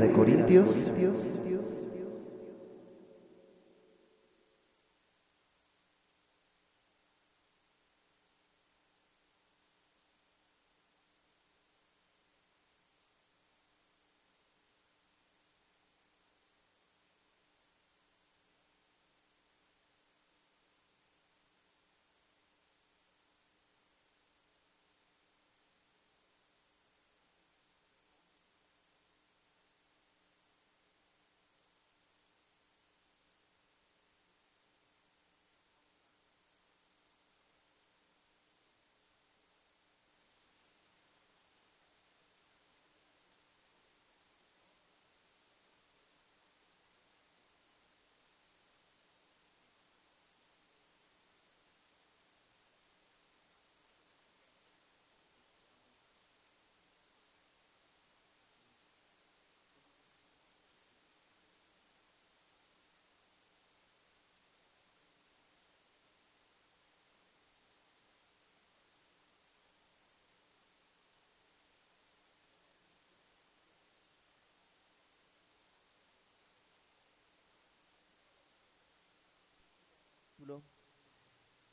De 0.00 0.12
Corintios. 0.12 0.88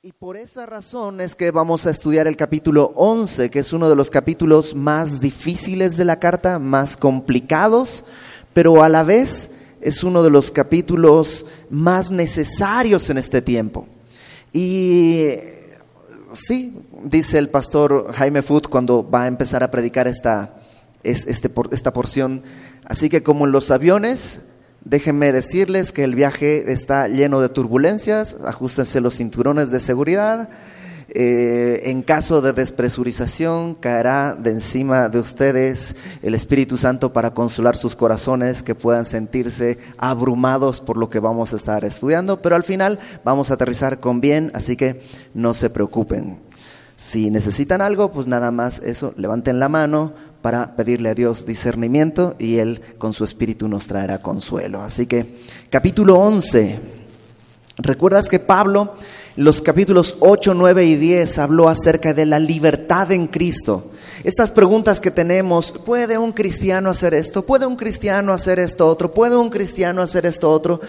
Y 0.05 0.11
por 0.11 0.37
esa 0.37 0.67
razón 0.67 1.19
es 1.19 1.33
que 1.33 1.49
vamos 1.49 1.87
a 1.87 1.89
estudiar 1.89 2.27
el 2.27 2.37
capítulo 2.37 2.93
11, 2.95 3.49
que 3.49 3.57
es 3.57 3.73
uno 3.73 3.89
de 3.89 3.95
los 3.95 4.11
capítulos 4.11 4.75
más 4.75 5.19
difíciles 5.19 5.97
de 5.97 6.05
la 6.05 6.19
carta, 6.19 6.59
más 6.59 6.95
complicados, 6.95 8.03
pero 8.53 8.83
a 8.83 8.89
la 8.89 9.01
vez 9.01 9.49
es 9.81 10.03
uno 10.03 10.21
de 10.21 10.29
los 10.29 10.51
capítulos 10.51 11.47
más 11.71 12.11
necesarios 12.11 13.09
en 13.09 13.17
este 13.17 13.41
tiempo. 13.41 13.87
Y 14.53 15.25
sí, 16.33 16.85
dice 17.03 17.39
el 17.39 17.49
pastor 17.49 18.13
Jaime 18.13 18.43
Foot 18.43 18.67
cuando 18.67 19.09
va 19.09 19.23
a 19.23 19.27
empezar 19.27 19.63
a 19.63 19.71
predicar 19.71 20.07
esta, 20.07 20.53
este, 21.01 21.49
esta 21.71 21.93
porción, 21.93 22.43
así 22.83 23.09
que 23.09 23.23
como 23.23 23.47
en 23.47 23.51
los 23.51 23.71
aviones, 23.71 24.49
Déjenme 24.85 25.31
decirles 25.31 25.91
que 25.91 26.03
el 26.03 26.13
viaje 26.13 26.71
está 26.71 27.07
lleno 27.07 27.41
de 27.41 27.49
turbulencias, 27.49 28.37
ajustense 28.45 29.01
los 29.01 29.17
cinturones 29.17 29.71
de 29.71 29.79
seguridad. 29.79 30.47
Eh, 31.09 31.89
en 31.89 32.03
caso 32.03 32.39
de 32.41 32.53
despresurización, 32.53 33.73
caerá 33.73 34.35
de 34.35 34.51
encima 34.51 35.09
de 35.09 35.17
ustedes 35.17 35.95
el 36.21 36.35
Espíritu 36.35 36.77
Santo 36.77 37.13
para 37.13 37.33
consolar 37.33 37.75
sus 37.75 37.95
corazones, 37.95 38.61
que 38.61 38.75
puedan 38.75 39.05
sentirse 39.05 39.79
abrumados 39.97 40.81
por 40.81 40.97
lo 40.97 41.09
que 41.09 41.19
vamos 41.19 41.53
a 41.53 41.55
estar 41.55 41.83
estudiando, 41.83 42.43
pero 42.43 42.55
al 42.55 42.63
final 42.63 42.99
vamos 43.23 43.49
a 43.49 43.55
aterrizar 43.55 43.99
con 43.99 44.21
bien, 44.21 44.51
así 44.53 44.75
que 44.77 45.01
no 45.33 45.55
se 45.55 45.71
preocupen. 45.71 46.37
Si 46.95 47.31
necesitan 47.31 47.81
algo, 47.81 48.11
pues 48.11 48.27
nada 48.27 48.51
más 48.51 48.79
eso, 48.79 49.13
levanten 49.17 49.59
la 49.59 49.67
mano, 49.67 50.13
para 50.45 50.75
pedirle 50.75 51.09
a 51.09 51.15
Dios 51.15 51.47
discernimiento 51.47 52.35
y 52.37 52.57
Él 52.57 52.79
con 52.99 53.13
su 53.13 53.23
espíritu 53.23 53.67
nos 53.67 53.87
traerá 53.87 54.21
consuelo. 54.21 54.83
Así 54.83 55.07
que 55.07 55.39
capítulo 55.71 56.19
11. 56.19 56.77
¿Recuerdas 57.77 58.29
que 58.29 58.37
Pablo, 58.37 58.93
los 59.37 59.59
capítulos 59.59 60.17
8, 60.19 60.53
9 60.53 60.85
y 60.85 60.97
10, 60.97 61.39
habló 61.39 61.67
acerca 61.67 62.13
de 62.13 62.27
la 62.27 62.37
libertad 62.37 63.11
en 63.11 63.25
Cristo? 63.25 63.89
Estas 64.23 64.51
preguntas 64.51 64.99
que 64.99 65.09
tenemos, 65.09 65.71
¿puede 65.71 66.19
un 66.19 66.31
cristiano 66.31 66.91
hacer 66.91 67.15
esto? 67.15 67.43
¿Puede 67.43 67.65
un 67.65 67.75
cristiano 67.75 68.31
hacer 68.31 68.59
esto 68.59 68.85
otro? 68.85 69.15
¿Puede 69.15 69.35
un 69.35 69.49
cristiano 69.49 70.03
hacer 70.03 70.27
esto 70.27 70.51
otro? 70.51 70.79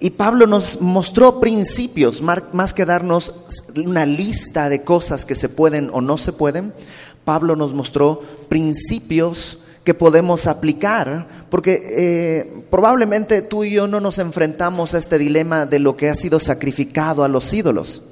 Y 0.00 0.10
Pablo 0.10 0.48
nos 0.48 0.80
mostró 0.80 1.38
principios, 1.38 2.20
más 2.20 2.74
que 2.74 2.84
darnos 2.84 3.32
una 3.76 4.06
lista 4.06 4.68
de 4.68 4.82
cosas 4.82 5.24
que 5.24 5.36
se 5.36 5.48
pueden 5.48 5.88
o 5.92 6.00
no 6.00 6.18
se 6.18 6.32
pueden, 6.32 6.74
Pablo 7.24 7.56
nos 7.56 7.72
mostró 7.72 8.20
principios 8.48 9.58
que 9.84 9.94
podemos 9.94 10.46
aplicar, 10.46 11.26
porque 11.50 11.82
eh, 11.90 12.64
probablemente 12.70 13.42
tú 13.42 13.64
y 13.64 13.72
yo 13.72 13.86
no 13.86 14.00
nos 14.00 14.18
enfrentamos 14.18 14.94
a 14.94 14.98
este 14.98 15.18
dilema 15.18 15.66
de 15.66 15.78
lo 15.78 15.96
que 15.96 16.08
ha 16.08 16.14
sido 16.14 16.40
sacrificado 16.40 17.22
a 17.22 17.28
los 17.28 17.52
ídolos. 17.52 18.02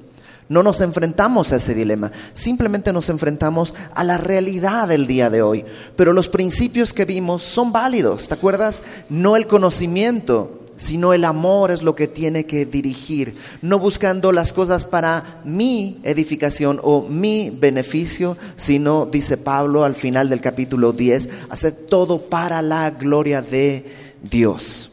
No 0.48 0.62
nos 0.62 0.82
enfrentamos 0.82 1.52
a 1.52 1.56
ese 1.56 1.74
dilema, 1.74 2.12
simplemente 2.34 2.92
nos 2.92 3.08
enfrentamos 3.08 3.74
a 3.94 4.04
la 4.04 4.18
realidad 4.18 4.86
del 4.88 5.06
día 5.06 5.30
de 5.30 5.40
hoy. 5.40 5.64
Pero 5.96 6.12
los 6.12 6.28
principios 6.28 6.92
que 6.92 7.06
vimos 7.06 7.42
son 7.42 7.72
válidos, 7.72 8.28
¿te 8.28 8.34
acuerdas? 8.34 8.82
No 9.08 9.36
el 9.36 9.46
conocimiento, 9.46 10.61
sino 10.82 11.12
el 11.12 11.24
amor 11.24 11.70
es 11.70 11.82
lo 11.82 11.94
que 11.94 12.08
tiene 12.08 12.44
que 12.44 12.66
dirigir, 12.66 13.36
no 13.62 13.78
buscando 13.78 14.32
las 14.32 14.52
cosas 14.52 14.84
para 14.84 15.40
mi 15.44 16.00
edificación 16.02 16.80
o 16.82 17.08
mi 17.08 17.50
beneficio, 17.50 18.36
sino, 18.56 19.06
dice 19.06 19.36
Pablo 19.36 19.84
al 19.84 19.94
final 19.94 20.28
del 20.28 20.40
capítulo 20.40 20.92
10, 20.92 21.28
hacer 21.50 21.72
todo 21.88 22.20
para 22.20 22.60
la 22.62 22.90
gloria 22.90 23.42
de 23.42 23.84
Dios. 24.22 24.90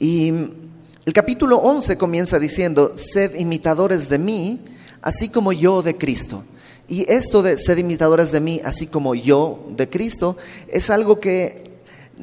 Y 0.00 0.28
el 0.28 1.12
capítulo 1.12 1.58
11 1.58 1.96
comienza 1.96 2.38
diciendo, 2.38 2.94
sed 2.96 3.36
imitadores 3.36 4.08
de 4.08 4.18
mí, 4.18 4.64
así 5.00 5.28
como 5.28 5.52
yo 5.52 5.82
de 5.82 5.96
Cristo. 5.96 6.44
Y 6.88 7.10
esto 7.10 7.42
de 7.42 7.56
sed 7.56 7.78
imitadores 7.78 8.32
de 8.32 8.40
mí, 8.40 8.60
así 8.64 8.88
como 8.88 9.14
yo 9.14 9.64
de 9.76 9.88
Cristo, 9.88 10.36
es 10.66 10.90
algo 10.90 11.20
que 11.20 11.69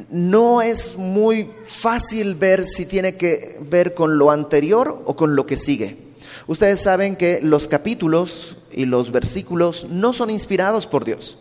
no 0.10 0.62
es 0.62 0.98
muy 0.98 1.50
fácil 1.68 2.36
ver 2.36 2.66
si 2.66 2.86
tiene 2.86 3.16
que 3.16 3.60
ver 3.70 3.94
con 3.94 4.18
lo 4.18 4.32
anterior 4.32 5.04
o 5.06 5.16
con 5.16 5.36
lo 5.36 5.46
que 5.46 5.58
sigue. 5.58 5.98
Ustedes 6.48 6.82
saben 6.82 7.16
que 7.16 7.40
los 7.42 7.68
capítulos 7.68 8.56
y 8.72 8.86
los 8.86 9.12
versículos 9.12 9.88
no 9.90 10.14
son 10.14 10.30
inspirados 10.30 10.88
por 10.88 11.04
Dios. 11.04 11.38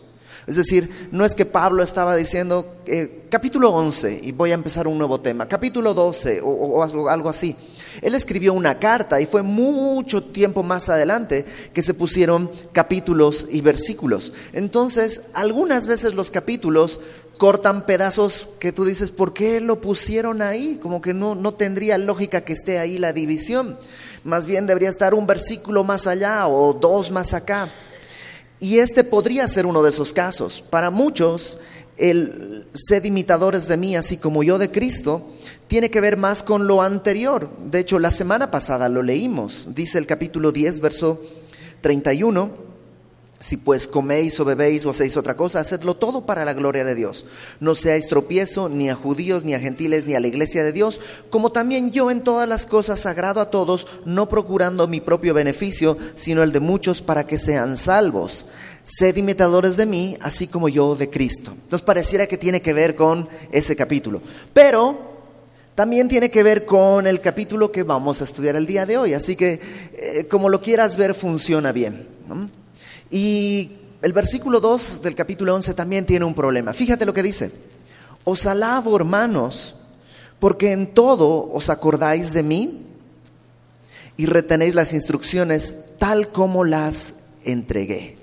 Es 0.46 0.56
decir, 0.56 1.08
no 1.10 1.24
es 1.24 1.34
que 1.34 1.44
Pablo 1.44 1.82
estaba 1.82 2.14
diciendo 2.14 2.76
eh, 2.86 3.24
capítulo 3.28 3.70
11 3.70 4.20
y 4.22 4.32
voy 4.32 4.52
a 4.52 4.54
empezar 4.54 4.86
un 4.86 4.96
nuevo 4.96 5.20
tema, 5.20 5.48
capítulo 5.48 5.92
12 5.92 6.40
o 6.42 7.08
algo 7.08 7.28
así. 7.28 7.56
Él 8.02 8.14
escribió 8.14 8.52
una 8.52 8.78
carta 8.78 9.20
y 9.20 9.26
fue 9.26 9.42
mucho 9.42 10.22
tiempo 10.22 10.62
más 10.62 10.88
adelante 10.88 11.44
que 11.72 11.82
se 11.82 11.94
pusieron 11.94 12.50
capítulos 12.72 13.46
y 13.50 13.60
versículos. 13.60 14.32
Entonces, 14.52 15.22
algunas 15.34 15.86
veces 15.86 16.14
los 16.14 16.30
capítulos 16.30 17.00
cortan 17.38 17.84
pedazos 17.86 18.48
que 18.58 18.72
tú 18.72 18.84
dices, 18.84 19.10
¿por 19.10 19.32
qué 19.32 19.60
lo 19.60 19.80
pusieron 19.80 20.42
ahí? 20.42 20.78
Como 20.80 21.00
que 21.00 21.14
no, 21.14 21.34
no 21.34 21.54
tendría 21.54 21.98
lógica 21.98 22.42
que 22.42 22.52
esté 22.52 22.78
ahí 22.78 22.98
la 22.98 23.12
división. 23.12 23.78
Más 24.24 24.46
bien 24.46 24.66
debería 24.66 24.88
estar 24.88 25.14
un 25.14 25.26
versículo 25.26 25.84
más 25.84 26.06
allá 26.06 26.48
o 26.48 26.72
dos 26.72 27.10
más 27.10 27.34
acá. 27.34 27.68
Y 28.58 28.78
este 28.78 29.04
podría 29.04 29.46
ser 29.48 29.66
uno 29.66 29.82
de 29.82 29.90
esos 29.90 30.12
casos. 30.12 30.62
Para 30.68 30.90
muchos, 30.90 31.58
el 31.98 32.66
sed 32.74 33.04
imitadores 33.04 33.68
de 33.68 33.76
mí, 33.76 33.96
así 33.96 34.16
como 34.16 34.42
yo 34.42 34.58
de 34.58 34.70
Cristo, 34.70 35.32
tiene 35.66 35.90
que 35.90 36.00
ver 36.00 36.16
más 36.16 36.42
con 36.42 36.66
lo 36.66 36.82
anterior. 36.82 37.50
De 37.58 37.80
hecho, 37.80 37.98
la 37.98 38.10
semana 38.10 38.50
pasada 38.50 38.88
lo 38.88 39.02
leímos. 39.02 39.74
Dice 39.74 39.98
el 39.98 40.06
capítulo 40.06 40.52
10, 40.52 40.80
verso 40.80 41.20
31. 41.82 42.65
Si 43.38 43.58
pues 43.58 43.86
coméis 43.86 44.40
o 44.40 44.46
bebéis 44.46 44.86
o 44.86 44.90
hacéis 44.90 45.16
otra 45.16 45.36
cosa, 45.36 45.60
hacedlo 45.60 45.94
todo 45.94 46.24
para 46.24 46.44
la 46.44 46.54
gloria 46.54 46.84
de 46.84 46.94
Dios. 46.94 47.26
No 47.60 47.74
seáis 47.74 48.08
tropiezo 48.08 48.70
ni 48.70 48.88
a 48.88 48.94
judíos, 48.94 49.44
ni 49.44 49.52
a 49.54 49.60
gentiles, 49.60 50.06
ni 50.06 50.14
a 50.14 50.20
la 50.20 50.28
iglesia 50.28 50.64
de 50.64 50.72
Dios, 50.72 51.00
como 51.28 51.52
también 51.52 51.92
yo 51.92 52.10
en 52.10 52.22
todas 52.22 52.48
las 52.48 52.64
cosas 52.64 53.00
sagrado 53.00 53.40
a 53.40 53.50
todos, 53.50 53.86
no 54.06 54.28
procurando 54.28 54.88
mi 54.88 55.00
propio 55.00 55.34
beneficio, 55.34 55.98
sino 56.14 56.42
el 56.42 56.52
de 56.52 56.60
muchos 56.60 57.02
para 57.02 57.26
que 57.26 57.36
sean 57.36 57.76
salvos. 57.76 58.46
Sed 58.84 59.16
imitadores 59.16 59.76
de 59.76 59.84
mí, 59.84 60.16
así 60.20 60.46
como 60.46 60.68
yo 60.68 60.94
de 60.94 61.10
Cristo. 61.10 61.50
Entonces 61.50 61.84
pareciera 61.84 62.26
que 62.26 62.38
tiene 62.38 62.62
que 62.62 62.72
ver 62.72 62.94
con 62.94 63.28
ese 63.52 63.76
capítulo. 63.76 64.22
Pero 64.54 65.16
también 65.74 66.08
tiene 66.08 66.30
que 66.30 66.42
ver 66.42 66.64
con 66.64 67.06
el 67.06 67.20
capítulo 67.20 67.70
que 67.70 67.82
vamos 67.82 68.22
a 68.22 68.24
estudiar 68.24 68.56
el 68.56 68.64
día 68.64 68.86
de 68.86 68.96
hoy. 68.96 69.12
Así 69.12 69.36
que, 69.36 69.60
eh, 69.92 70.26
como 70.30 70.48
lo 70.48 70.62
quieras 70.62 70.96
ver, 70.96 71.14
funciona 71.14 71.70
bien. 71.70 72.06
Y 73.10 73.78
el 74.02 74.12
versículo 74.12 74.60
2 74.60 75.02
del 75.02 75.14
capítulo 75.14 75.54
11 75.54 75.74
también 75.74 76.06
tiene 76.06 76.24
un 76.24 76.34
problema. 76.34 76.72
Fíjate 76.72 77.06
lo 77.06 77.14
que 77.14 77.22
dice. 77.22 77.50
Os 78.24 78.46
alabo, 78.46 78.96
hermanos, 78.96 79.74
porque 80.38 80.72
en 80.72 80.94
todo 80.94 81.48
os 81.52 81.70
acordáis 81.70 82.32
de 82.32 82.42
mí 82.42 82.86
y 84.16 84.26
retenéis 84.26 84.74
las 84.74 84.92
instrucciones 84.92 85.76
tal 85.98 86.28
como 86.28 86.64
las 86.64 87.14
entregué. 87.44 88.16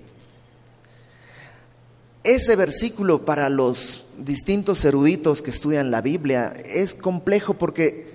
Ese 2.24 2.56
versículo 2.56 3.26
para 3.26 3.50
los 3.50 4.06
distintos 4.18 4.86
eruditos 4.86 5.42
que 5.42 5.50
estudian 5.50 5.92
la 5.92 6.02
Biblia 6.02 6.54
es 6.66 6.94
complejo 6.94 7.56
porque 7.56 8.14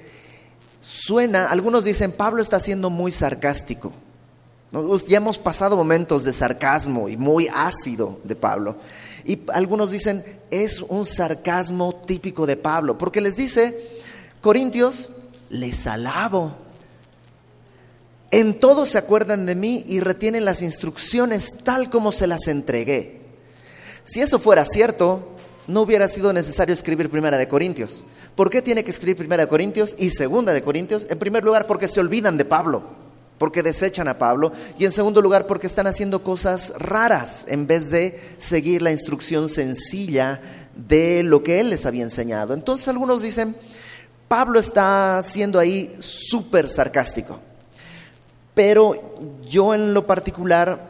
suena, 0.81 1.47
algunos 1.47 1.85
dicen, 1.85 2.13
Pablo 2.13 2.41
está 2.41 2.61
siendo 2.61 2.89
muy 2.89 3.13
sarcástico. 3.13 3.93
Ya 4.71 5.17
hemos 5.17 5.39
pasado 5.39 5.77
momentos 5.77 6.25
de 6.25 6.33
sarcasmo 6.33 7.09
y 7.09 7.17
muy 7.17 7.49
ácido 7.53 8.21
de 8.25 8.37
Pablo. 8.37 8.77
Y 9.25 9.39
algunos 9.53 9.91
dicen, 9.91 10.25
es 10.51 10.81
un 10.81 11.07
sarcasmo 11.07 11.95
típico 12.07 12.47
de 12.47 12.57
Pablo, 12.57 12.99
porque 12.99 13.21
les 13.21 13.37
dice, 13.37 13.79
Corintios, 14.41 15.09
les 15.49 15.87
alabo. 15.87 16.53
En 18.31 18.61
todo 18.61 18.85
se 18.85 18.99
acuerdan 18.99 19.47
de 19.47 19.55
mí 19.55 19.85
y 19.89 20.01
retienen 20.01 20.45
las 20.45 20.61
instrucciones 20.61 21.65
tal 21.65 21.89
como 21.89 22.13
se 22.13 22.27
las 22.27 22.47
entregué. 22.47 23.23
Si 24.05 24.21
eso 24.21 24.39
fuera 24.39 24.67
cierto, 24.67 25.31
no 25.67 25.83
hubiera 25.83 26.09
sido 26.09 26.33
necesario 26.33 26.75
escribir 26.75 27.11
Primera 27.11 27.39
de 27.39 27.49
Corintios. 27.49 28.05
¿Por 28.35 28.51
qué 28.51 28.61
tiene 28.61 28.85
que 28.85 28.91
escribir 28.91 29.17
Primera 29.17 29.45
de 29.45 29.49
Corintios 29.49 29.97
y 29.99 30.11
Segunda 30.11 30.53
de 30.53 30.63
Corintios? 30.63 31.07
En 31.09 31.19
primer 31.19 31.43
lugar, 31.43 31.67
porque 31.67 31.89
se 31.89 32.01
olvidan 32.01 32.37
de 32.37 32.45
Pablo, 32.45 32.83
porque 33.39 33.63
desechan 33.63 34.09
a 34.09 34.19
Pablo, 34.19 34.53
y 34.79 34.85
en 34.85 34.93
segundo 34.93 35.23
lugar, 35.23 35.47
porque 35.47 35.67
están 35.67 35.87
haciendo 35.87 36.23
cosas 36.23 36.73
raras 36.79 37.47
en 37.49 37.67
vez 37.67 37.91
de 37.91 38.21
seguir 38.37 38.83
la 38.83 38.91
instrucción 38.91 39.49
sencilla 39.49 40.41
de 40.75 41.23
lo 41.23 41.43
que 41.43 41.61
él 41.61 41.71
les 41.71 41.87
había 41.87 42.03
enseñado. 42.03 42.55
Entonces 42.55 42.89
algunos 42.89 43.23
dicen, 43.23 43.55
Pablo 44.27 44.61
está 44.61 45.23
siendo 45.25 45.59
ahí 45.59 45.97
súper 46.01 46.69
sarcástico, 46.69 47.41
pero 48.55 49.15
yo 49.49 49.75
en 49.75 49.95
lo 49.95 50.07
particular 50.07 50.89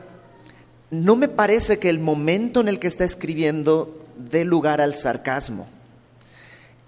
no 0.90 1.16
me 1.16 1.28
parece 1.28 1.78
que 1.78 1.90
el 1.90 1.98
momento 1.98 2.60
en 2.60 2.68
el 2.68 2.78
que 2.78 2.86
está 2.86 3.04
escribiendo 3.04 3.98
dé 4.16 4.44
lugar 4.44 4.80
al 4.80 4.94
sarcasmo. 4.94 5.66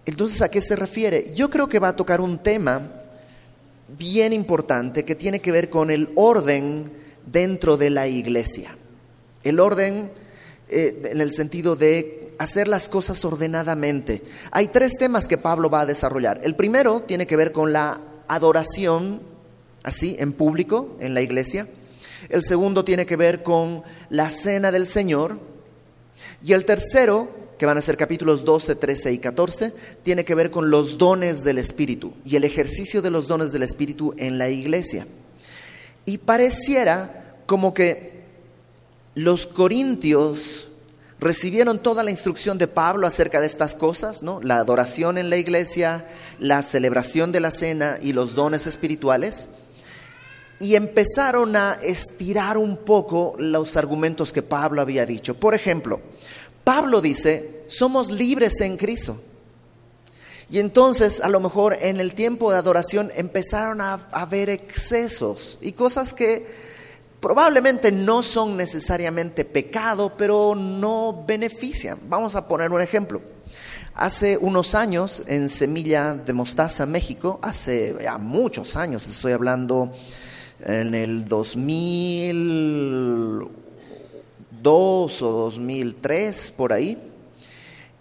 Entonces, 0.06 0.40
¿a 0.42 0.50
qué 0.50 0.60
se 0.60 0.74
refiere? 0.74 1.32
Yo 1.34 1.50
creo 1.50 1.68
que 1.68 1.78
va 1.78 1.88
a 1.88 1.96
tocar 1.96 2.20
un 2.20 2.38
tema 2.38 2.99
bien 3.98 4.32
importante 4.32 5.04
que 5.04 5.14
tiene 5.14 5.40
que 5.40 5.52
ver 5.52 5.70
con 5.70 5.90
el 5.90 6.10
orden 6.14 6.90
dentro 7.26 7.76
de 7.76 7.90
la 7.90 8.08
iglesia. 8.08 8.76
El 9.42 9.60
orden 9.60 10.10
eh, 10.68 11.10
en 11.10 11.20
el 11.20 11.32
sentido 11.32 11.74
de 11.74 12.32
hacer 12.38 12.68
las 12.68 12.88
cosas 12.88 13.24
ordenadamente. 13.24 14.22
Hay 14.52 14.68
tres 14.68 14.96
temas 14.96 15.26
que 15.26 15.36
Pablo 15.36 15.68
va 15.68 15.80
a 15.80 15.86
desarrollar. 15.86 16.40
El 16.44 16.54
primero 16.54 17.02
tiene 17.02 17.26
que 17.26 17.36
ver 17.36 17.52
con 17.52 17.72
la 17.72 18.00
adoración, 18.28 19.20
así, 19.82 20.16
en 20.18 20.32
público, 20.32 20.96
en 21.00 21.12
la 21.12 21.22
iglesia. 21.22 21.66
El 22.28 22.42
segundo 22.42 22.84
tiene 22.84 23.04
que 23.04 23.16
ver 23.16 23.42
con 23.42 23.82
la 24.10 24.30
cena 24.30 24.70
del 24.70 24.86
Señor. 24.86 25.38
Y 26.42 26.52
el 26.52 26.64
tercero, 26.64 27.28
que 27.60 27.66
van 27.66 27.76
a 27.76 27.82
ser 27.82 27.98
capítulos 27.98 28.46
12, 28.46 28.76
13 28.76 29.12
y 29.12 29.18
14, 29.18 29.74
tiene 30.02 30.24
que 30.24 30.34
ver 30.34 30.50
con 30.50 30.70
los 30.70 30.96
dones 30.96 31.44
del 31.44 31.58
Espíritu 31.58 32.14
y 32.24 32.36
el 32.36 32.44
ejercicio 32.44 33.02
de 33.02 33.10
los 33.10 33.28
dones 33.28 33.52
del 33.52 33.62
Espíritu 33.62 34.14
en 34.16 34.38
la 34.38 34.48
iglesia. 34.48 35.06
Y 36.06 36.16
pareciera 36.16 37.34
como 37.44 37.74
que 37.74 38.24
los 39.14 39.46
corintios 39.46 40.68
recibieron 41.18 41.82
toda 41.82 42.02
la 42.02 42.10
instrucción 42.10 42.56
de 42.56 42.66
Pablo 42.66 43.06
acerca 43.06 43.42
de 43.42 43.48
estas 43.48 43.74
cosas, 43.74 44.22
¿no? 44.22 44.40
La 44.40 44.56
adoración 44.56 45.18
en 45.18 45.28
la 45.28 45.36
iglesia, 45.36 46.06
la 46.38 46.62
celebración 46.62 47.30
de 47.30 47.40
la 47.40 47.50
cena 47.50 47.98
y 48.00 48.14
los 48.14 48.34
dones 48.34 48.66
espirituales. 48.66 49.48
Y 50.60 50.76
empezaron 50.76 51.56
a 51.56 51.74
estirar 51.82 52.56
un 52.56 52.78
poco 52.78 53.34
los 53.38 53.76
argumentos 53.76 54.32
que 54.32 54.40
Pablo 54.40 54.80
había 54.80 55.04
dicho. 55.04 55.34
Por 55.34 55.54
ejemplo, 55.54 56.00
Pablo 56.64 57.00
dice, 57.00 57.64
somos 57.68 58.10
libres 58.10 58.60
en 58.60 58.76
Cristo. 58.76 59.20
Y 60.50 60.58
entonces, 60.58 61.20
a 61.20 61.28
lo 61.28 61.38
mejor 61.38 61.76
en 61.80 62.00
el 62.00 62.14
tiempo 62.14 62.50
de 62.50 62.58
adoración 62.58 63.12
empezaron 63.14 63.80
a 63.80 63.94
haber 64.10 64.50
excesos 64.50 65.58
y 65.60 65.72
cosas 65.72 66.12
que 66.12 66.44
probablemente 67.20 67.92
no 67.92 68.22
son 68.22 68.56
necesariamente 68.56 69.44
pecado, 69.44 70.14
pero 70.16 70.56
no 70.56 71.24
benefician. 71.26 71.98
Vamos 72.08 72.34
a 72.34 72.48
poner 72.48 72.72
un 72.72 72.80
ejemplo. 72.80 73.22
Hace 73.94 74.38
unos 74.38 74.74
años 74.74 75.22
en 75.26 75.48
Semilla 75.48 76.14
de 76.14 76.32
Mostaza, 76.32 76.86
México, 76.86 77.38
hace 77.42 77.96
ya 78.02 78.18
muchos 78.18 78.74
años, 78.76 79.06
estoy 79.06 79.32
hablando 79.32 79.92
en 80.64 80.94
el 80.94 81.24
2002 84.62 85.22
o 85.22 85.32
2003, 85.32 86.50
por 86.52 86.72
ahí, 86.72 86.98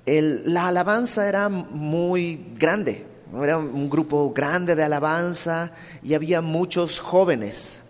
la 0.05 0.67
alabanza 0.67 1.27
era 1.27 1.49
muy 1.49 2.53
grande, 2.57 3.05
era 3.41 3.57
un 3.57 3.89
grupo 3.89 4.31
grande 4.33 4.75
de 4.75 4.83
alabanza 4.83 5.71
y 6.03 6.13
había 6.13 6.41
muchos 6.41 6.99
jóvenes. 6.99 7.81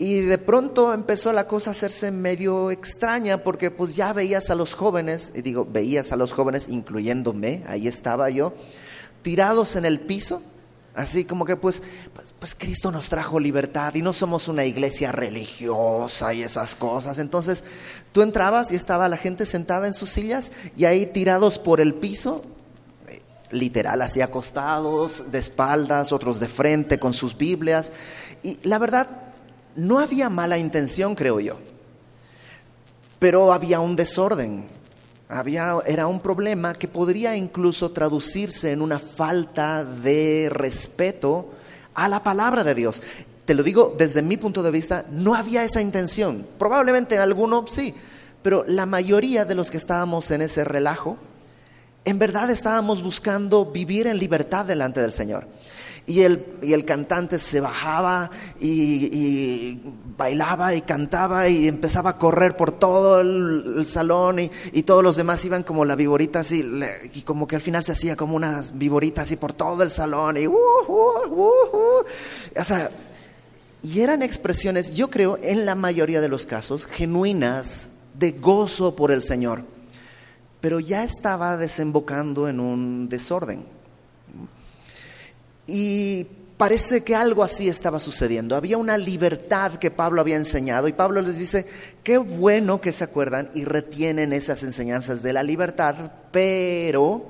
Y 0.00 0.20
de 0.20 0.38
pronto 0.38 0.94
empezó 0.94 1.32
la 1.32 1.48
cosa 1.48 1.70
a 1.70 1.72
hacerse 1.72 2.12
medio 2.12 2.70
extraña 2.70 3.38
porque 3.38 3.70
pues 3.70 3.96
ya 3.96 4.12
veías 4.12 4.48
a 4.50 4.54
los 4.54 4.74
jóvenes, 4.74 5.32
y 5.34 5.42
digo, 5.42 5.66
veías 5.68 6.12
a 6.12 6.16
los 6.16 6.32
jóvenes, 6.32 6.68
incluyéndome, 6.68 7.64
ahí 7.66 7.88
estaba 7.88 8.30
yo, 8.30 8.54
tirados 9.22 9.74
en 9.74 9.84
el 9.84 9.98
piso, 10.00 10.40
así 10.98 11.24
como 11.24 11.44
que 11.44 11.56
pues, 11.56 11.82
pues, 12.12 12.34
pues 12.36 12.54
Cristo 12.56 12.90
nos 12.90 13.08
trajo 13.08 13.38
libertad 13.38 13.94
y 13.94 14.02
no 14.02 14.12
somos 14.12 14.48
una 14.48 14.64
iglesia 14.64 15.12
religiosa 15.12 16.34
y 16.34 16.42
esas 16.42 16.74
cosas. 16.74 17.18
Entonces 17.18 17.62
tú 18.10 18.22
entrabas 18.22 18.72
y 18.72 18.74
estaba 18.74 19.08
la 19.08 19.16
gente 19.16 19.46
sentada 19.46 19.86
en 19.86 19.94
sus 19.94 20.10
sillas 20.10 20.50
y 20.76 20.86
ahí 20.86 21.06
tirados 21.06 21.60
por 21.60 21.80
el 21.80 21.94
piso, 21.94 22.42
eh, 23.06 23.22
literal, 23.52 24.02
así 24.02 24.20
acostados, 24.20 25.30
de 25.30 25.38
espaldas, 25.38 26.10
otros 26.10 26.40
de 26.40 26.48
frente 26.48 26.98
con 26.98 27.12
sus 27.12 27.36
Biblias. 27.36 27.92
Y 28.42 28.58
la 28.64 28.78
verdad, 28.78 29.06
no 29.76 30.00
había 30.00 30.28
mala 30.28 30.58
intención, 30.58 31.14
creo 31.14 31.38
yo, 31.38 31.60
pero 33.20 33.52
había 33.52 33.78
un 33.78 33.94
desorden, 33.94 34.66
había, 35.28 35.76
era 35.86 36.06
un 36.06 36.20
problema 36.20 36.74
que 36.74 36.88
podría 36.88 37.36
incluso 37.36 37.90
traducirse 37.90 38.72
en 38.72 38.80
una 38.80 38.98
falta 38.98 39.84
de 39.84 40.48
respeto 40.50 41.50
a 41.94 42.08
la 42.08 42.22
palabra 42.22 42.64
de 42.64 42.74
Dios. 42.74 43.02
Te 43.44 43.54
lo 43.54 43.62
digo 43.62 43.94
desde 43.96 44.22
mi 44.22 44.36
punto 44.36 44.62
de 44.62 44.70
vista, 44.70 45.04
no 45.10 45.34
había 45.34 45.64
esa 45.64 45.80
intención. 45.80 46.46
Probablemente 46.58 47.14
en 47.14 47.20
alguno 47.20 47.66
sí, 47.66 47.94
pero 48.42 48.64
la 48.66 48.86
mayoría 48.86 49.44
de 49.44 49.54
los 49.54 49.70
que 49.70 49.76
estábamos 49.76 50.30
en 50.30 50.42
ese 50.42 50.64
relajo, 50.64 51.16
en 52.04 52.18
verdad 52.18 52.50
estábamos 52.50 53.02
buscando 53.02 53.66
vivir 53.66 54.06
en 54.06 54.18
libertad 54.18 54.64
delante 54.64 55.00
del 55.00 55.12
Señor 55.12 55.46
y 56.08 56.22
el, 56.22 56.44
y 56.62 56.72
el 56.72 56.86
cantante 56.86 57.38
se 57.38 57.60
bajaba 57.60 58.30
y, 58.58 59.78
bailaba 60.16 60.74
y 60.74 60.80
cantaba 60.80 61.48
y 61.48 61.68
empezaba 61.68 62.10
a 62.10 62.18
correr 62.18 62.56
por 62.56 62.72
todo 62.72 63.20
el, 63.20 63.84
salón 63.86 64.38
y, 64.40 64.82
todos 64.82 65.04
los 65.04 65.16
demás 65.16 65.44
iban 65.44 65.62
como 65.62 65.84
la 65.84 65.94
viborita 65.94 66.40
así 66.40 66.64
y 67.12 67.22
como 67.22 67.46
que 67.46 67.56
al 67.56 67.62
final 67.62 67.84
se 67.84 67.92
hacía 67.92 68.16
como 68.16 68.34
una 68.34 68.64
viborita 68.74 69.22
así 69.22 69.36
por 69.36 69.52
todo 69.52 69.82
el 69.82 69.90
salón 69.90 70.38
y 70.38 70.46
uh, 70.46 70.54
uh, 70.88 71.30
uh, 71.30 72.04
o 72.58 72.64
sea, 72.64 72.90
y 73.82 74.00
eran 74.00 74.22
expresiones, 74.22 74.94
yo 74.94 75.10
creo, 75.10 75.38
en 75.42 75.66
la 75.66 75.74
mayoría 75.74 76.20
de 76.20 76.28
los 76.28 76.46
casos, 76.46 76.86
genuinas 76.86 77.90
de 78.18 78.32
gozo 78.32 78.96
por 78.96 79.12
el 79.12 79.22
Señor, 79.22 79.62
pero 80.60 80.80
ya 80.80 81.04
estaba 81.04 81.56
desembocando 81.58 82.48
en 82.48 82.60
un 82.60 83.08
desorden. 83.08 83.77
Y 85.68 86.26
parece 86.56 87.04
que 87.04 87.14
algo 87.14 87.44
así 87.44 87.68
estaba 87.68 88.00
sucediendo. 88.00 88.56
Había 88.56 88.78
una 88.78 88.96
libertad 88.98 89.74
que 89.74 89.90
Pablo 89.90 90.20
había 90.20 90.36
enseñado 90.36 90.88
y 90.88 90.92
Pablo 90.92 91.20
les 91.20 91.38
dice, 91.38 91.66
qué 92.02 92.18
bueno 92.18 92.80
que 92.80 92.92
se 92.92 93.04
acuerdan 93.04 93.50
y 93.54 93.64
retienen 93.64 94.32
esas 94.32 94.62
enseñanzas 94.62 95.22
de 95.22 95.32
la 95.32 95.42
libertad, 95.42 95.94
pero, 96.32 97.22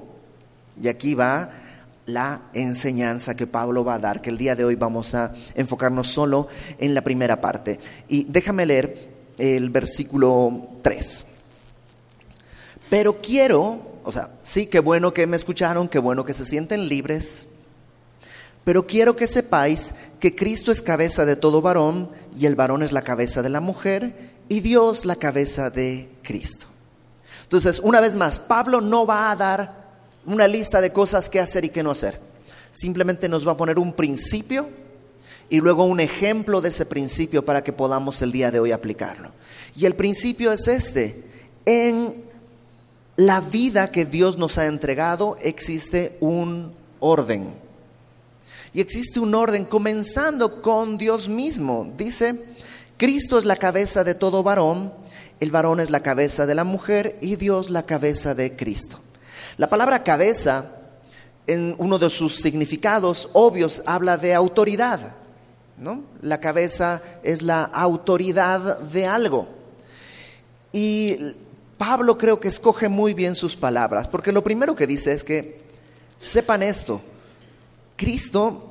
y 0.80 0.88
aquí 0.88 1.14
va 1.14 1.50
la 2.06 2.42
enseñanza 2.54 3.36
que 3.36 3.46
Pablo 3.46 3.84
va 3.84 3.94
a 3.94 3.98
dar, 3.98 4.22
que 4.22 4.30
el 4.30 4.38
día 4.38 4.56
de 4.56 4.64
hoy 4.64 4.76
vamos 4.76 5.14
a 5.14 5.34
enfocarnos 5.54 6.06
solo 6.06 6.48
en 6.78 6.94
la 6.94 7.02
primera 7.02 7.40
parte. 7.40 7.78
Y 8.08 8.24
déjame 8.24 8.64
leer 8.64 9.10
el 9.36 9.68
versículo 9.68 10.68
3. 10.82 11.26
Pero 12.88 13.20
quiero, 13.20 14.00
o 14.04 14.12
sea, 14.12 14.30
sí, 14.42 14.66
qué 14.66 14.80
bueno 14.80 15.12
que 15.12 15.26
me 15.26 15.36
escucharon, 15.36 15.88
qué 15.88 15.98
bueno 15.98 16.24
que 16.24 16.32
se 16.32 16.46
sienten 16.46 16.88
libres, 16.88 17.48
pero 18.68 18.86
quiero 18.86 19.16
que 19.16 19.26
sepáis 19.26 19.94
que 20.20 20.36
Cristo 20.36 20.70
es 20.70 20.82
cabeza 20.82 21.24
de 21.24 21.36
todo 21.36 21.62
varón 21.62 22.10
y 22.36 22.44
el 22.44 22.54
varón 22.54 22.82
es 22.82 22.92
la 22.92 23.00
cabeza 23.00 23.40
de 23.40 23.48
la 23.48 23.62
mujer 23.62 24.12
y 24.46 24.60
Dios 24.60 25.06
la 25.06 25.16
cabeza 25.16 25.70
de 25.70 26.10
Cristo. 26.22 26.66
Entonces, 27.44 27.80
una 27.82 28.02
vez 28.02 28.14
más, 28.14 28.38
Pablo 28.38 28.82
no 28.82 29.06
va 29.06 29.30
a 29.30 29.36
dar 29.36 29.88
una 30.26 30.46
lista 30.46 30.82
de 30.82 30.92
cosas 30.92 31.30
que 31.30 31.40
hacer 31.40 31.64
y 31.64 31.70
qué 31.70 31.82
no 31.82 31.92
hacer. 31.92 32.20
Simplemente 32.70 33.26
nos 33.26 33.48
va 33.48 33.52
a 33.52 33.56
poner 33.56 33.78
un 33.78 33.94
principio 33.94 34.68
y 35.48 35.62
luego 35.62 35.84
un 35.84 36.00
ejemplo 36.00 36.60
de 36.60 36.68
ese 36.68 36.84
principio 36.84 37.46
para 37.46 37.64
que 37.64 37.72
podamos 37.72 38.20
el 38.20 38.32
día 38.32 38.50
de 38.50 38.60
hoy 38.60 38.72
aplicarlo. 38.72 39.30
Y 39.74 39.86
el 39.86 39.94
principio 39.94 40.52
es 40.52 40.68
este. 40.68 41.24
En 41.64 42.22
la 43.16 43.40
vida 43.40 43.90
que 43.90 44.04
Dios 44.04 44.36
nos 44.36 44.58
ha 44.58 44.66
entregado 44.66 45.38
existe 45.40 46.18
un 46.20 46.74
orden. 47.00 47.66
Y 48.78 48.80
existe 48.80 49.18
un 49.18 49.34
orden 49.34 49.64
comenzando 49.64 50.62
con 50.62 50.98
Dios 50.98 51.28
mismo. 51.28 51.92
Dice, 51.96 52.40
Cristo 52.96 53.36
es 53.36 53.44
la 53.44 53.56
cabeza 53.56 54.04
de 54.04 54.14
todo 54.14 54.44
varón, 54.44 54.92
el 55.40 55.50
varón 55.50 55.80
es 55.80 55.90
la 55.90 55.98
cabeza 55.98 56.46
de 56.46 56.54
la 56.54 56.62
mujer 56.62 57.18
y 57.20 57.34
Dios 57.34 57.70
la 57.70 57.82
cabeza 57.82 58.36
de 58.36 58.54
Cristo. 58.54 59.00
La 59.56 59.68
palabra 59.68 60.04
cabeza, 60.04 60.66
en 61.48 61.74
uno 61.78 61.98
de 61.98 62.08
sus 62.08 62.36
significados 62.36 63.28
obvios, 63.32 63.82
habla 63.84 64.16
de 64.16 64.32
autoridad. 64.32 65.12
¿no? 65.76 66.04
La 66.22 66.38
cabeza 66.38 67.02
es 67.24 67.42
la 67.42 67.64
autoridad 67.64 68.78
de 68.78 69.06
algo. 69.06 69.48
Y 70.72 71.16
Pablo 71.76 72.16
creo 72.16 72.38
que 72.38 72.46
escoge 72.46 72.88
muy 72.88 73.12
bien 73.12 73.34
sus 73.34 73.56
palabras, 73.56 74.06
porque 74.06 74.30
lo 74.30 74.44
primero 74.44 74.76
que 74.76 74.86
dice 74.86 75.10
es 75.10 75.24
que 75.24 75.62
sepan 76.20 76.62
esto, 76.62 77.00
Cristo 77.96 78.67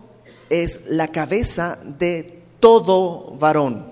es 0.49 0.81
la 0.87 1.09
cabeza 1.09 1.77
de 1.99 2.41
todo 2.59 3.35
varón. 3.37 3.87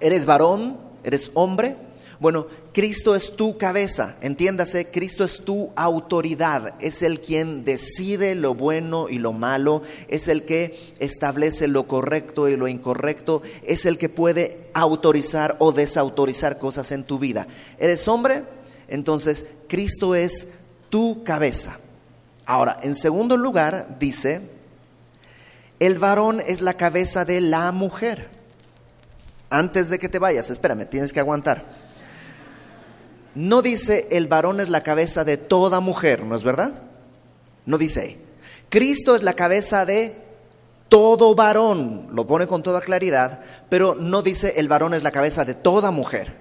¿Eres 0.00 0.26
varón? 0.26 0.76
¿Eres 1.04 1.30
hombre? 1.34 1.76
Bueno, 2.22 2.46
Cristo 2.72 3.16
es 3.16 3.34
tu 3.34 3.58
cabeza, 3.58 4.14
entiéndase, 4.20 4.86
Cristo 4.92 5.24
es 5.24 5.44
tu 5.44 5.72
autoridad, 5.74 6.74
es 6.80 7.02
el 7.02 7.20
quien 7.20 7.64
decide 7.64 8.36
lo 8.36 8.54
bueno 8.54 9.08
y 9.08 9.18
lo 9.18 9.32
malo, 9.32 9.82
es 10.06 10.28
el 10.28 10.44
que 10.44 10.94
establece 11.00 11.66
lo 11.66 11.88
correcto 11.88 12.48
y 12.48 12.56
lo 12.56 12.68
incorrecto, 12.68 13.42
es 13.64 13.86
el 13.86 13.98
que 13.98 14.08
puede 14.08 14.68
autorizar 14.72 15.56
o 15.58 15.72
desautorizar 15.72 16.58
cosas 16.58 16.92
en 16.92 17.02
tu 17.02 17.18
vida. 17.18 17.48
¿Eres 17.80 18.06
hombre? 18.06 18.44
Entonces, 18.86 19.44
Cristo 19.66 20.14
es 20.14 20.46
tu 20.90 21.24
cabeza. 21.24 21.76
Ahora, 22.46 22.78
en 22.82 22.94
segundo 22.94 23.36
lugar, 23.36 23.96
dice, 23.98 24.40
el 25.82 25.98
varón 25.98 26.40
es 26.46 26.60
la 26.60 26.74
cabeza 26.74 27.24
de 27.24 27.40
la 27.40 27.72
mujer. 27.72 28.28
Antes 29.50 29.90
de 29.90 29.98
que 29.98 30.08
te 30.08 30.20
vayas, 30.20 30.48
espérame, 30.48 30.86
tienes 30.86 31.12
que 31.12 31.18
aguantar. 31.18 31.64
No 33.34 33.62
dice 33.62 34.06
el 34.12 34.28
varón 34.28 34.60
es 34.60 34.68
la 34.68 34.84
cabeza 34.84 35.24
de 35.24 35.38
toda 35.38 35.80
mujer, 35.80 36.22
¿no 36.22 36.36
es 36.36 36.44
verdad? 36.44 36.84
No 37.66 37.78
dice. 37.78 38.18
Cristo 38.68 39.16
es 39.16 39.24
la 39.24 39.34
cabeza 39.34 39.84
de 39.84 40.14
todo 40.88 41.34
varón, 41.34 42.10
lo 42.12 42.28
pone 42.28 42.46
con 42.46 42.62
toda 42.62 42.80
claridad, 42.80 43.40
pero 43.68 43.96
no 43.96 44.22
dice 44.22 44.54
el 44.58 44.68
varón 44.68 44.94
es 44.94 45.02
la 45.02 45.10
cabeza 45.10 45.44
de 45.44 45.54
toda 45.54 45.90
mujer. 45.90 46.36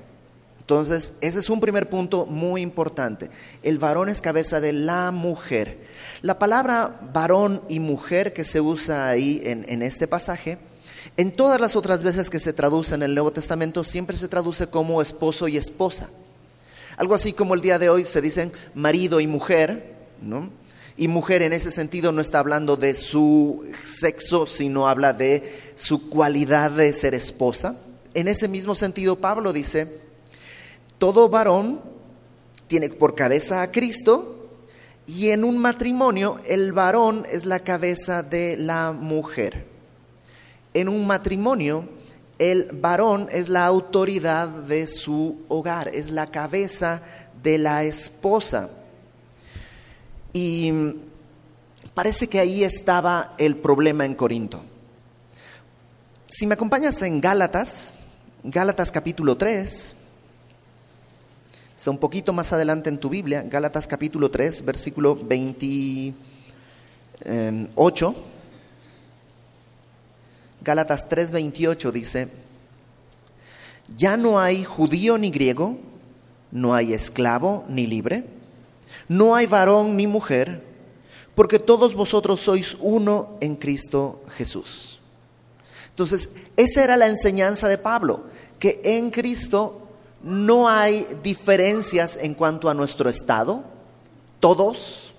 Entonces, 0.59 1.13
ese 1.19 1.39
es 1.39 1.49
un 1.49 1.59
primer 1.59 1.89
punto 1.89 2.27
muy 2.27 2.61
importante. 2.61 3.31
El 3.63 3.79
varón 3.79 4.07
es 4.07 4.21
cabeza 4.21 4.61
de 4.61 4.71
la 4.71 5.09
mujer. 5.09 5.79
La 6.21 6.37
palabra 6.37 6.99
varón 7.13 7.63
y 7.67 7.79
mujer 7.79 8.33
que 8.33 8.43
se 8.43 8.61
usa 8.61 9.09
ahí 9.09 9.41
en, 9.43 9.65
en 9.67 9.81
este 9.81 10.07
pasaje, 10.07 10.59
en 11.17 11.31
todas 11.31 11.59
las 11.59 11.75
otras 11.75 12.03
veces 12.03 12.29
que 12.29 12.39
se 12.39 12.53
traduce 12.53 12.93
en 12.93 13.03
el 13.03 13.15
Nuevo 13.15 13.31
Testamento, 13.31 13.83
siempre 13.83 14.17
se 14.17 14.27
traduce 14.27 14.67
como 14.67 15.01
esposo 15.01 15.47
y 15.47 15.57
esposa. 15.57 16.09
Algo 16.97 17.15
así 17.15 17.33
como 17.33 17.55
el 17.55 17.61
día 17.61 17.79
de 17.79 17.89
hoy 17.89 18.03
se 18.03 18.21
dicen 18.21 18.51
marido 18.75 19.19
y 19.19 19.25
mujer, 19.25 19.95
¿no? 20.21 20.49
Y 20.95 21.07
mujer 21.07 21.41
en 21.41 21.53
ese 21.53 21.71
sentido 21.71 22.11
no 22.11 22.21
está 22.21 22.37
hablando 22.37 22.77
de 22.77 22.93
su 22.93 23.65
sexo, 23.83 24.45
sino 24.45 24.87
habla 24.87 25.13
de 25.13 25.59
su 25.75 26.09
cualidad 26.09 26.69
de 26.69 26.93
ser 26.93 27.15
esposa. 27.15 27.77
En 28.13 28.27
ese 28.27 28.47
mismo 28.47 28.75
sentido, 28.75 29.19
Pablo 29.19 29.53
dice, 29.53 29.87
todo 30.99 31.29
varón 31.29 31.81
tiene 32.67 32.89
por 32.89 33.15
cabeza 33.15 33.63
a 33.63 33.71
Cristo 33.71 34.40
y 35.07 35.29
en 35.29 35.43
un 35.43 35.57
matrimonio 35.57 36.39
el 36.45 36.73
varón 36.73 37.25
es 37.31 37.45
la 37.45 37.59
cabeza 37.59 38.23
de 38.23 38.55
la 38.57 38.91
mujer. 38.91 39.67
En 40.73 40.89
un 40.89 41.05
matrimonio 41.05 41.87
el 42.39 42.69
varón 42.73 43.27
es 43.31 43.49
la 43.49 43.65
autoridad 43.65 44.47
de 44.47 44.87
su 44.87 45.41
hogar, 45.47 45.89
es 45.89 46.09
la 46.09 46.31
cabeza 46.31 47.01
de 47.43 47.57
la 47.57 47.83
esposa. 47.83 48.69
Y 50.33 50.71
parece 51.93 52.27
que 52.27 52.39
ahí 52.39 52.63
estaba 52.63 53.35
el 53.37 53.57
problema 53.57 54.05
en 54.05 54.15
Corinto. 54.15 54.61
Si 56.27 56.47
me 56.47 56.55
acompañas 56.55 57.01
en 57.01 57.21
Gálatas, 57.21 57.95
Gálatas 58.43 58.91
capítulo 58.91 59.37
3, 59.37 59.95
está 61.81 61.89
un 61.89 61.97
poquito 61.97 62.31
más 62.31 62.53
adelante 62.53 62.89
en 62.89 62.99
tu 62.99 63.09
Biblia, 63.09 63.41
Gálatas 63.41 63.87
capítulo 63.87 64.29
3, 64.29 64.63
versículo 64.65 65.15
28. 65.15 66.13
Gálatas 70.63 71.09
3:28 71.09 71.91
dice, 71.91 72.27
ya 73.97 74.15
no 74.15 74.39
hay 74.39 74.63
judío 74.63 75.17
ni 75.17 75.31
griego, 75.31 75.79
no 76.51 76.75
hay 76.75 76.93
esclavo 76.93 77.65
ni 77.67 77.87
libre, 77.87 78.25
no 79.07 79.33
hay 79.35 79.47
varón 79.47 79.97
ni 79.97 80.05
mujer, 80.05 80.63
porque 81.33 81.57
todos 81.57 81.95
vosotros 81.95 82.41
sois 82.41 82.77
uno 82.79 83.39
en 83.41 83.55
Cristo 83.55 84.21
Jesús. 84.37 84.99
Entonces, 85.89 86.29
esa 86.57 86.83
era 86.83 86.95
la 86.95 87.07
enseñanza 87.07 87.67
de 87.67 87.79
Pablo, 87.79 88.25
que 88.59 88.81
en 88.83 89.09
Cristo 89.09 89.79
no 90.23 90.69
hay 90.69 91.07
diferencias 91.23 92.17
en 92.21 92.33
cuanto 92.33 92.69
a 92.69 92.73
nuestro 92.73 93.09
estado, 93.09 93.63
todos, 94.39 95.13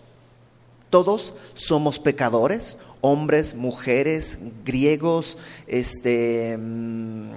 todos 0.90 1.34
somos 1.54 1.98
pecadores, 1.98 2.78
hombres, 3.00 3.54
mujeres, 3.54 4.38
griegos, 4.64 5.36
este, 5.66 6.56
mm, 6.56 7.32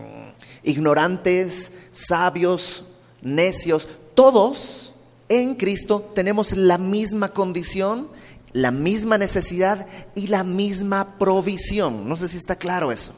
ignorantes, 0.63 1.71
sabios, 1.91 2.83
necios, 3.21 3.87
todos 4.13 4.93
en 5.27 5.55
Cristo 5.55 6.11
tenemos 6.13 6.51
la 6.53 6.77
misma 6.77 7.29
condición, 7.29 8.07
la 8.51 8.71
misma 8.71 9.17
necesidad 9.17 9.87
y 10.13 10.27
la 10.27 10.43
misma 10.43 11.17
provisión. 11.17 12.07
No 12.07 12.15
sé 12.15 12.27
si 12.27 12.37
está 12.37 12.55
claro 12.55 12.91
eso. 12.91 13.13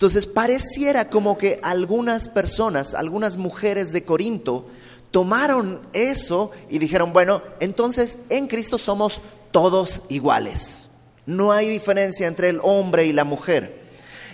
Entonces 0.00 0.26
pareciera 0.26 1.10
como 1.10 1.36
que 1.36 1.60
algunas 1.62 2.30
personas, 2.30 2.94
algunas 2.94 3.36
mujeres 3.36 3.92
de 3.92 4.02
Corinto, 4.02 4.64
tomaron 5.10 5.82
eso 5.92 6.52
y 6.70 6.78
dijeron, 6.78 7.12
bueno, 7.12 7.42
entonces 7.60 8.20
en 8.30 8.48
Cristo 8.48 8.78
somos 8.78 9.20
todos 9.50 10.00
iguales. 10.08 10.86
No 11.26 11.52
hay 11.52 11.68
diferencia 11.68 12.26
entre 12.26 12.48
el 12.48 12.60
hombre 12.62 13.04
y 13.04 13.12
la 13.12 13.24
mujer. 13.24 13.79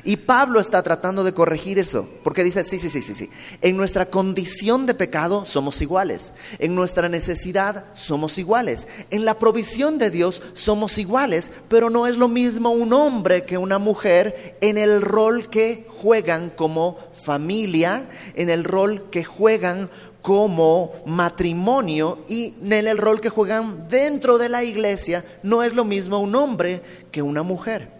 Y 0.06 0.18
Pablo 0.18 0.60
está 0.60 0.84
tratando 0.84 1.24
de 1.24 1.34
corregir 1.34 1.80
eso, 1.80 2.08
porque 2.22 2.44
dice, 2.44 2.62
sí, 2.62 2.78
sí, 2.78 2.90
sí, 2.90 3.02
sí, 3.02 3.12
sí. 3.12 3.28
En 3.60 3.76
nuestra 3.76 4.06
condición 4.06 4.86
de 4.86 4.94
pecado 4.94 5.44
somos 5.44 5.82
iguales. 5.82 6.32
En 6.60 6.76
nuestra 6.76 7.08
necesidad 7.08 7.86
somos 7.94 8.38
iguales. 8.38 8.86
En 9.10 9.24
la 9.24 9.40
provisión 9.40 9.98
de 9.98 10.12
Dios 10.12 10.42
somos 10.54 10.96
iguales, 10.98 11.50
pero 11.68 11.90
no 11.90 12.06
es 12.06 12.18
lo 12.18 12.28
mismo 12.28 12.70
un 12.70 12.92
hombre 12.92 13.42
que 13.42 13.58
una 13.58 13.80
mujer 13.80 14.56
en 14.60 14.78
el 14.78 15.02
rol 15.02 15.50
que 15.50 15.88
juegan 16.00 16.50
como 16.50 16.98
familia, 17.10 18.08
en 18.36 18.48
el 18.48 18.62
rol 18.62 19.10
que 19.10 19.24
juegan 19.24 19.90
como 20.22 20.92
matrimonio 21.04 22.20
y 22.28 22.54
en 22.62 22.86
el 22.86 22.98
rol 22.98 23.20
que 23.20 23.30
juegan 23.30 23.88
dentro 23.88 24.38
de 24.38 24.50
la 24.50 24.62
iglesia 24.62 25.24
no 25.42 25.64
es 25.64 25.74
lo 25.74 25.84
mismo 25.84 26.20
un 26.20 26.36
hombre 26.36 26.80
que 27.10 27.22
una 27.22 27.42
mujer. 27.42 27.95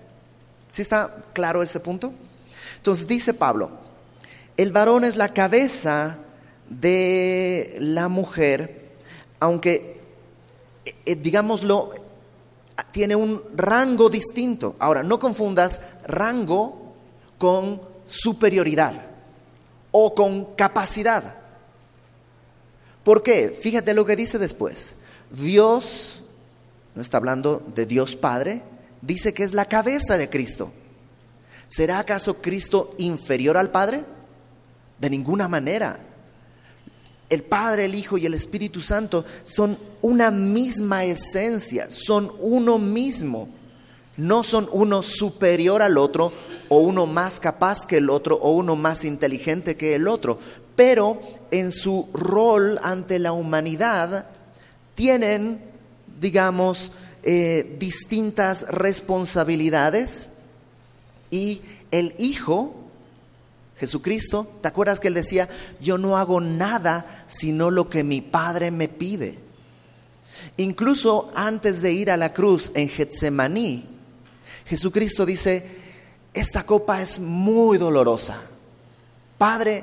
¿Sí 0.76 0.82
está 0.82 1.24
claro 1.32 1.62
ese 1.62 1.80
punto? 1.80 2.12
Entonces 2.76 3.06
dice 3.06 3.32
Pablo, 3.32 3.70
el 4.58 4.72
varón 4.72 5.04
es 5.04 5.16
la 5.16 5.32
cabeza 5.32 6.18
de 6.68 7.78
la 7.80 8.08
mujer, 8.08 8.90
aunque, 9.40 10.02
eh, 10.84 11.16
digámoslo, 11.16 11.92
tiene 12.92 13.16
un 13.16 13.42
rango 13.54 14.10
distinto. 14.10 14.76
Ahora, 14.78 15.02
no 15.02 15.18
confundas 15.18 15.80
rango 16.06 16.92
con 17.38 17.80
superioridad 18.06 18.92
o 19.92 20.14
con 20.14 20.56
capacidad. 20.56 21.36
¿Por 23.02 23.22
qué? 23.22 23.48
Fíjate 23.48 23.94
lo 23.94 24.04
que 24.04 24.14
dice 24.14 24.38
después. 24.38 24.96
Dios, 25.30 26.22
no 26.94 27.00
está 27.00 27.16
hablando 27.16 27.62
de 27.74 27.86
Dios 27.86 28.14
Padre, 28.14 28.62
dice 29.02 29.34
que 29.34 29.42
es 29.42 29.52
la 29.52 29.66
cabeza 29.66 30.18
de 30.18 30.28
Cristo. 30.28 30.72
¿Será 31.68 31.98
acaso 31.98 32.40
Cristo 32.40 32.94
inferior 32.98 33.56
al 33.56 33.70
Padre? 33.70 34.04
De 34.98 35.10
ninguna 35.10 35.48
manera. 35.48 36.00
El 37.28 37.42
Padre, 37.42 37.86
el 37.86 37.94
Hijo 37.94 38.18
y 38.18 38.26
el 38.26 38.34
Espíritu 38.34 38.80
Santo 38.80 39.24
son 39.42 39.78
una 40.00 40.30
misma 40.30 41.04
esencia, 41.04 41.88
son 41.90 42.32
uno 42.40 42.78
mismo. 42.78 43.48
No 44.16 44.42
son 44.42 44.68
uno 44.72 45.02
superior 45.02 45.82
al 45.82 45.98
otro 45.98 46.32
o 46.68 46.78
uno 46.78 47.06
más 47.06 47.38
capaz 47.38 47.84
que 47.86 47.98
el 47.98 48.08
otro 48.10 48.36
o 48.36 48.52
uno 48.52 48.76
más 48.76 49.04
inteligente 49.04 49.76
que 49.76 49.94
el 49.94 50.08
otro, 50.08 50.38
pero 50.74 51.20
en 51.50 51.72
su 51.72 52.08
rol 52.12 52.78
ante 52.82 53.18
la 53.18 53.32
humanidad 53.32 54.26
tienen, 54.94 55.60
digamos, 56.20 56.92
eh, 57.28 57.76
distintas 57.80 58.68
responsabilidades 58.68 60.28
y 61.28 61.60
el 61.90 62.14
Hijo, 62.18 62.76
Jesucristo, 63.78 64.48
¿te 64.62 64.68
acuerdas 64.68 65.00
que 65.00 65.08
él 65.08 65.14
decía, 65.14 65.48
yo 65.80 65.98
no 65.98 66.16
hago 66.16 66.40
nada 66.40 67.24
sino 67.26 67.72
lo 67.72 67.88
que 67.88 68.04
mi 68.04 68.20
Padre 68.20 68.70
me 68.70 68.86
pide? 68.86 69.38
Incluso 70.56 71.32
antes 71.34 71.82
de 71.82 71.92
ir 71.92 72.12
a 72.12 72.16
la 72.16 72.32
cruz 72.32 72.70
en 72.74 72.88
Getsemaní, 72.88 73.84
Jesucristo 74.64 75.26
dice, 75.26 75.66
esta 76.32 76.64
copa 76.64 77.02
es 77.02 77.18
muy 77.18 77.76
dolorosa. 77.76 78.40
Padre, 79.36 79.82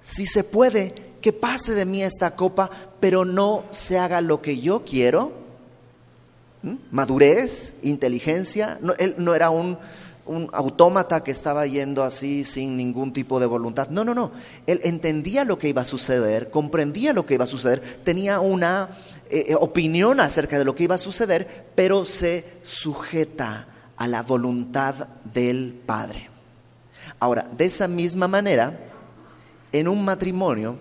si 0.00 0.24
se 0.24 0.44
puede, 0.44 0.94
que 1.20 1.34
pase 1.34 1.74
de 1.74 1.84
mí 1.84 2.02
esta 2.02 2.36
copa, 2.36 2.70
pero 3.00 3.26
no 3.26 3.64
se 3.70 3.98
haga 3.98 4.22
lo 4.22 4.40
que 4.40 4.58
yo 4.58 4.82
quiero. 4.82 5.39
Madurez, 6.90 7.74
inteligencia. 7.82 8.78
él 8.98 9.14
no 9.18 9.34
era 9.34 9.50
un, 9.50 9.78
un 10.26 10.48
autómata 10.52 11.24
que 11.24 11.30
estaba 11.30 11.66
yendo 11.66 12.04
así 12.04 12.44
sin 12.44 12.76
ningún 12.76 13.12
tipo 13.12 13.40
de 13.40 13.46
voluntad. 13.46 13.88
No, 13.88 14.04
no, 14.04 14.14
no. 14.14 14.30
Él 14.66 14.80
entendía 14.84 15.44
lo 15.44 15.58
que 15.58 15.68
iba 15.68 15.82
a 15.82 15.84
suceder, 15.84 16.50
comprendía 16.50 17.12
lo 17.12 17.26
que 17.26 17.34
iba 17.34 17.44
a 17.44 17.48
suceder, 17.48 17.80
tenía 18.04 18.40
una 18.40 18.90
eh, 19.28 19.46
eh, 19.48 19.54
opinión 19.54 20.20
acerca 20.20 20.58
de 20.58 20.64
lo 20.64 20.74
que 20.74 20.84
iba 20.84 20.94
a 20.94 20.98
suceder, 20.98 21.66
pero 21.74 22.04
se 22.04 22.44
sujeta 22.62 23.66
a 23.96 24.06
la 24.06 24.22
voluntad 24.22 25.08
del 25.32 25.74
Padre. 25.84 26.28
Ahora, 27.18 27.48
de 27.56 27.64
esa 27.64 27.88
misma 27.88 28.28
manera, 28.28 28.78
en 29.72 29.88
un 29.88 30.04
matrimonio, 30.04 30.78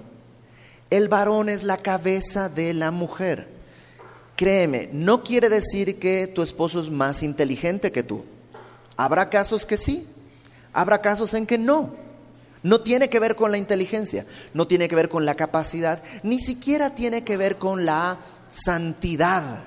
el 0.90 1.08
varón 1.08 1.50
es 1.50 1.64
la 1.64 1.78
cabeza 1.78 2.50
de 2.50 2.74
la 2.74 2.92
mujer. 2.92 3.59
Créeme, 4.40 4.88
no 4.94 5.22
quiere 5.22 5.50
decir 5.50 6.00
que 6.00 6.26
tu 6.26 6.42
esposo 6.42 6.80
es 6.80 6.90
más 6.90 7.24
inteligente 7.24 7.92
que 7.92 8.04
tú. 8.04 8.24
Habrá 8.96 9.30
casos 9.30 9.66
que 9.66 9.76
sí, 9.76 10.08
habrá 10.72 11.02
casos 11.02 11.34
en 11.34 11.46
que 11.46 11.58
no. 11.58 11.94
No 12.64 12.80
tiene 12.80 13.10
que 13.10 13.20
ver 13.20 13.36
con 13.36 13.52
la 13.52 13.58
inteligencia, 13.58 14.26
no 14.54 14.66
tiene 14.66 14.88
que 14.88 14.96
ver 14.96 15.10
con 15.10 15.26
la 15.26 15.36
capacidad, 15.36 16.02
ni 16.24 16.40
siquiera 16.40 16.96
tiene 16.96 17.26
que 17.26 17.36
ver 17.36 17.58
con 17.58 17.84
la 17.84 18.18
santidad. 18.50 19.64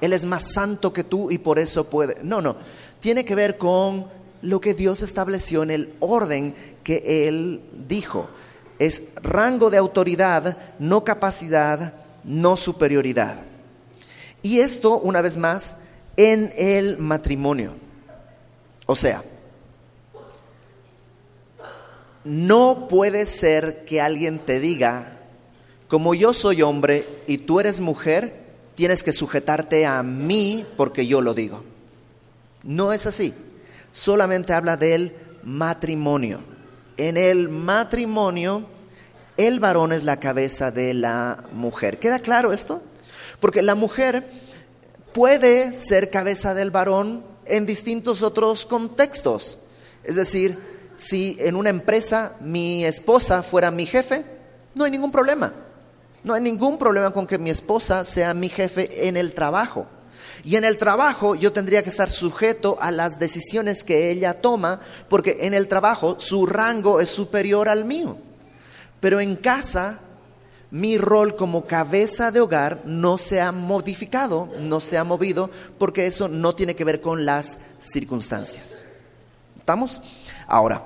Él 0.00 0.12
es 0.12 0.26
más 0.26 0.52
santo 0.52 0.92
que 0.92 1.02
tú 1.02 1.32
y 1.32 1.38
por 1.38 1.58
eso 1.58 1.90
puede. 1.90 2.22
No, 2.22 2.40
no, 2.40 2.54
tiene 3.00 3.24
que 3.24 3.34
ver 3.34 3.58
con 3.58 4.06
lo 4.42 4.60
que 4.60 4.74
Dios 4.74 5.02
estableció 5.02 5.64
en 5.64 5.72
el 5.72 5.94
orden 5.98 6.54
que 6.84 7.26
Él 7.26 7.62
dijo. 7.88 8.28
Es 8.78 9.02
rango 9.24 9.70
de 9.70 9.78
autoridad, 9.78 10.56
no 10.78 11.02
capacidad, 11.02 11.94
no 12.22 12.56
superioridad. 12.56 13.50
Y 14.42 14.60
esto, 14.60 14.98
una 14.98 15.22
vez 15.22 15.36
más, 15.36 15.76
en 16.16 16.52
el 16.56 16.98
matrimonio. 16.98 17.74
O 18.86 18.96
sea, 18.96 19.22
no 22.24 22.88
puede 22.88 23.26
ser 23.26 23.84
que 23.84 24.00
alguien 24.00 24.38
te 24.38 24.60
diga, 24.60 25.18
como 25.88 26.14
yo 26.14 26.32
soy 26.32 26.62
hombre 26.62 27.06
y 27.26 27.38
tú 27.38 27.60
eres 27.60 27.80
mujer, 27.80 28.42
tienes 28.74 29.02
que 29.02 29.12
sujetarte 29.12 29.86
a 29.86 30.02
mí 30.02 30.66
porque 30.76 31.06
yo 31.06 31.20
lo 31.20 31.34
digo. 31.34 31.64
No 32.64 32.92
es 32.92 33.06
así. 33.06 33.34
Solamente 33.90 34.52
habla 34.52 34.76
del 34.76 35.14
matrimonio. 35.42 36.40
En 36.96 37.16
el 37.16 37.48
matrimonio, 37.48 38.66
el 39.36 39.60
varón 39.60 39.92
es 39.92 40.04
la 40.04 40.18
cabeza 40.18 40.70
de 40.70 40.94
la 40.94 41.44
mujer. 41.52 41.98
¿Queda 41.98 42.20
claro 42.20 42.52
esto? 42.52 42.82
Porque 43.42 43.60
la 43.60 43.74
mujer 43.74 44.30
puede 45.12 45.74
ser 45.74 46.10
cabeza 46.10 46.54
del 46.54 46.70
varón 46.70 47.24
en 47.44 47.66
distintos 47.66 48.22
otros 48.22 48.64
contextos. 48.64 49.58
Es 50.04 50.14
decir, 50.14 50.56
si 50.94 51.36
en 51.40 51.56
una 51.56 51.70
empresa 51.70 52.36
mi 52.38 52.84
esposa 52.84 53.42
fuera 53.42 53.72
mi 53.72 53.84
jefe, 53.84 54.24
no 54.76 54.84
hay 54.84 54.92
ningún 54.92 55.10
problema. 55.10 55.52
No 56.22 56.34
hay 56.34 56.40
ningún 56.40 56.78
problema 56.78 57.10
con 57.10 57.26
que 57.26 57.36
mi 57.36 57.50
esposa 57.50 58.04
sea 58.04 58.32
mi 58.32 58.48
jefe 58.48 59.08
en 59.08 59.16
el 59.16 59.34
trabajo. 59.34 59.88
Y 60.44 60.54
en 60.54 60.64
el 60.64 60.78
trabajo 60.78 61.34
yo 61.34 61.52
tendría 61.52 61.82
que 61.82 61.90
estar 61.90 62.10
sujeto 62.10 62.78
a 62.80 62.92
las 62.92 63.18
decisiones 63.18 63.82
que 63.82 64.12
ella 64.12 64.40
toma, 64.40 64.78
porque 65.08 65.38
en 65.40 65.52
el 65.52 65.66
trabajo 65.66 66.20
su 66.20 66.46
rango 66.46 67.00
es 67.00 67.10
superior 67.10 67.68
al 67.68 67.84
mío. 67.84 68.18
Pero 69.00 69.20
en 69.20 69.34
casa 69.34 69.98
mi 70.72 70.96
rol 70.96 71.36
como 71.36 71.66
cabeza 71.66 72.30
de 72.30 72.40
hogar 72.40 72.80
no 72.86 73.18
se 73.18 73.42
ha 73.42 73.52
modificado, 73.52 74.48
no 74.58 74.80
se 74.80 74.96
ha 74.96 75.04
movido, 75.04 75.50
porque 75.78 76.06
eso 76.06 76.28
no 76.28 76.54
tiene 76.54 76.74
que 76.74 76.84
ver 76.84 77.02
con 77.02 77.26
las 77.26 77.58
circunstancias. 77.78 78.82
¿Estamos? 79.58 80.00
Ahora, 80.46 80.82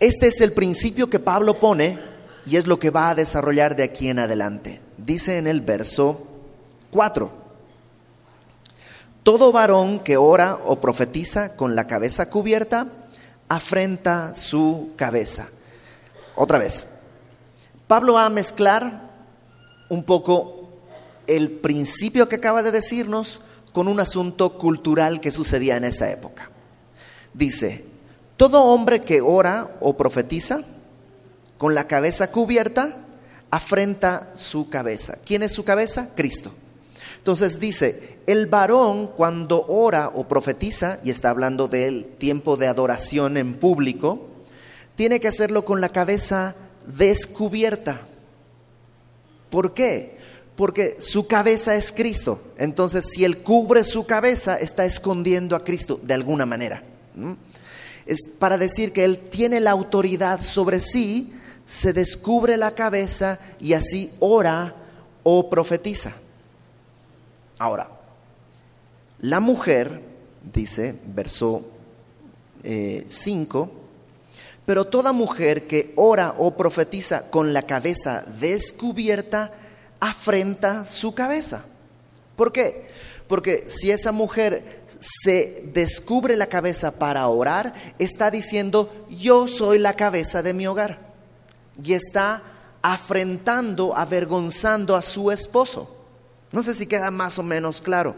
este 0.00 0.26
es 0.26 0.40
el 0.40 0.52
principio 0.52 1.08
que 1.08 1.20
Pablo 1.20 1.60
pone 1.60 2.00
y 2.46 2.56
es 2.56 2.66
lo 2.66 2.80
que 2.80 2.90
va 2.90 3.10
a 3.10 3.14
desarrollar 3.14 3.76
de 3.76 3.84
aquí 3.84 4.08
en 4.08 4.18
adelante. 4.18 4.80
Dice 4.98 5.38
en 5.38 5.46
el 5.46 5.60
verso 5.60 6.26
4, 6.90 7.30
todo 9.22 9.52
varón 9.52 10.00
que 10.00 10.16
ora 10.16 10.58
o 10.64 10.80
profetiza 10.80 11.54
con 11.54 11.76
la 11.76 11.86
cabeza 11.86 12.28
cubierta, 12.28 12.88
afrenta 13.48 14.34
su 14.34 14.90
cabeza. 14.96 15.46
Otra 16.34 16.58
vez, 16.58 16.88
Pablo 17.86 18.14
va 18.14 18.26
a 18.26 18.30
mezclar 18.30 19.10
un 19.88 20.04
poco 20.04 20.68
el 21.26 21.50
principio 21.50 22.28
que 22.28 22.36
acaba 22.36 22.62
de 22.62 22.70
decirnos 22.70 23.40
con 23.72 23.88
un 23.88 24.00
asunto 24.00 24.58
cultural 24.58 25.20
que 25.20 25.30
sucedía 25.30 25.76
en 25.76 25.84
esa 25.84 26.10
época. 26.10 26.50
Dice, 27.32 27.84
todo 28.36 28.64
hombre 28.64 29.02
que 29.02 29.20
ora 29.20 29.76
o 29.80 29.96
profetiza 29.96 30.62
con 31.58 31.74
la 31.74 31.86
cabeza 31.86 32.30
cubierta, 32.30 32.96
afrenta 33.50 34.32
su 34.34 34.68
cabeza. 34.68 35.18
¿Quién 35.24 35.42
es 35.42 35.52
su 35.52 35.64
cabeza? 35.64 36.10
Cristo. 36.14 36.52
Entonces 37.18 37.60
dice, 37.60 38.18
el 38.26 38.46
varón 38.46 39.06
cuando 39.06 39.64
ora 39.66 40.10
o 40.14 40.28
profetiza, 40.28 40.98
y 41.02 41.10
está 41.10 41.30
hablando 41.30 41.68
del 41.68 42.04
tiempo 42.18 42.56
de 42.56 42.66
adoración 42.66 43.36
en 43.36 43.54
público, 43.54 44.28
tiene 44.94 45.20
que 45.20 45.28
hacerlo 45.28 45.64
con 45.64 45.80
la 45.80 45.88
cabeza 45.88 46.54
descubierta. 46.86 48.00
¿Por 49.50 49.74
qué? 49.74 50.18
Porque 50.56 50.96
su 51.00 51.26
cabeza 51.26 51.76
es 51.76 51.92
Cristo. 51.92 52.40
Entonces, 52.56 53.06
si 53.10 53.24
él 53.24 53.38
cubre 53.38 53.84
su 53.84 54.06
cabeza, 54.06 54.58
está 54.58 54.84
escondiendo 54.84 55.56
a 55.56 55.64
Cristo 55.64 55.98
de 56.02 56.14
alguna 56.14 56.46
manera. 56.46 56.82
Es 58.06 58.18
para 58.38 58.58
decir 58.58 58.92
que 58.92 59.04
él 59.04 59.28
tiene 59.30 59.60
la 59.60 59.70
autoridad 59.70 60.40
sobre 60.40 60.80
sí, 60.80 61.32
se 61.66 61.92
descubre 61.92 62.56
la 62.56 62.74
cabeza 62.74 63.38
y 63.60 63.72
así 63.72 64.10
ora 64.20 64.74
o 65.22 65.48
profetiza. 65.48 66.12
Ahora, 67.58 67.88
la 69.20 69.40
mujer, 69.40 70.02
dice 70.52 70.94
verso 71.06 71.64
5, 72.62 72.64
eh, 72.64 73.83
pero 74.66 74.86
toda 74.86 75.12
mujer 75.12 75.66
que 75.66 75.92
ora 75.96 76.34
o 76.38 76.56
profetiza 76.56 77.30
con 77.30 77.52
la 77.52 77.62
cabeza 77.62 78.24
descubierta, 78.40 79.52
afrenta 80.00 80.84
su 80.86 81.14
cabeza. 81.14 81.64
¿Por 82.36 82.52
qué? 82.52 82.88
Porque 83.26 83.64
si 83.68 83.90
esa 83.90 84.12
mujer 84.12 84.82
se 84.98 85.64
descubre 85.72 86.36
la 86.36 86.46
cabeza 86.46 86.98
para 86.98 87.26
orar, 87.28 87.74
está 87.98 88.30
diciendo, 88.30 89.06
yo 89.08 89.48
soy 89.48 89.78
la 89.78 89.94
cabeza 89.94 90.42
de 90.42 90.52
mi 90.52 90.66
hogar. 90.66 90.98
Y 91.82 91.94
está 91.94 92.42
afrentando, 92.82 93.96
avergonzando 93.96 94.94
a 94.94 95.02
su 95.02 95.30
esposo. 95.30 95.94
No 96.52 96.62
sé 96.62 96.74
si 96.74 96.86
queda 96.86 97.10
más 97.10 97.38
o 97.38 97.42
menos 97.42 97.80
claro. 97.80 98.14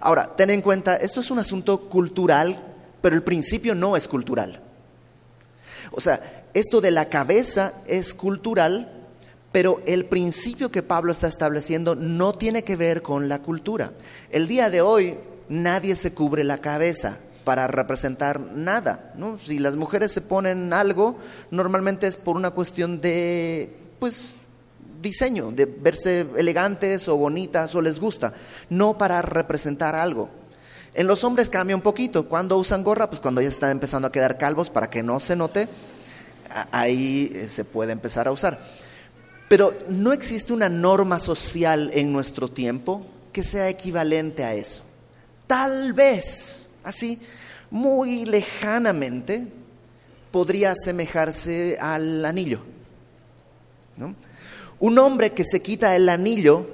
Ahora, 0.00 0.34
ten 0.36 0.50
en 0.50 0.62
cuenta, 0.62 0.96
esto 0.96 1.20
es 1.20 1.30
un 1.30 1.38
asunto 1.38 1.88
cultural, 1.88 2.58
pero 3.00 3.14
el 3.14 3.22
principio 3.22 3.74
no 3.74 3.96
es 3.96 4.08
cultural. 4.08 4.60
O 5.92 6.00
sea, 6.00 6.44
esto 6.54 6.80
de 6.80 6.90
la 6.90 7.08
cabeza 7.08 7.72
es 7.86 8.14
cultural, 8.14 8.92
pero 9.52 9.80
el 9.86 10.04
principio 10.04 10.70
que 10.70 10.82
Pablo 10.82 11.12
está 11.12 11.26
estableciendo 11.26 11.94
no 11.94 12.34
tiene 12.34 12.64
que 12.64 12.76
ver 12.76 13.02
con 13.02 13.28
la 13.28 13.40
cultura. 13.40 13.92
El 14.30 14.46
día 14.48 14.70
de 14.70 14.80
hoy 14.80 15.16
nadie 15.48 15.96
se 15.96 16.14
cubre 16.14 16.44
la 16.44 16.58
cabeza 16.58 17.18
para 17.44 17.66
representar 17.66 18.40
nada. 18.40 19.12
¿no? 19.16 19.38
Si 19.38 19.58
las 19.58 19.76
mujeres 19.76 20.12
se 20.12 20.20
ponen 20.20 20.72
algo, 20.72 21.16
normalmente 21.50 22.06
es 22.06 22.16
por 22.16 22.36
una 22.36 22.50
cuestión 22.50 23.00
de, 23.00 23.74
pues, 23.98 24.34
diseño, 25.02 25.50
de 25.50 25.64
verse 25.64 26.26
elegantes 26.36 27.08
o 27.08 27.16
bonitas 27.16 27.74
o 27.74 27.80
les 27.80 27.98
gusta, 27.98 28.34
no 28.68 28.98
para 28.98 29.22
representar 29.22 29.94
algo. 29.94 30.28
En 30.94 31.06
los 31.06 31.22
hombres 31.24 31.48
cambia 31.48 31.76
un 31.76 31.82
poquito. 31.82 32.26
Cuando 32.26 32.56
usan 32.56 32.82
gorra? 32.82 33.08
Pues 33.08 33.20
cuando 33.20 33.40
ya 33.40 33.48
están 33.48 33.70
empezando 33.70 34.08
a 34.08 34.12
quedar 34.12 34.38
calvos 34.38 34.70
para 34.70 34.90
que 34.90 35.02
no 35.02 35.20
se 35.20 35.36
note, 35.36 35.68
ahí 36.72 37.30
eh, 37.34 37.46
se 37.48 37.64
puede 37.64 37.92
empezar 37.92 38.26
a 38.28 38.32
usar. 38.32 38.60
Pero 39.48 39.74
no 39.88 40.12
existe 40.12 40.52
una 40.52 40.68
norma 40.68 41.18
social 41.18 41.90
en 41.94 42.12
nuestro 42.12 42.48
tiempo 42.48 43.04
que 43.32 43.42
sea 43.42 43.68
equivalente 43.68 44.44
a 44.44 44.54
eso. 44.54 44.82
Tal 45.46 45.92
vez, 45.92 46.64
así, 46.84 47.20
muy 47.70 48.24
lejanamente, 48.24 49.48
podría 50.30 50.72
asemejarse 50.72 51.78
al 51.80 52.24
anillo. 52.24 52.60
Un 54.78 54.98
hombre 54.98 55.32
que 55.32 55.44
se 55.44 55.60
quita 55.60 55.94
el 55.94 56.08
anillo 56.08 56.66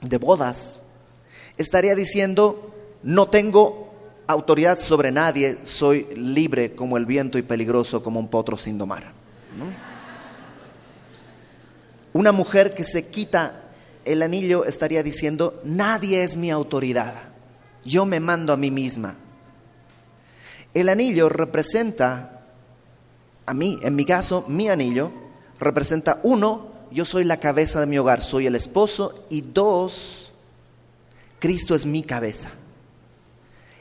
de 0.00 0.18
bodas 0.18 0.82
estaría 1.58 1.94
diciendo, 1.94 2.73
no 3.04 3.28
tengo 3.28 3.92
autoridad 4.26 4.78
sobre 4.78 5.12
nadie, 5.12 5.58
soy 5.64 6.06
libre 6.16 6.74
como 6.74 6.96
el 6.96 7.04
viento 7.04 7.36
y 7.36 7.42
peligroso 7.42 8.02
como 8.02 8.18
un 8.18 8.28
potro 8.28 8.56
sin 8.56 8.78
domar. 8.78 9.12
Una 12.14 12.32
mujer 12.32 12.74
que 12.74 12.84
se 12.84 13.08
quita 13.08 13.60
el 14.04 14.22
anillo 14.22 14.64
estaría 14.64 15.02
diciendo, 15.02 15.60
nadie 15.64 16.24
es 16.24 16.36
mi 16.36 16.50
autoridad, 16.50 17.14
yo 17.84 18.06
me 18.06 18.20
mando 18.20 18.52
a 18.52 18.56
mí 18.56 18.70
misma. 18.70 19.16
El 20.72 20.88
anillo 20.88 21.28
representa, 21.28 22.42
a 23.46 23.54
mí, 23.54 23.78
en 23.82 23.94
mi 23.94 24.06
caso, 24.06 24.44
mi 24.48 24.68
anillo, 24.70 25.12
representa 25.60 26.20
uno, 26.22 26.68
yo 26.90 27.04
soy 27.04 27.24
la 27.24 27.38
cabeza 27.38 27.80
de 27.80 27.86
mi 27.86 27.98
hogar, 27.98 28.22
soy 28.22 28.46
el 28.46 28.56
esposo, 28.56 29.26
y 29.28 29.42
dos, 29.42 30.32
Cristo 31.38 31.74
es 31.74 31.84
mi 31.84 32.02
cabeza. 32.02 32.50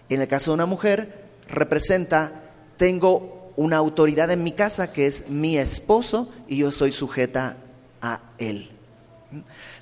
En 0.10 0.22
el 0.22 0.28
caso 0.28 0.52
de 0.52 0.56
una 0.56 0.66
mujer, 0.66 1.24
representa, 1.48 2.44
tengo 2.78 3.52
una 3.56 3.78
autoridad 3.78 4.32
en 4.32 4.44
mi 4.44 4.52
casa 4.52 4.92
que 4.92 5.06
es 5.06 5.30
mi 5.30 5.58
esposo 5.58 6.30
y 6.48 6.58
yo 6.58 6.70
estoy 6.70 6.92
sujeta 6.92 7.58
a 8.02 8.20
él. 8.38 8.70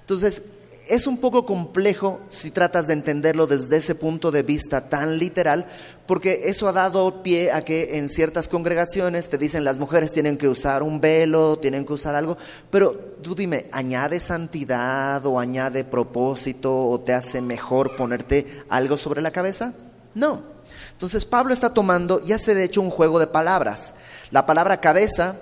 Entonces, 0.01 0.43
es 0.87 1.07
un 1.07 1.17
poco 1.19 1.45
complejo 1.45 2.19
si 2.29 2.51
tratas 2.51 2.87
de 2.87 2.93
entenderlo 2.93 3.47
desde 3.47 3.77
ese 3.77 3.95
punto 3.95 4.29
de 4.29 4.43
vista 4.43 4.89
tan 4.89 5.17
literal, 5.17 5.65
porque 6.05 6.41
eso 6.45 6.67
ha 6.67 6.73
dado 6.73 7.23
pie 7.23 7.51
a 7.51 7.63
que 7.63 7.97
en 7.97 8.09
ciertas 8.09 8.49
congregaciones 8.49 9.29
te 9.29 9.37
dicen 9.37 9.63
las 9.63 9.77
mujeres 9.77 10.11
tienen 10.11 10.37
que 10.37 10.49
usar 10.49 10.83
un 10.83 10.99
velo, 10.99 11.57
tienen 11.59 11.85
que 11.85 11.93
usar 11.93 12.15
algo, 12.15 12.37
pero 12.69 12.93
tú 13.21 13.35
dime, 13.35 13.67
¿añade 13.71 14.19
santidad 14.19 15.25
o 15.25 15.39
añade 15.39 15.85
propósito 15.85 16.89
o 16.89 16.99
te 16.99 17.13
hace 17.13 17.39
mejor 17.39 17.95
ponerte 17.95 18.63
algo 18.67 18.97
sobre 18.97 19.21
la 19.21 19.31
cabeza? 19.31 19.73
No. 20.13 20.51
Entonces 21.01 21.25
Pablo 21.25 21.53
está 21.53 21.73
tomando 21.73 22.21
y 22.23 22.31
hace 22.33 22.53
de 22.53 22.63
hecho 22.63 22.81
un 22.81 22.91
juego 22.91 23.19
de 23.19 23.27
palabras. 23.27 23.95
La 24.29 24.45
palabra 24.45 24.79
cabeza, 24.81 25.35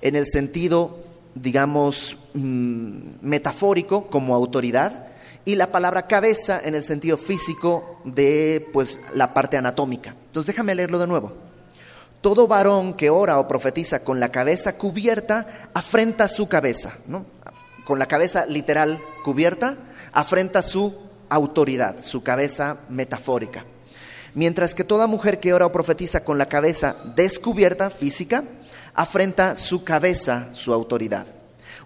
en 0.00 0.16
el 0.16 0.26
sentido, 0.26 0.98
digamos, 1.34 2.16
mm, 2.34 3.18
metafórico, 3.20 4.06
como 4.06 4.34
autoridad, 4.34 5.08
y 5.44 5.54
la 5.54 5.70
palabra 5.70 6.06
cabeza 6.06 6.60
en 6.64 6.74
el 6.74 6.82
sentido 6.82 7.18
físico 7.18 8.00
de 8.04 8.68
pues 8.72 9.00
la 9.14 9.34
parte 9.34 9.56
anatómica. 9.56 10.14
Entonces 10.28 10.46
déjame 10.46 10.74
leerlo 10.74 10.98
de 10.98 11.06
nuevo. 11.06 11.34
Todo 12.20 12.48
varón 12.48 12.94
que 12.94 13.10
ora 13.10 13.38
o 13.38 13.46
profetiza 13.46 14.02
con 14.02 14.18
la 14.18 14.30
cabeza 14.30 14.76
cubierta 14.78 15.68
afrenta 15.74 16.26
su 16.26 16.48
cabeza, 16.48 16.96
¿no? 17.06 17.26
Con 17.84 17.98
la 17.98 18.06
cabeza 18.06 18.46
literal 18.46 18.98
cubierta, 19.22 19.76
afrenta 20.12 20.62
su 20.62 20.94
autoridad, 21.28 22.00
su 22.00 22.22
cabeza 22.22 22.78
metafórica 22.88 23.66
mientras 24.36 24.74
que 24.74 24.84
toda 24.84 25.06
mujer 25.06 25.40
que 25.40 25.54
ora 25.54 25.64
o 25.64 25.72
profetiza 25.72 26.22
con 26.22 26.36
la 26.36 26.46
cabeza 26.46 26.94
descubierta, 27.16 27.88
física, 27.88 28.44
afrenta 28.94 29.56
su 29.56 29.82
cabeza, 29.82 30.50
su 30.52 30.74
autoridad. 30.74 31.26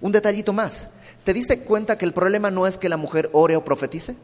Un 0.00 0.10
detallito 0.10 0.52
más, 0.52 0.88
¿te 1.22 1.32
diste 1.32 1.60
cuenta 1.60 1.96
que 1.96 2.04
el 2.04 2.12
problema 2.12 2.50
no 2.50 2.66
es 2.66 2.76
que 2.76 2.88
la 2.88 2.96
mujer 2.96 3.30
ore 3.32 3.54
o 3.54 3.64
profetice? 3.64 4.16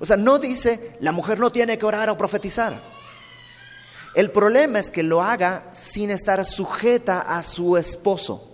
O 0.00 0.06
sea, 0.06 0.16
no 0.16 0.38
dice, 0.38 0.96
la 1.00 1.12
mujer 1.12 1.38
no 1.38 1.52
tiene 1.52 1.76
que 1.76 1.84
orar 1.84 2.08
o 2.08 2.16
profetizar. 2.16 2.80
El 4.14 4.30
problema 4.30 4.78
es 4.78 4.90
que 4.90 5.02
lo 5.02 5.20
haga 5.20 5.64
sin 5.72 6.10
estar 6.10 6.42
sujeta 6.46 7.20
a 7.20 7.42
su 7.42 7.76
esposo. 7.76 8.45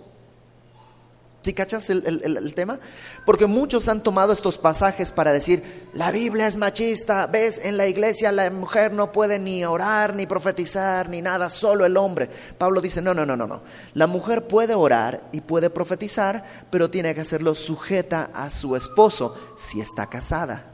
¿Sí 1.43 1.51
cachas 1.51 1.89
el, 1.89 2.53
tema? 2.55 2.79
Porque 3.25 3.47
muchos 3.47 3.89
han 3.89 4.01
tomado 4.01 4.31
estos 4.31 4.57
pasajes 4.57 5.11
para 5.11 5.33
decir, 5.33 5.89
la 5.93 6.09
Biblia 6.09 6.47
es 6.47 6.55
machista, 6.55 7.27
ves, 7.27 7.59
en 7.65 7.75
la 7.75 7.85
iglesia 7.85 8.31
la 8.31 8.49
mujer 8.49 8.93
no 8.93 9.11
puede 9.11 9.39
ni 9.39 9.65
orar, 9.65 10.15
ni 10.15 10.25
profetizar, 10.25 11.09
ni 11.09 11.21
nada, 11.21 11.49
solo 11.49 11.85
el 11.85 11.97
hombre. 11.97 12.29
Pablo 12.57 12.79
dice, 12.79 13.01
no, 13.01 13.13
no, 13.13 13.25
no, 13.25 13.35
no, 13.35 13.45
no. 13.45 13.61
La 13.93 14.07
mujer 14.07 14.47
puede 14.47 14.73
orar 14.73 15.21
y 15.33 15.41
puede 15.41 15.69
profetizar, 15.69 16.45
pero 16.69 16.89
tiene 16.89 17.13
que 17.13 17.21
hacerlo 17.21 17.55
sujeta 17.55 18.29
a 18.33 18.49
su 18.49 18.77
esposo 18.77 19.35
si 19.57 19.81
está 19.81 20.07
casada. 20.07 20.71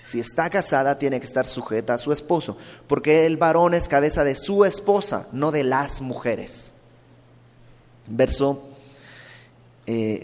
Si 0.00 0.20
está 0.20 0.48
casada, 0.48 0.96
tiene 0.96 1.18
que 1.18 1.26
estar 1.26 1.44
sujeta 1.44 1.94
a 1.94 1.98
su 1.98 2.12
esposo, 2.12 2.56
porque 2.86 3.26
el 3.26 3.36
varón 3.36 3.74
es 3.74 3.88
cabeza 3.88 4.22
de 4.22 4.36
su 4.36 4.64
esposa, 4.64 5.26
no 5.32 5.50
de 5.50 5.64
las 5.64 6.00
mujeres 6.02 6.70
verso 8.10 8.68
5. 9.86 9.86
Eh, 9.86 10.20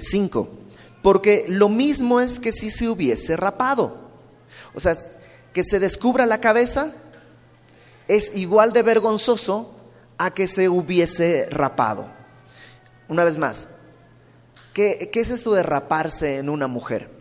Porque 1.02 1.46
lo 1.48 1.68
mismo 1.68 2.20
es 2.20 2.40
que 2.40 2.52
si 2.52 2.70
se 2.70 2.88
hubiese 2.88 3.36
rapado. 3.36 3.96
O 4.74 4.80
sea, 4.80 4.94
que 5.52 5.64
se 5.64 5.80
descubra 5.80 6.26
la 6.26 6.40
cabeza 6.40 6.92
es 8.08 8.32
igual 8.36 8.72
de 8.72 8.82
vergonzoso 8.82 9.74
a 10.18 10.32
que 10.32 10.46
se 10.46 10.68
hubiese 10.68 11.48
rapado. 11.50 12.10
Una 13.08 13.24
vez 13.24 13.38
más, 13.38 13.68
¿qué, 14.72 15.10
qué 15.12 15.20
es 15.20 15.30
esto 15.30 15.54
de 15.54 15.62
raparse 15.62 16.38
en 16.38 16.48
una 16.48 16.66
mujer? 16.66 17.15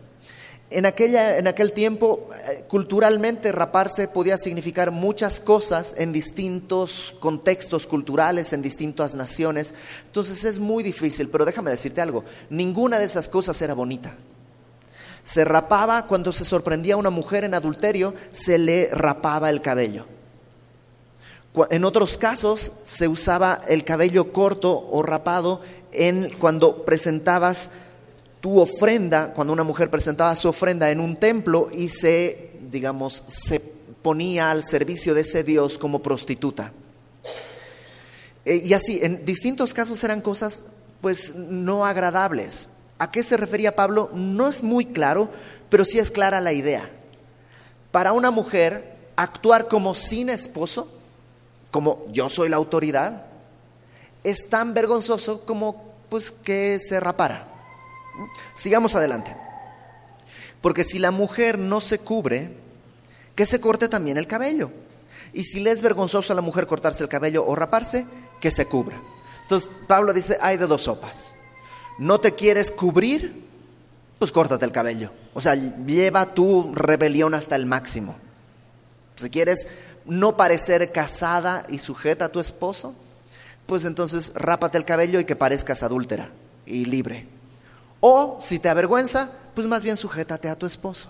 En, 0.68 0.84
aquella, 0.84 1.38
en 1.38 1.46
aquel 1.46 1.72
tiempo, 1.72 2.28
eh, 2.48 2.64
culturalmente, 2.66 3.52
raparse 3.52 4.08
podía 4.08 4.36
significar 4.36 4.90
muchas 4.90 5.38
cosas 5.38 5.94
en 5.96 6.12
distintos 6.12 7.14
contextos 7.20 7.86
culturales, 7.86 8.52
en 8.52 8.62
distintas 8.62 9.14
naciones. 9.14 9.74
Entonces 10.06 10.42
es 10.44 10.58
muy 10.58 10.82
difícil, 10.82 11.28
pero 11.28 11.44
déjame 11.44 11.70
decirte 11.70 12.00
algo, 12.00 12.24
ninguna 12.50 12.98
de 12.98 13.04
esas 13.04 13.28
cosas 13.28 13.60
era 13.62 13.74
bonita. 13.74 14.16
Se 15.22 15.44
rapaba 15.44 16.06
cuando 16.06 16.32
se 16.32 16.44
sorprendía 16.44 16.94
a 16.94 16.98
una 16.98 17.10
mujer 17.10 17.44
en 17.44 17.54
adulterio, 17.54 18.14
se 18.32 18.58
le 18.58 18.88
rapaba 18.92 19.50
el 19.50 19.60
cabello. 19.60 20.06
En 21.70 21.84
otros 21.84 22.18
casos 22.18 22.72
se 22.84 23.08
usaba 23.08 23.60
el 23.66 23.84
cabello 23.84 24.32
corto 24.32 24.86
o 24.90 25.02
rapado 25.02 25.62
en 25.92 26.30
cuando 26.38 26.84
presentabas 26.84 27.70
tu 28.40 28.60
ofrenda, 28.60 29.32
cuando 29.32 29.52
una 29.52 29.64
mujer 29.64 29.90
presentaba 29.90 30.34
su 30.36 30.48
ofrenda 30.48 30.90
en 30.90 31.00
un 31.00 31.16
templo 31.16 31.68
y 31.72 31.88
se, 31.88 32.52
digamos, 32.70 33.22
se 33.26 33.60
ponía 33.60 34.50
al 34.50 34.62
servicio 34.62 35.14
de 35.14 35.22
ese 35.22 35.42
Dios 35.42 35.78
como 35.78 36.00
prostituta. 36.00 36.72
Eh, 38.44 38.62
y 38.64 38.74
así, 38.74 39.00
en 39.02 39.24
distintos 39.24 39.74
casos 39.74 40.02
eran 40.04 40.20
cosas 40.20 40.62
pues 41.00 41.34
no 41.34 41.84
agradables. 41.84 42.70
¿A 42.98 43.10
qué 43.10 43.22
se 43.22 43.36
refería 43.36 43.76
Pablo? 43.76 44.10
No 44.14 44.48
es 44.48 44.62
muy 44.62 44.86
claro, 44.86 45.28
pero 45.68 45.84
sí 45.84 45.98
es 45.98 46.10
clara 46.10 46.40
la 46.40 46.52
idea. 46.52 46.88
Para 47.90 48.12
una 48.12 48.30
mujer, 48.30 48.96
actuar 49.16 49.68
como 49.68 49.94
sin 49.94 50.30
esposo, 50.30 50.88
como 51.70 52.06
yo 52.12 52.28
soy 52.28 52.48
la 52.48 52.56
autoridad, 52.56 53.26
es 54.22 54.48
tan 54.48 54.74
vergonzoso 54.74 55.44
como 55.44 55.94
pues 56.08 56.30
que 56.30 56.78
se 56.78 57.00
rapara. 57.00 57.55
Sigamos 58.54 58.94
adelante. 58.94 59.34
Porque 60.60 60.84
si 60.84 60.98
la 60.98 61.10
mujer 61.10 61.58
no 61.58 61.80
se 61.80 61.98
cubre, 61.98 62.50
que 63.34 63.46
se 63.46 63.60
corte 63.60 63.88
también 63.88 64.16
el 64.16 64.26
cabello. 64.26 64.70
Y 65.32 65.44
si 65.44 65.60
le 65.60 65.70
es 65.70 65.82
vergonzoso 65.82 66.32
a 66.32 66.36
la 66.36 66.42
mujer 66.42 66.66
cortarse 66.66 67.02
el 67.02 67.08
cabello 67.08 67.44
o 67.46 67.54
raparse, 67.54 68.06
que 68.40 68.50
se 68.50 68.66
cubra. 68.66 68.96
Entonces 69.42 69.70
Pablo 69.86 70.12
dice, 70.12 70.38
hay 70.40 70.56
de 70.56 70.66
dos 70.66 70.82
sopas. 70.82 71.32
No 71.98 72.20
te 72.20 72.34
quieres 72.34 72.72
cubrir, 72.72 73.44
pues 74.18 74.32
córtate 74.32 74.64
el 74.64 74.72
cabello. 74.72 75.12
O 75.34 75.40
sea, 75.40 75.54
lleva 75.54 76.34
tu 76.34 76.74
rebelión 76.74 77.34
hasta 77.34 77.56
el 77.56 77.66
máximo. 77.66 78.16
Si 79.16 79.30
quieres 79.30 79.68
no 80.04 80.36
parecer 80.36 80.92
casada 80.92 81.64
y 81.68 81.78
sujeta 81.78 82.26
a 82.26 82.28
tu 82.28 82.40
esposo, 82.40 82.94
pues 83.66 83.84
entonces 83.84 84.32
rápate 84.34 84.78
el 84.78 84.84
cabello 84.84 85.20
y 85.20 85.24
que 85.24 85.36
parezcas 85.36 85.82
adúltera 85.82 86.30
y 86.64 86.84
libre. 86.84 87.26
O 88.08 88.38
si 88.40 88.60
te 88.60 88.68
avergüenza, 88.68 89.28
pues 89.52 89.66
más 89.66 89.82
bien 89.82 89.96
sujétate 89.96 90.48
a 90.48 90.54
tu 90.54 90.64
esposo. 90.64 91.08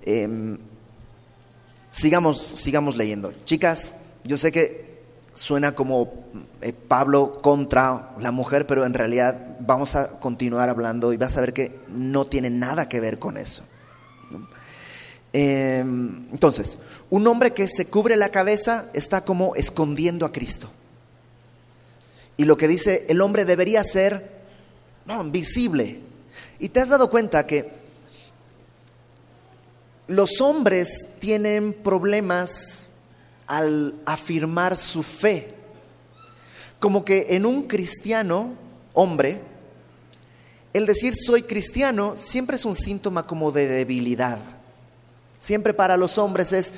Em, 0.00 0.56
sigamos, 1.90 2.38
sigamos 2.38 2.96
leyendo. 2.96 3.34
Chicas, 3.44 3.96
yo 4.24 4.38
sé 4.38 4.50
que 4.50 5.02
suena 5.34 5.74
como 5.74 6.10
eh, 6.62 6.72
Pablo 6.72 7.42
contra 7.42 8.14
la 8.18 8.30
mujer, 8.30 8.66
pero 8.66 8.86
en 8.86 8.94
realidad 8.94 9.58
vamos 9.60 9.94
a 9.94 10.08
continuar 10.20 10.70
hablando 10.70 11.12
y 11.12 11.18
vas 11.18 11.36
a 11.36 11.42
ver 11.42 11.52
que 11.52 11.80
no 11.88 12.24
tiene 12.24 12.48
nada 12.48 12.88
que 12.88 12.98
ver 12.98 13.18
con 13.18 13.36
eso. 13.36 13.62
Em, 15.34 16.28
entonces, 16.32 16.78
un 17.10 17.26
hombre 17.26 17.52
que 17.52 17.68
se 17.68 17.84
cubre 17.84 18.16
la 18.16 18.30
cabeza 18.30 18.86
está 18.94 19.20
como 19.20 19.54
escondiendo 19.54 20.24
a 20.24 20.32
Cristo. 20.32 20.70
Y 22.38 22.46
lo 22.46 22.56
que 22.56 22.68
dice 22.68 23.04
el 23.10 23.20
hombre 23.20 23.44
debería 23.44 23.84
ser 23.84 24.35
no, 25.06 25.24
visible. 25.24 26.00
Y 26.58 26.68
te 26.68 26.80
has 26.80 26.88
dado 26.88 27.10
cuenta 27.10 27.46
que 27.46 27.70
los 30.08 30.40
hombres 30.40 30.88
tienen 31.18 31.72
problemas 31.72 32.90
al 33.46 33.94
afirmar 34.04 34.76
su 34.76 35.02
fe. 35.02 35.54
Como 36.78 37.04
que 37.04 37.26
en 37.30 37.46
un 37.46 37.64
cristiano, 37.64 38.54
hombre, 38.92 39.40
el 40.72 40.86
decir 40.86 41.14
soy 41.16 41.42
cristiano 41.42 42.14
siempre 42.16 42.56
es 42.56 42.64
un 42.64 42.74
síntoma 42.74 43.26
como 43.26 43.52
de 43.52 43.66
debilidad. 43.66 44.38
Siempre 45.38 45.72
para 45.72 45.96
los 45.96 46.18
hombres 46.18 46.52
es, 46.52 46.74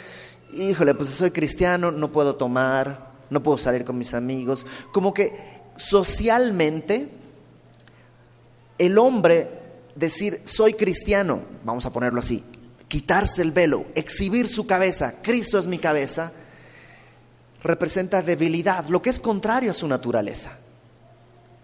híjole, 0.53 0.95
pues 0.95 1.11
soy 1.11 1.31
cristiano, 1.31 1.91
no 1.91 2.13
puedo 2.13 2.37
tomar, 2.37 3.13
no 3.31 3.43
puedo 3.43 3.59
salir 3.59 3.85
con 3.85 3.99
mis 3.99 4.15
amigos. 4.15 4.67
Como 4.93 5.13
que 5.15 5.35
socialmente 5.77 7.18
el 8.79 8.99
hombre 8.99 9.51
decir 9.95 10.43
soy 10.45 10.75
cristiano, 10.75 11.41
vamos 11.65 11.85
a 11.87 11.93
ponerlo 11.93 12.21
así, 12.21 12.45
quitarse 12.89 13.43
el 13.43 13.53
velo, 13.53 13.87
exhibir 13.95 14.49
su 14.49 14.67
cabeza, 14.67 15.15
Cristo 15.23 15.59
es 15.59 15.67
mi 15.67 15.79
cabeza, 15.79 16.33
representa 17.63 18.23
debilidad, 18.23 18.87
lo 18.89 19.03
que 19.03 19.11
es 19.11 19.21
contrario 19.21 19.73
a 19.73 19.75
su 19.75 19.89
naturaleza, 19.89 20.59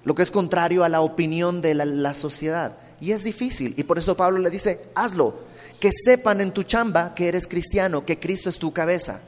lo 0.05 0.14
que 0.14 0.22
es 0.22 0.31
contrario 0.31 0.85
a 0.85 0.88
la 0.88 1.00
opinión 1.00 1.62
de 1.62 1.74
la, 1.74 2.14
sociedad. 2.14 2.77
Y 3.00 3.12
es 3.12 3.24
difícil, 3.24 3.74
y 3.77 3.85
por 3.85 3.98
eso 3.98 4.16
Pablo 4.16 4.38
le 4.38 4.50
dice, 4.50 4.81
hazlo, 4.94 5.38
que 5.81 5.90
sepan 5.92 6.40
en 6.40 6.53
tu 6.53 6.62
chamba 6.62 7.14
que 7.14 7.29
eres 7.29 7.46
cristiano, 7.46 8.05
que 8.05 8.18
Cristo 8.18 8.48
es 8.48 8.59
tu 8.59 8.72
cabeza. 8.72 9.20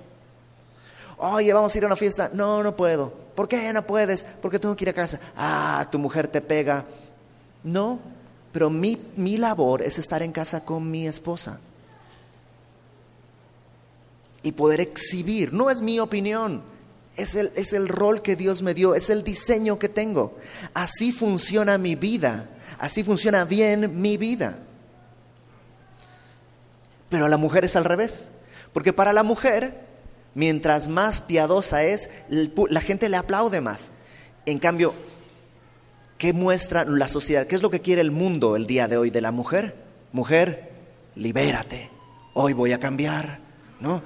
Oye, 1.19 1.53
vamos 1.53 1.75
a 1.75 1.79
ir 1.79 1.85
a 1.85 1.87
una 1.87 1.97
fiesta. 1.97 2.31
No, 2.33 2.63
no 2.63 2.77
puedo. 2.77 3.11
¿Por 3.35 3.49
qué 3.49 3.73
no 3.73 3.83
puedes? 3.83 4.25
Porque 4.41 4.59
tengo 4.59 4.77
que 4.77 4.85
ir 4.85 4.91
a 4.91 4.93
casa. 4.93 5.19
Ah, 5.37 5.87
tu 5.91 5.99
mujer 5.99 6.29
te 6.29 6.41
pega. 6.41 6.85
No, 7.67 7.99
pero 8.53 8.71
mi, 8.71 8.97
mi 9.17 9.39
labor 9.39 9.83
es 9.83 9.99
estar 9.99 10.23
en 10.23 10.31
casa 10.31 10.65
con 10.65 10.89
mi 10.89 11.09
esposa 11.09 11.59
y 14.41 14.53
poder 14.53 14.81
exhibir. 14.81 15.53
No 15.53 15.69
es 15.69 15.83
mi 15.83 15.99
opinión, 15.99 16.63
es 17.17 17.35
el, 17.35 17.51
es 17.57 17.73
el 17.73 17.89
rol 17.89 18.23
que 18.23 18.37
Dios 18.37 18.63
me 18.63 18.73
dio, 18.73 18.95
es 18.95 19.11
el 19.11 19.25
diseño 19.25 19.81
que 19.81 19.89
tengo. 19.89 20.39
Así 20.75 21.11
funciona 21.11 21.77
mi 21.77 21.97
vida, 21.97 22.49
así 22.79 23.03
funciona 23.03 23.45
bien 23.45 24.01
mi 24.01 24.17
vida. 24.17 24.61
Pero 27.09 27.27
la 27.27 27.39
mujer 27.39 27.65
es 27.65 27.75
al 27.75 27.85
revés, 27.85 28.31
porque 28.73 28.93
para 28.93 29.13
la 29.13 29.25
mujer, 29.25 29.89
mientras 30.35 30.87
más 30.87 31.21
piadosa 31.21 31.83
es, 31.83 32.11
la 32.29 32.81
gente 32.81 33.09
le 33.09 33.17
aplaude 33.17 33.61
más. 33.61 33.91
En 34.45 34.61
cambio, 34.61 34.95
¿qué 36.19 36.33
muestra 36.33 36.85
la 36.85 37.09
sociedad? 37.09 37.47
¿Qué 37.47 37.55
es 37.55 37.63
lo 37.63 37.71
que 37.71 37.81
quiere 37.81 38.01
el 38.01 38.11
mundo 38.11 38.57
el 38.57 38.67
día 38.67 38.89
de 38.89 38.97
hoy 38.97 39.11
de 39.11 39.21
la 39.21 39.33
mujer? 39.33 39.75
Mujer, 40.13 40.71
libérate, 41.15 41.91
hoy 42.35 42.53
voy 42.53 42.73
a 42.73 42.81
cambiar, 42.81 43.41
¿no? 43.81 44.03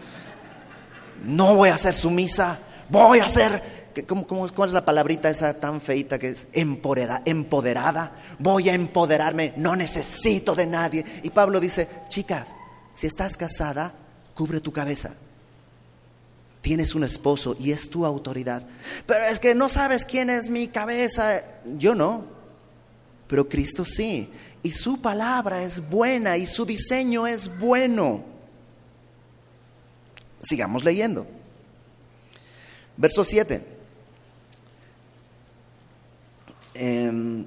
no 1.24 1.54
voy 1.54 1.68
a 1.68 1.78
ser 1.78 1.94
sumisa, 1.94 2.58
voy 2.88 3.18
a 3.18 3.28
ser, 3.28 3.92
¿cómo, 4.06 4.26
cuál 4.26 4.68
es 4.68 4.72
la 4.72 4.84
palabrita 4.84 5.28
esa 5.28 5.54
tan 5.54 5.80
feita 5.80 6.18
que 6.18 6.28
es 6.28 6.46
empoderada, 6.52 7.22
empoderada? 7.24 8.12
Voy 8.38 8.68
a 8.68 8.74
empoderarme, 8.74 9.52
no 9.56 9.76
necesito 9.76 10.54
de 10.54 10.66
nadie. 10.66 11.04
Y 11.22 11.30
Pablo 11.30 11.60
dice, 11.60 11.88
chicas, 12.08 12.54
si 12.92 13.06
estás 13.06 13.36
casada, 13.36 13.92
cubre 14.34 14.60
tu 14.60 14.72
cabeza. 14.72 15.14
Tienes 16.60 16.94
un 16.94 17.04
esposo 17.04 17.56
y 17.58 17.72
es 17.72 17.88
tu 17.88 18.04
autoridad. 18.04 18.66
Pero 19.06 19.24
es 19.24 19.38
que 19.38 19.54
no 19.54 19.68
sabes 19.68 20.04
quién 20.04 20.28
es 20.28 20.50
mi 20.50 20.68
cabeza. 20.68 21.42
Yo 21.78 21.94
no, 21.94 22.24
pero 23.26 23.48
Cristo 23.48 23.84
sí. 23.84 24.28
Y 24.62 24.72
su 24.72 25.00
palabra 25.00 25.62
es 25.62 25.88
buena 25.88 26.36
y 26.36 26.46
su 26.46 26.66
diseño 26.66 27.26
es 27.26 27.58
bueno. 27.58 28.24
Sigamos 30.42 30.84
leyendo. 30.84 31.26
Verso 32.96 33.24
7. 33.24 33.64
Em, 36.74 37.44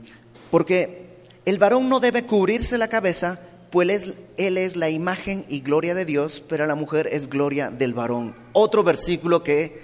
porque 0.49 1.17
el 1.45 1.57
varón 1.57 1.89
no 1.89 1.99
debe 1.99 2.25
cubrirse 2.25 2.77
la 2.77 2.87
cabeza, 2.87 3.39
pues 3.73 4.15
él 4.37 4.57
es, 4.59 4.75
la 4.75 4.91
imagen 4.91 5.45
y 5.49 5.61
gloria 5.61 5.95
de 5.95 6.05
Dios, 6.05 6.43
pero 6.47 6.67
la 6.67 6.75
mujer 6.75 7.09
es 7.11 7.27
gloria 7.27 7.71
del 7.71 7.95
varón. 7.95 8.35
Otro 8.53 8.83
versículo 8.83 9.41
que 9.41 9.81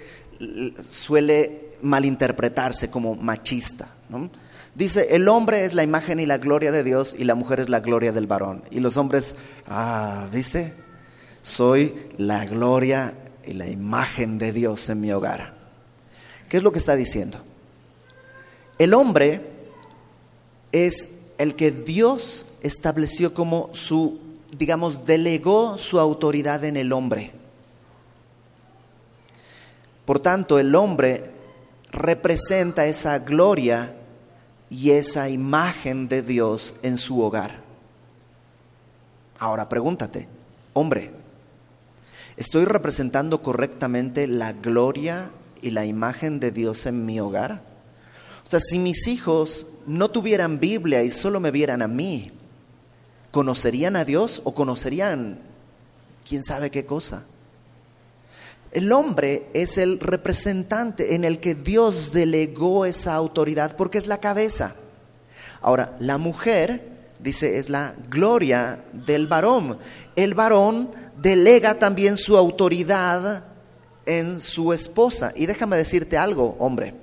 suele 0.88 1.72
malinterpretarse 1.82 2.88
como 2.88 3.16
machista. 3.16 3.88
Dice, 4.76 5.08
el 5.10 5.28
hombre 5.28 5.64
es 5.64 5.74
la 5.74 5.82
imagen 5.82 6.20
y 6.20 6.26
la 6.26 6.38
gloria 6.38 6.70
de 6.70 6.84
Dios 6.84 7.16
y 7.18 7.24
la 7.24 7.34
mujer 7.34 7.58
es 7.58 7.68
la 7.68 7.80
gloria 7.80 8.12
del 8.12 8.28
varón. 8.28 8.62
Y 8.70 8.78
los 8.78 8.96
hombres, 8.96 9.34
ah, 9.66 10.28
¿viste? 10.32 10.72
soy 11.42 11.94
la 12.16 12.44
gloria 12.44 13.14
y 13.44 13.54
la 13.54 13.66
imagen 13.66 14.38
de 14.38 14.52
Dios 14.52 14.88
en 14.88 15.00
mi 15.00 15.10
hogar. 15.10 15.54
¿Qué 16.48 16.58
es 16.58 16.62
lo 16.62 16.70
que 16.70 16.78
está 16.78 16.94
diciendo? 16.94 17.38
El 18.78 18.94
hombre 18.94 19.40
es 20.70 21.22
el 21.38 21.56
que 21.56 21.72
Dios 21.72 22.46
estableció 22.62 23.34
como 23.34 23.70
su, 23.72 24.18
digamos, 24.56 25.04
delegó 25.04 25.78
su 25.78 25.98
autoridad 25.98 26.64
en 26.64 26.76
el 26.76 26.92
hombre. 26.92 27.32
Por 30.04 30.20
tanto, 30.20 30.58
el 30.58 30.74
hombre 30.74 31.30
representa 31.90 32.86
esa 32.86 33.18
gloria 33.20 33.94
y 34.68 34.90
esa 34.90 35.28
imagen 35.28 36.08
de 36.08 36.22
Dios 36.22 36.74
en 36.82 36.98
su 36.98 37.20
hogar. 37.20 37.60
Ahora 39.38 39.68
pregúntate, 39.68 40.28
hombre, 40.72 41.12
¿Estoy 42.40 42.64
representando 42.64 43.42
correctamente 43.42 44.26
la 44.26 44.54
gloria 44.54 45.30
y 45.60 45.72
la 45.72 45.84
imagen 45.84 46.40
de 46.40 46.50
Dios 46.50 46.86
en 46.86 47.04
mi 47.04 47.20
hogar? 47.20 47.62
O 48.46 48.48
sea, 48.48 48.60
si 48.60 48.78
mis 48.78 49.08
hijos 49.08 49.66
no 49.86 50.10
tuvieran 50.10 50.58
Biblia 50.58 51.02
y 51.02 51.10
solo 51.10 51.38
me 51.38 51.50
vieran 51.50 51.82
a 51.82 51.86
mí, 51.86 52.32
¿conocerían 53.30 53.96
a 53.96 54.04
Dios 54.04 54.40
o 54.44 54.54
conocerían 54.54 55.40
quién 56.28 56.42
sabe 56.42 56.70
qué 56.70 56.86
cosa? 56.86 57.24
El 58.72 58.92
hombre 58.92 59.46
es 59.52 59.78
el 59.78 59.98
representante 59.98 61.14
en 61.14 61.24
el 61.24 61.40
que 61.40 61.54
Dios 61.54 62.12
delegó 62.12 62.84
esa 62.84 63.14
autoridad 63.14 63.74
porque 63.76 63.98
es 63.98 64.06
la 64.06 64.18
cabeza. 64.18 64.76
Ahora, 65.60 65.96
la 65.98 66.18
mujer, 66.18 66.88
dice, 67.18 67.58
es 67.58 67.68
la 67.68 67.94
gloria 68.08 68.84
del 68.92 69.26
varón. 69.26 69.78
El 70.14 70.34
varón 70.34 70.90
delega 71.20 71.74
también 71.74 72.16
su 72.16 72.36
autoridad 72.36 73.44
en 74.06 74.40
su 74.40 74.72
esposa. 74.72 75.32
Y 75.34 75.46
déjame 75.46 75.76
decirte 75.76 76.16
algo, 76.16 76.56
hombre. 76.58 76.94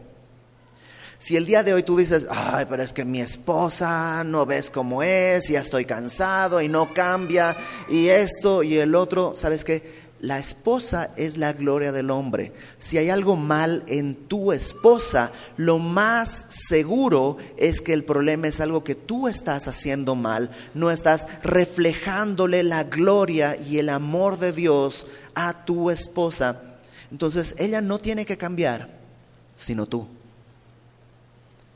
Si 1.20 1.36
el 1.36 1.48
día 1.48 1.64
de 1.64 1.74
hoy 1.74 1.82
tú 1.82 1.98
dices, 1.98 2.28
ay, 2.30 2.66
pero 2.70 2.84
es 2.84 2.94
que 2.94 3.04
mi 3.04 3.22
esposa 3.22 4.24
no 4.24 4.46
ves 4.46 4.70
cómo 4.70 5.02
es, 5.02 5.50
ya 5.50 5.62
estoy 5.62 5.86
cansado 5.86 6.62
y 6.62 6.70
no 6.70 6.94
cambia, 6.94 7.58
y 7.90 8.08
esto 8.10 8.62
y 8.62 8.78
el 8.78 8.94
otro, 8.94 9.36
¿sabes 9.36 9.64
qué? 9.64 10.08
La 10.20 10.40
esposa 10.40 11.12
es 11.16 11.38
la 11.38 11.54
gloria 11.54 11.92
del 11.92 12.10
hombre. 12.10 12.52
Si 12.80 12.98
hay 12.98 13.10
algo 13.10 13.36
mal 13.36 13.84
en 13.88 14.16
tu 14.16 14.52
esposa, 14.52 15.32
lo 15.58 15.78
más 15.78 16.48
seguro 16.50 17.38
es 17.58 17.82
que 17.82 17.94
el 17.94 18.04
problema 18.04 18.48
es 18.48 18.60
algo 18.60 18.84
que 18.84 18.96
tú 18.96 19.28
estás 19.28 19.68
haciendo 19.68 20.16
mal. 20.16 20.50
No 20.74 20.90
estás 20.90 21.28
reflejándole 21.44 22.64
la 22.64 22.84
gloria 22.84 23.56
y 23.56 23.78
el 23.78 23.90
amor 23.90 24.40
de 24.40 24.54
Dios 24.54 25.06
a 25.36 25.66
tu 25.66 25.92
esposa. 25.92 26.62
Entonces 27.12 27.56
ella 27.60 27.82
no 27.82 28.00
tiene 28.00 28.26
que 28.26 28.38
cambiar, 28.38 28.90
sino 29.56 29.86
tú. 29.86 30.08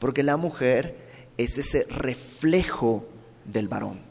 Porque 0.02 0.24
la 0.24 0.36
mujer 0.36 0.98
es 1.38 1.60
ese 1.60 1.86
reflejo 1.88 3.06
del 3.46 3.68
varón. 3.68 4.02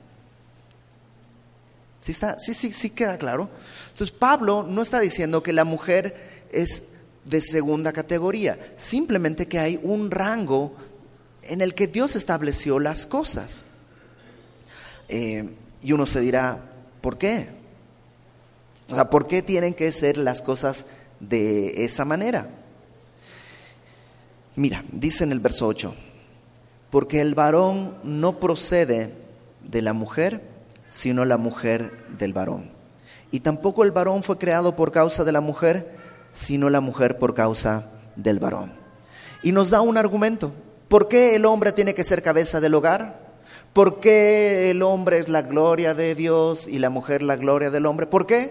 ¿Sí, 1.99 2.13
está? 2.13 2.39
sí, 2.39 2.55
sí, 2.55 2.73
sí 2.73 2.91
queda 2.91 3.19
claro. 3.19 3.51
Entonces 3.91 4.17
Pablo 4.17 4.63
no 4.63 4.83
está 4.83 5.01
diciendo 5.01 5.43
que 5.43 5.53
la 5.53 5.65
mujer 5.65 6.47
es 6.53 6.85
de 7.25 7.41
segunda 7.41 7.93
categoría, 7.93 8.73
simplemente 8.77 9.49
que 9.49 9.59
hay 9.59 9.81
un 9.83 10.13
rango 10.13 10.77
en 11.43 11.61
el 11.61 11.75
que 11.75 11.89
Dios 11.89 12.15
estableció 12.15 12.79
las 12.79 13.05
cosas. 13.05 13.65
Eh, 15.09 15.51
y 15.83 15.91
uno 15.91 16.07
se 16.07 16.21
dirá, 16.21 16.71
¿por 17.01 17.19
qué? 17.19 17.49
O 18.91 18.95
sea, 18.95 19.11
¿por 19.11 19.27
qué 19.27 19.43
tienen 19.43 19.75
que 19.75 19.91
ser 19.91 20.19
las 20.19 20.41
cosas 20.41 20.87
de 21.19 21.85
esa 21.85 22.05
manera? 22.05 22.60
Mira, 24.61 24.85
dice 24.93 25.25
en 25.25 25.33
el 25.33 25.41
verso 25.41 25.67
8, 25.67 25.95
porque 26.91 27.23
el 27.23 27.35
varón 27.35 27.97
no 28.05 28.39
procede 28.39 29.11
de 29.67 29.81
la 29.81 29.95
mujer, 29.95 30.43
sino 30.91 31.25
la 31.25 31.39
mujer 31.39 32.07
del 32.19 32.35
varón. 32.35 32.71
Y 33.31 33.41
tampoco 33.41 33.85
el 33.85 33.91
varón 33.91 34.23
fue 34.23 34.37
creado 34.37 34.77
por 34.77 34.93
causa 34.93 35.25
de 35.25 35.33
la 35.33 35.41
mujer, 35.41 35.97
sino 36.35 36.69
la 36.69 36.83
mujer 36.83 37.19
por 37.19 37.33
causa 37.33 37.87
del 38.17 38.39
varón. 38.39 38.75
Y 39.43 39.53
nos 39.53 39.71
da 39.71 39.81
un 39.81 39.97
argumento. 39.97 40.53
¿Por 40.89 41.09
qué 41.09 41.37
el 41.37 41.47
hombre 41.47 41.73
tiene 41.73 41.95
que 41.95 42.05
ser 42.05 42.23
cabeza 42.23 42.61
del 42.61 42.75
hogar? 42.75 43.19
¿Por 43.73 43.99
qué 43.99 44.71
el 44.71 44.83
hombre 44.83 45.21
es 45.21 45.31
la 45.31 45.41
gloria 45.41 45.95
de 45.95 46.15
Dios 46.15 46.69
y 46.69 46.81
la 46.81 46.91
mujer 46.91 47.23
la 47.23 47.37
gloria 47.37 47.71
del 47.71 47.87
hombre? 47.87 48.07
¿Por 48.07 48.27
qué? 48.27 48.51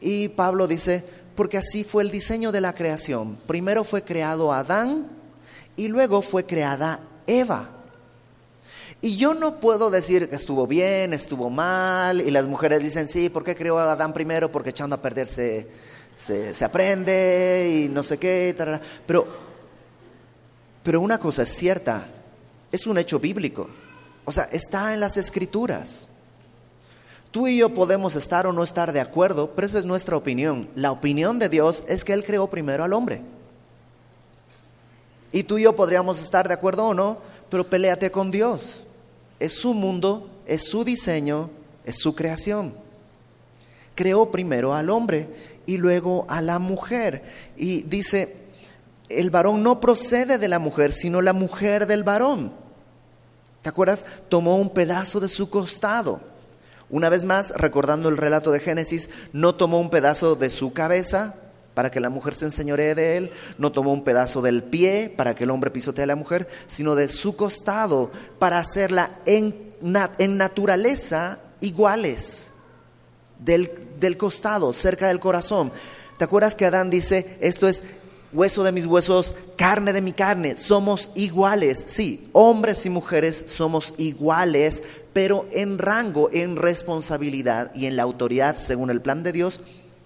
Y 0.00 0.30
Pablo 0.30 0.66
dice, 0.66 1.04
porque 1.36 1.58
así 1.58 1.84
fue 1.84 2.02
el 2.02 2.10
diseño 2.10 2.50
de 2.50 2.60
la 2.60 2.72
creación. 2.72 3.38
Primero 3.46 3.84
fue 3.84 4.02
creado 4.02 4.52
Adán 4.52 5.13
y 5.76 5.88
luego 5.88 6.22
fue 6.22 6.46
creada 6.46 7.00
Eva. 7.26 7.68
Y 9.00 9.16
yo 9.16 9.34
no 9.34 9.60
puedo 9.60 9.90
decir 9.90 10.30
que 10.30 10.36
estuvo 10.36 10.66
bien, 10.66 11.12
estuvo 11.12 11.50
mal, 11.50 12.20
y 12.20 12.30
las 12.30 12.46
mujeres 12.46 12.82
dicen, 12.82 13.06
sí, 13.06 13.28
¿por 13.28 13.44
qué 13.44 13.54
creó 13.54 13.78
a 13.78 13.92
Adán 13.92 14.14
primero? 14.14 14.50
Porque 14.50 14.70
echando 14.70 14.96
a 14.96 15.02
perderse 15.02 15.68
se, 16.14 16.64
aprende 16.64 17.84
y 17.84 17.88
no 17.88 18.02
sé 18.02 18.18
qué, 18.18 18.56
pero, 19.06 19.26
pero 20.82 21.00
una 21.00 21.18
cosa 21.18 21.42
es 21.42 21.54
cierta, 21.54 22.06
es 22.72 22.86
un 22.86 22.96
hecho 22.96 23.18
bíblico, 23.18 23.68
o 24.24 24.32
sea, 24.32 24.44
está 24.44 24.94
en 24.94 25.00
las 25.00 25.16
escrituras. 25.16 26.08
Tú 27.30 27.48
y 27.48 27.58
yo 27.58 27.74
podemos 27.74 28.14
estar 28.14 28.46
o 28.46 28.52
no 28.52 28.62
estar 28.62 28.92
de 28.92 29.00
acuerdo, 29.00 29.50
pero 29.56 29.66
esa 29.66 29.80
es 29.80 29.84
nuestra 29.84 30.16
opinión. 30.16 30.70
La 30.76 30.92
opinión 30.92 31.40
de 31.40 31.48
Dios 31.48 31.84
es 31.88 32.04
que 32.04 32.12
Él 32.12 32.24
creó 32.24 32.48
primero 32.48 32.84
al 32.84 32.92
hombre. 32.92 33.22
Y 35.34 35.42
tú 35.42 35.58
y 35.58 35.64
yo 35.64 35.74
podríamos 35.74 36.22
estar 36.22 36.46
de 36.46 36.54
acuerdo 36.54 36.84
o 36.86 36.94
no, 36.94 37.18
pero 37.50 37.68
peleate 37.68 38.12
con 38.12 38.30
Dios 38.30 38.86
es 39.40 39.52
su 39.52 39.74
mundo, 39.74 40.30
es 40.46 40.62
su 40.62 40.84
diseño, 40.84 41.50
es 41.84 41.98
su 41.98 42.14
creación. 42.14 42.72
Creó 43.96 44.30
primero 44.30 44.74
al 44.74 44.90
hombre 44.90 45.28
y 45.66 45.76
luego 45.76 46.24
a 46.28 46.40
la 46.40 46.60
mujer. 46.60 47.24
Y 47.56 47.82
dice, 47.82 48.36
el 49.08 49.30
varón 49.30 49.64
no 49.64 49.80
procede 49.80 50.38
de 50.38 50.46
la 50.46 50.60
mujer, 50.60 50.92
sino 50.92 51.20
la 51.20 51.32
mujer 51.32 51.88
del 51.88 52.04
varón. 52.04 52.52
¿Te 53.60 53.70
acuerdas? 53.70 54.06
Tomó 54.28 54.56
un 54.56 54.70
pedazo 54.70 55.18
de 55.18 55.28
su 55.28 55.50
costado. 55.50 56.20
Una 56.90 57.08
vez 57.08 57.24
más, 57.24 57.50
recordando 57.56 58.08
el 58.08 58.18
relato 58.18 58.52
de 58.52 58.60
Génesis, 58.60 59.10
no 59.32 59.56
tomó 59.56 59.80
un 59.80 59.90
pedazo 59.90 60.36
de 60.36 60.48
su 60.48 60.72
cabeza, 60.72 61.34
para 61.74 61.90
que 61.90 62.00
la 62.00 62.08
mujer 62.08 62.34
se 62.34 62.46
enseñoree 62.46 62.94
de 62.94 63.16
él, 63.16 63.30
no 63.58 63.72
tomó 63.72 63.92
un 63.92 64.04
pedazo 64.04 64.40
del 64.40 64.62
pie 64.62 65.12
para 65.14 65.34
que 65.34 65.44
el 65.44 65.50
hombre 65.50 65.70
pisotee 65.70 66.04
a 66.04 66.06
la 66.06 66.16
mujer, 66.16 66.48
sino 66.68 66.94
de 66.94 67.08
su 67.08 67.36
costado 67.36 68.10
para 68.38 68.58
hacerla 68.58 69.10
en, 69.26 69.54
en 70.18 70.36
naturaleza 70.36 71.38
iguales, 71.60 72.50
del, 73.38 73.70
del 73.98 74.16
costado, 74.16 74.72
cerca 74.72 75.08
del 75.08 75.20
corazón. 75.20 75.72
¿Te 76.16 76.24
acuerdas 76.24 76.54
que 76.54 76.66
Adán 76.66 76.90
dice, 76.90 77.36
esto 77.40 77.68
es 77.68 77.82
hueso 78.34 78.64
de 78.64 78.72
mis 78.72 78.86
huesos, 78.86 79.34
carne 79.56 79.92
de 79.92 80.02
mi 80.02 80.12
carne, 80.12 80.56
somos 80.56 81.10
iguales. 81.14 81.84
Sí, 81.86 82.28
hombres 82.32 82.84
y 82.84 82.90
mujeres 82.90 83.44
somos 83.46 83.94
iguales, 83.96 84.82
pero 85.12 85.46
en 85.52 85.78
rango, 85.78 86.28
en 86.32 86.56
responsabilidad 86.56 87.72
y 87.74 87.86
en 87.86 87.96
la 87.96 88.02
autoridad, 88.02 88.56
según 88.56 88.90
el 88.90 89.00
plan 89.00 89.22
de 89.22 89.32
Dios, 89.32 89.60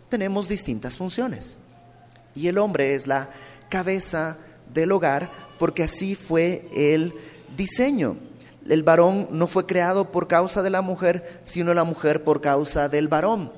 tenemos 0.08 0.48
distintas 0.48 0.96
funciones. 0.96 1.56
Y 2.34 2.48
el 2.48 2.58
hombre 2.58 2.94
es 2.94 3.06
la 3.06 3.30
cabeza 3.68 4.36
del 4.72 4.92
hogar 4.92 5.30
porque 5.58 5.82
así 5.82 6.14
fue 6.14 6.68
el 6.74 7.14
diseño. 7.56 8.16
El 8.68 8.82
varón 8.82 9.28
no 9.30 9.46
fue 9.46 9.66
creado 9.66 10.12
por 10.12 10.28
causa 10.28 10.62
de 10.62 10.70
la 10.70 10.82
mujer, 10.82 11.40
sino 11.42 11.74
la 11.74 11.84
mujer 11.84 12.22
por 12.22 12.40
causa 12.40 12.88
del 12.88 13.08
varón. 13.08 13.50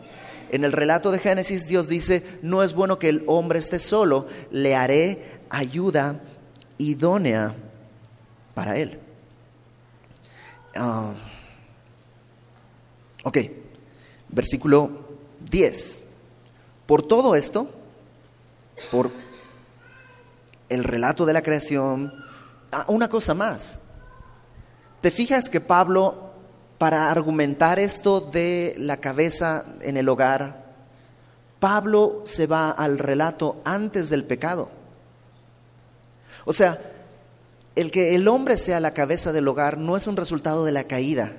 En 0.50 0.64
el 0.64 0.72
relato 0.72 1.10
de 1.10 1.18
Génesis 1.18 1.66
Dios 1.66 1.88
dice, 1.88 2.24
no 2.42 2.62
es 2.62 2.74
bueno 2.74 2.98
que 2.98 3.08
el 3.08 3.24
hombre 3.26 3.58
esté 3.58 3.78
solo, 3.78 4.26
le 4.50 4.74
haré 4.74 5.40
ayuda 5.48 6.20
idónea 6.78 7.54
para 8.54 8.76
él. 8.76 8.98
Ah, 10.74 11.12
ok, 13.24 13.38
versículo 14.28 14.90
10. 15.50 15.99
Por 16.90 17.06
todo 17.06 17.36
esto, 17.36 17.68
por 18.90 19.12
el 20.68 20.82
relato 20.82 21.24
de 21.24 21.32
la 21.32 21.40
creación, 21.40 22.12
ah, 22.72 22.84
una 22.88 23.08
cosa 23.08 23.32
más. 23.32 23.78
¿Te 25.00 25.12
fijas 25.12 25.48
que 25.48 25.60
Pablo, 25.60 26.32
para 26.78 27.12
argumentar 27.12 27.78
esto 27.78 28.20
de 28.20 28.74
la 28.76 28.96
cabeza 28.96 29.64
en 29.82 29.98
el 29.98 30.08
hogar, 30.08 30.64
Pablo 31.60 32.22
se 32.24 32.48
va 32.48 32.72
al 32.72 32.98
relato 32.98 33.60
antes 33.64 34.10
del 34.10 34.24
pecado? 34.24 34.68
O 36.44 36.52
sea, 36.52 36.76
el 37.76 37.92
que 37.92 38.16
el 38.16 38.26
hombre 38.26 38.56
sea 38.56 38.80
la 38.80 38.94
cabeza 38.94 39.30
del 39.32 39.46
hogar 39.46 39.78
no 39.78 39.96
es 39.96 40.08
un 40.08 40.16
resultado 40.16 40.64
de 40.64 40.72
la 40.72 40.82
caída, 40.82 41.34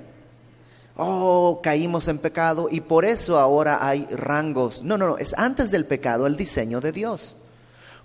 oh, 0.96 1.60
caímos 1.62 2.08
en 2.08 2.18
pecado 2.18 2.68
y 2.70 2.80
por 2.80 3.04
eso 3.04 3.38
ahora 3.38 3.86
hay 3.86 4.06
rangos. 4.10 4.82
No, 4.82 4.98
no, 4.98 5.06
no, 5.08 5.18
es 5.18 5.34
antes 5.36 5.70
del 5.70 5.86
pecado 5.86 6.26
el 6.26 6.36
diseño 6.36 6.80
de 6.80 6.92
Dios. 6.92 7.36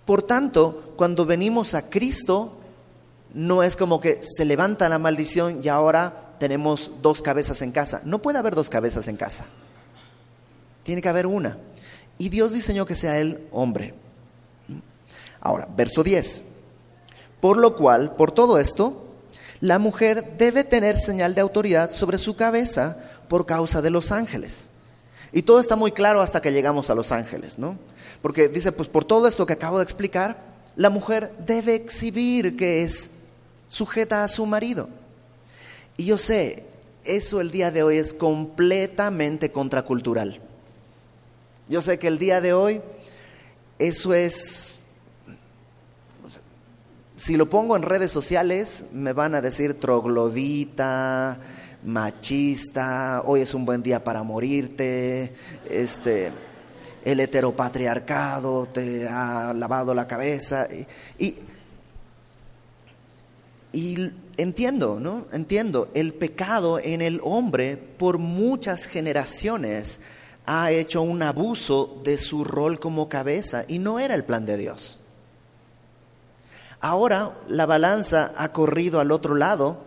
Por 0.06 0.22
tanto, 0.22 0.94
cuando 0.96 1.26
venimos 1.26 1.74
a 1.74 1.90
Cristo, 1.90 2.58
no 3.34 3.64
es 3.64 3.76
como 3.76 4.00
que 4.00 4.22
se 4.22 4.46
levanta 4.46 4.90
la 4.90 5.00
maldición 5.00 5.60
y 5.62 5.68
ahora 5.68 6.36
tenemos 6.40 6.92
dos 7.02 7.22
cabezas 7.22 7.62
en 7.62 7.72
casa. 7.72 8.02
No 8.06 8.22
puede 8.22 8.40
haber 8.40 8.56
dos 8.56 8.70
cabezas 8.70 9.08
en 9.08 9.18
casa. 9.18 9.46
Tiene 10.84 11.02
que 11.02 11.10
haber 11.10 11.28
una. 11.28 11.58
Y 12.18 12.30
Dios 12.30 12.54
diseñó 12.54 12.86
que 12.86 12.96
sea 12.96 13.20
el 13.20 13.48
hombre. 13.52 13.94
Ahora, 15.42 15.68
verso 15.76 16.04
10. 16.04 16.44
Por 17.42 17.58
lo 17.58 17.76
cual, 17.76 18.16
por 18.16 18.32
todo 18.32 18.60
esto, 18.60 19.07
la 19.60 19.80
mujer 19.80 20.38
debe 20.38 20.64
tener 20.64 20.98
señal 21.00 21.36
de 21.36 21.42
autoridad 21.42 21.92
sobre 21.92 22.18
su 22.18 22.36
cabeza 22.36 22.98
por 23.28 23.46
causa 23.46 23.82
de 23.82 23.90
los 23.90 24.12
ángeles. 24.12 24.70
Y 25.32 25.42
todo 25.42 25.60
está 25.60 25.76
muy 25.76 25.92
claro 25.92 26.22
hasta 26.22 26.42
que 26.42 26.52
llegamos 26.52 26.90
a 26.90 26.96
los 26.96 27.12
ángeles, 27.12 27.60
¿no? 27.60 27.78
Porque 28.22 28.48
dice, 28.48 28.72
pues 28.72 28.88
por 28.88 29.06
todo 29.06 29.28
esto 29.28 29.46
que 29.46 29.54
acabo 29.54 29.78
de 29.78 29.84
explicar, 29.84 30.38
la 30.76 30.90
mujer 30.90 31.32
debe 31.46 31.76
exhibir 31.76 32.56
que 32.56 32.84
es 32.84 33.10
sujeta 33.68 34.24
a 34.24 34.28
su 34.28 34.46
marido. 34.46 34.90
Y 35.98 36.06
yo 36.06 36.18
sé, 36.18 36.66
eso 37.04 37.42
el 37.42 37.52
día 37.52 37.72
de 37.72 37.84
hoy 37.84 37.98
es 37.98 38.14
completamente 38.14 39.52
contracultural. 39.52 40.40
Yo 41.68 41.82
sé 41.82 42.00
que 42.00 42.08
el 42.08 42.18
día 42.18 42.40
de 42.40 42.54
hoy 42.54 42.82
eso 43.80 44.14
es 44.14 44.77
si 47.18 47.36
lo 47.36 47.50
pongo 47.50 47.76
en 47.76 47.82
redes 47.82 48.12
sociales, 48.12 48.86
me 48.94 49.12
van 49.12 49.34
a 49.34 49.42
decir 49.42 49.80
troglodita, 49.80 51.40
machista, 51.84 53.24
hoy 53.26 53.42
es 53.42 53.56
un 53.56 53.66
buen 53.66 53.82
día 53.82 54.04
para 54.04 54.22
morirte, 54.22 55.34
este, 55.68 56.32
el 57.04 57.20
heteropatriarcado 57.20 58.68
te 58.68 59.08
ha 59.08 59.52
lavado 59.54 59.96
la 59.96 60.06
cabeza. 60.08 60.68
Y, 61.18 61.38
y 63.74 64.12
entiendo, 64.38 65.00
¿no? 65.00 65.26
Entiendo, 65.32 65.90
el 65.96 66.14
pecado 66.14 66.80
en 66.80 67.02
el 67.02 67.20
hombre 67.24 67.78
por 67.78 68.20
muchas 68.20 68.86
generaciones 68.86 70.02
ha 70.46 70.70
hecho 70.70 71.02
un 71.02 71.24
abuso 71.24 72.00
de 72.04 72.20
su 72.20 72.44
rol 72.44 72.80
como 72.80 73.10
cabeza 73.10 73.66
y 73.68 73.80
no 73.80 73.98
era 73.98 74.14
el 74.14 74.24
plan 74.24 74.46
de 74.46 74.58
Dios. 74.58 75.00
Ahora 76.80 77.38
la 77.48 77.66
balanza 77.66 78.34
ha 78.38 78.52
corrido 78.52 79.00
al 79.00 79.12
otro 79.12 79.36
lado 79.36 79.84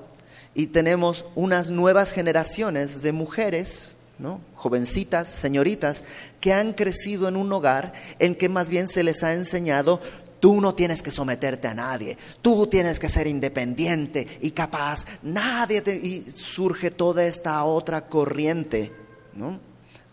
y 0.54 0.68
tenemos 0.68 1.24
unas 1.34 1.70
nuevas 1.70 2.12
generaciones 2.12 3.02
de 3.02 3.12
mujeres, 3.12 3.96
¿no? 4.18 4.40
jovencitas, 4.56 5.28
señoritas, 5.28 6.04
que 6.40 6.52
han 6.52 6.72
crecido 6.72 7.28
en 7.28 7.36
un 7.36 7.52
hogar 7.52 7.92
en 8.18 8.34
que 8.34 8.48
más 8.48 8.68
bien 8.68 8.88
se 8.88 9.02
les 9.02 9.22
ha 9.22 9.34
enseñado 9.34 10.00
Tú 10.40 10.58
no 10.62 10.74
tienes 10.74 11.02
que 11.02 11.10
someterte 11.10 11.68
a 11.68 11.74
nadie, 11.74 12.16
tú 12.40 12.66
tienes 12.66 12.98
que 12.98 13.10
ser 13.10 13.26
independiente 13.26 14.26
y 14.40 14.52
capaz, 14.52 15.04
nadie 15.22 15.82
te... 15.82 15.94
Y 15.94 16.24
surge 16.34 16.90
toda 16.90 17.26
esta 17.26 17.62
otra 17.64 18.06
corriente 18.06 18.90
¿no? 19.34 19.60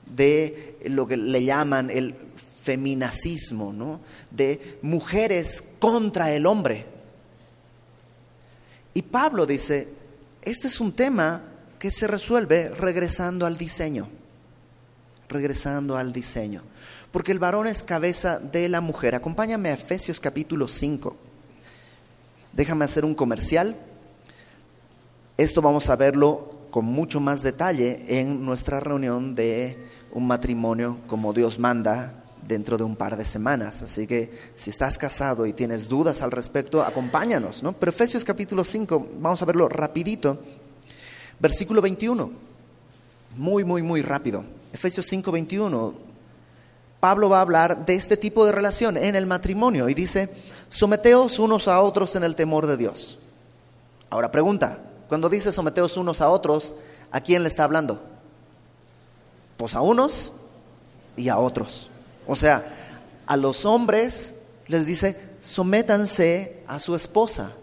de 0.06 0.78
lo 0.88 1.08
que 1.08 1.16
le 1.16 1.46
llaman 1.46 1.90
el 1.90 2.14
feminacismo, 2.68 3.72
¿no? 3.72 4.02
de 4.30 4.78
mujeres 4.82 5.64
contra 5.80 6.34
el 6.34 6.46
hombre. 6.46 6.86
Y 8.94 9.04
Pablo 9.04 9.46
dice, 9.46 9.88
este 10.42 10.68
es 10.68 10.82
un 10.82 10.92
tema 10.92 11.44
que 11.80 11.90
se 11.92 12.08
resuelve 12.08 12.68
regresando 12.68 13.46
al 13.46 13.58
diseño, 13.58 14.10
regresando 15.30 15.96
al 15.96 16.12
diseño, 16.12 16.62
porque 17.14 17.32
el 17.32 17.40
varón 17.40 17.68
es 17.68 17.84
cabeza 17.84 18.38
de 18.38 18.68
la 18.68 18.82
mujer. 18.82 19.16
Acompáñame 19.16 19.70
a 19.70 19.76
Efesios 19.76 20.20
capítulo 20.20 20.68
5. 20.68 21.16
Déjame 22.52 22.84
hacer 22.84 23.06
un 23.06 23.16
comercial. 23.16 23.78
Esto 25.38 25.62
vamos 25.62 25.90
a 25.90 25.96
verlo 25.96 26.68
con 26.70 26.84
mucho 26.84 27.22
más 27.22 27.44
detalle 27.44 28.20
en 28.20 28.44
nuestra 28.44 28.82
reunión 28.82 29.36
de 29.36 29.78
un 30.12 30.28
matrimonio 30.28 30.98
como 31.08 31.32
Dios 31.32 31.60
manda 31.60 32.17
dentro 32.48 32.78
de 32.78 32.84
un 32.84 32.96
par 32.96 33.18
de 33.18 33.26
semanas. 33.26 33.82
Así 33.82 34.08
que 34.08 34.32
si 34.56 34.70
estás 34.70 34.98
casado 34.98 35.46
y 35.46 35.54
tienes 35.54 35.88
dudas 35.88 36.22
al 36.22 36.32
respecto, 36.32 36.82
acompáñanos. 36.82 37.64
¿no? 37.64 37.74
Pero 37.74 37.90
Efesios 37.90 38.24
capítulo 38.24 38.64
5, 38.64 39.08
vamos 39.20 39.42
a 39.42 39.46
verlo 39.46 39.68
rapidito. 39.68 40.40
Versículo 41.40 41.82
21, 41.82 42.32
muy, 43.36 43.64
muy, 43.64 43.84
muy 43.84 44.02
rápido. 44.02 44.44
Efesios 44.74 45.06
5, 45.06 45.32
21. 45.32 45.94
Pablo 47.00 47.30
va 47.30 47.40
a 47.40 47.42
hablar 47.42 47.86
de 47.86 47.94
este 47.94 48.18
tipo 48.18 48.46
de 48.46 48.52
relación 48.52 48.98
en 48.98 49.16
el 49.16 49.28
matrimonio 49.28 49.88
y 49.88 49.94
dice, 49.94 50.30
someteos 50.70 51.38
unos 51.38 51.68
a 51.68 51.82
otros 51.82 52.16
en 52.16 52.24
el 52.24 52.36
temor 52.36 52.66
de 52.66 52.78
Dios. 52.78 53.20
Ahora 54.10 54.32
pregunta, 54.32 54.80
cuando 55.08 55.30
dice 55.30 55.52
someteos 55.52 55.98
unos 55.98 56.22
a 56.22 56.30
otros, 56.30 56.74
¿a 57.12 57.22
quién 57.22 57.44
le 57.44 57.50
está 57.50 57.64
hablando? 57.64 58.02
Pues 59.58 59.76
a 59.76 59.82
unos 59.82 60.32
y 61.16 61.30
a 61.30 61.38
otros. 61.38 61.92
O 62.28 62.36
sea, 62.36 62.76
a 63.26 63.38
los 63.38 63.66
hombres 63.66 64.36
les 64.68 64.86
dice, 64.86 65.16
sométanse 65.42 66.64
a 66.68 66.80
su 66.80 66.96
esposa. 66.96 67.54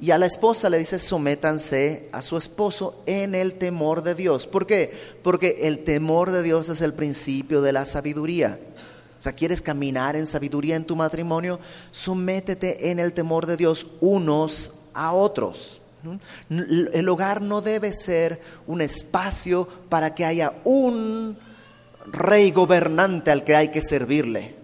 Y 0.00 0.10
a 0.10 0.18
la 0.18 0.26
esposa 0.26 0.68
le 0.68 0.78
dice, 0.78 0.98
sométanse 0.98 2.08
a 2.12 2.20
su 2.20 2.36
esposo 2.36 3.02
en 3.06 3.34
el 3.34 3.54
temor 3.54 4.02
de 4.02 4.14
Dios. 4.14 4.46
¿Por 4.46 4.66
qué? 4.66 4.92
Porque 5.22 5.60
el 5.62 5.84
temor 5.84 6.30
de 6.30 6.42
Dios 6.42 6.68
es 6.68 6.80
el 6.80 6.92
principio 6.92 7.62
de 7.62 7.72
la 7.72 7.84
sabiduría. 7.84 8.58
O 9.18 9.22
sea, 9.22 9.32
¿quieres 9.32 9.62
caminar 9.62 10.16
en 10.16 10.26
sabiduría 10.26 10.76
en 10.76 10.84
tu 10.84 10.96
matrimonio? 10.96 11.58
Sométete 11.92 12.90
en 12.90 12.98
el 12.98 13.12
temor 13.14 13.46
de 13.46 13.56
Dios 13.56 13.86
unos 14.00 14.72
a 14.92 15.12
otros. 15.14 15.80
El 16.50 17.08
hogar 17.08 17.40
no 17.40 17.62
debe 17.62 17.92
ser 17.94 18.42
un 18.66 18.82
espacio 18.82 19.66
para 19.88 20.14
que 20.14 20.26
haya 20.26 20.52
un 20.64 21.38
rey 22.06 22.50
gobernante 22.50 23.30
al 23.30 23.44
que 23.44 23.56
hay 23.56 23.68
que 23.68 23.80
servirle, 23.80 24.54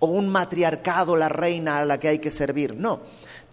o 0.00 0.06
un 0.06 0.28
matriarcado, 0.28 1.16
la 1.16 1.28
reina 1.28 1.78
a 1.78 1.84
la 1.84 1.98
que 1.98 2.08
hay 2.08 2.18
que 2.18 2.30
servir. 2.30 2.74
No, 2.74 3.00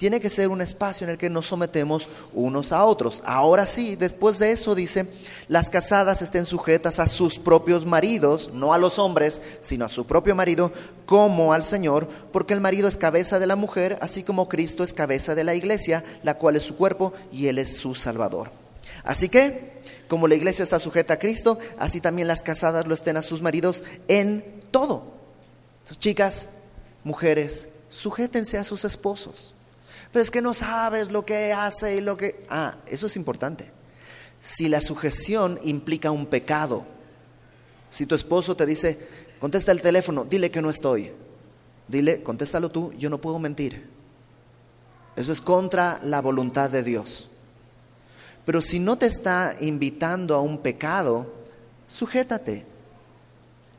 tiene 0.01 0.19
que 0.19 0.31
ser 0.31 0.47
un 0.47 0.61
espacio 0.61 1.05
en 1.05 1.11
el 1.11 1.17
que 1.19 1.29
nos 1.29 1.45
sometemos 1.45 2.09
unos 2.33 2.71
a 2.71 2.85
otros. 2.85 3.21
Ahora 3.23 3.67
sí, 3.67 3.95
después 3.95 4.39
de 4.39 4.51
eso 4.51 4.73
dice, 4.73 5.05
las 5.47 5.69
casadas 5.69 6.23
estén 6.23 6.47
sujetas 6.47 6.97
a 6.97 7.05
sus 7.05 7.37
propios 7.37 7.85
maridos, 7.85 8.49
no 8.51 8.73
a 8.73 8.79
los 8.79 8.97
hombres, 8.97 9.43
sino 9.59 9.85
a 9.85 9.89
su 9.89 10.07
propio 10.07 10.33
marido, 10.33 10.71
como 11.05 11.53
al 11.53 11.63
Señor, 11.63 12.07
porque 12.33 12.55
el 12.55 12.61
marido 12.61 12.87
es 12.87 12.97
cabeza 12.97 13.37
de 13.37 13.45
la 13.45 13.55
mujer, 13.55 13.99
así 14.01 14.23
como 14.23 14.49
Cristo 14.49 14.83
es 14.83 14.91
cabeza 14.91 15.35
de 15.35 15.43
la 15.43 15.53
iglesia, 15.53 16.03
la 16.23 16.33
cual 16.33 16.55
es 16.55 16.63
su 16.63 16.75
cuerpo 16.75 17.13
y 17.31 17.45
Él 17.45 17.59
es 17.59 17.77
su 17.77 17.93
Salvador. 17.93 18.49
Así 19.03 19.29
que, 19.29 19.70
como 20.11 20.27
la 20.27 20.35
iglesia 20.35 20.63
está 20.63 20.77
sujeta 20.77 21.13
a 21.13 21.19
Cristo, 21.19 21.57
así 21.79 22.01
también 22.01 22.27
las 22.27 22.43
casadas 22.43 22.85
lo 22.85 22.93
estén 22.93 23.15
a 23.15 23.21
sus 23.21 23.41
maridos 23.41 23.85
en 24.09 24.43
todo. 24.69 25.13
Entonces, 25.75 25.99
chicas, 25.99 26.49
mujeres, 27.05 27.69
sujétense 27.89 28.57
a 28.57 28.65
sus 28.65 28.83
esposos. 28.83 29.53
Pero 30.11 30.21
es 30.21 30.29
que 30.29 30.41
no 30.41 30.53
sabes 30.53 31.13
lo 31.13 31.23
que 31.23 31.53
hace 31.53 31.95
y 31.95 32.01
lo 32.01 32.17
que... 32.17 32.43
Ah, 32.49 32.75
eso 32.87 33.05
es 33.05 33.15
importante. 33.15 33.71
Si 34.41 34.67
la 34.67 34.81
sujeción 34.81 35.57
implica 35.63 36.11
un 36.11 36.25
pecado, 36.25 36.83
si 37.89 38.05
tu 38.05 38.13
esposo 38.13 38.57
te 38.57 38.65
dice, 38.65 39.07
contesta 39.39 39.71
el 39.71 39.81
teléfono, 39.81 40.25
dile 40.25 40.51
que 40.51 40.61
no 40.61 40.69
estoy. 40.69 41.13
Dile, 41.87 42.21
contéstalo 42.21 42.69
tú, 42.69 42.91
yo 42.97 43.09
no 43.09 43.21
puedo 43.21 43.39
mentir. 43.39 43.87
Eso 45.15 45.31
es 45.31 45.39
contra 45.39 46.01
la 46.03 46.19
voluntad 46.19 46.69
de 46.69 46.83
Dios. 46.83 47.30
Pero 48.51 48.59
si 48.59 48.79
no 48.79 48.97
te 48.97 49.05
está 49.05 49.55
invitando 49.61 50.35
a 50.35 50.41
un 50.41 50.57
pecado, 50.57 51.25
sujétate. 51.87 52.65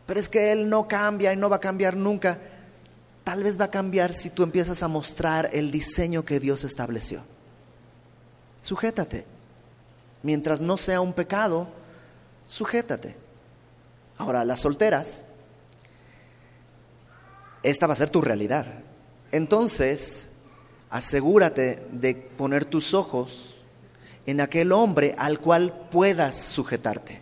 Pero 0.06 0.18
es 0.18 0.30
que 0.30 0.50
Él 0.50 0.70
no 0.70 0.88
cambia 0.88 1.30
y 1.30 1.36
no 1.36 1.50
va 1.50 1.56
a 1.56 1.60
cambiar 1.60 1.94
nunca. 1.94 2.38
Tal 3.22 3.44
vez 3.44 3.60
va 3.60 3.66
a 3.66 3.70
cambiar 3.70 4.14
si 4.14 4.30
tú 4.30 4.42
empiezas 4.42 4.82
a 4.82 4.88
mostrar 4.88 5.50
el 5.52 5.70
diseño 5.70 6.24
que 6.24 6.40
Dios 6.40 6.64
estableció. 6.64 7.20
Sujétate. 8.62 9.26
Mientras 10.22 10.62
no 10.62 10.78
sea 10.78 11.02
un 11.02 11.12
pecado, 11.12 11.68
sujétate. 12.46 13.14
Ahora, 14.16 14.42
las 14.42 14.60
solteras, 14.60 15.26
esta 17.62 17.86
va 17.86 17.92
a 17.92 17.96
ser 17.96 18.08
tu 18.08 18.22
realidad. 18.22 18.64
Entonces, 19.32 20.28
asegúrate 20.88 21.86
de 21.92 22.14
poner 22.14 22.64
tus 22.64 22.94
ojos 22.94 23.51
en 24.26 24.40
aquel 24.40 24.72
hombre 24.72 25.14
al 25.18 25.40
cual 25.40 25.88
puedas 25.90 26.36
sujetarte, 26.36 27.20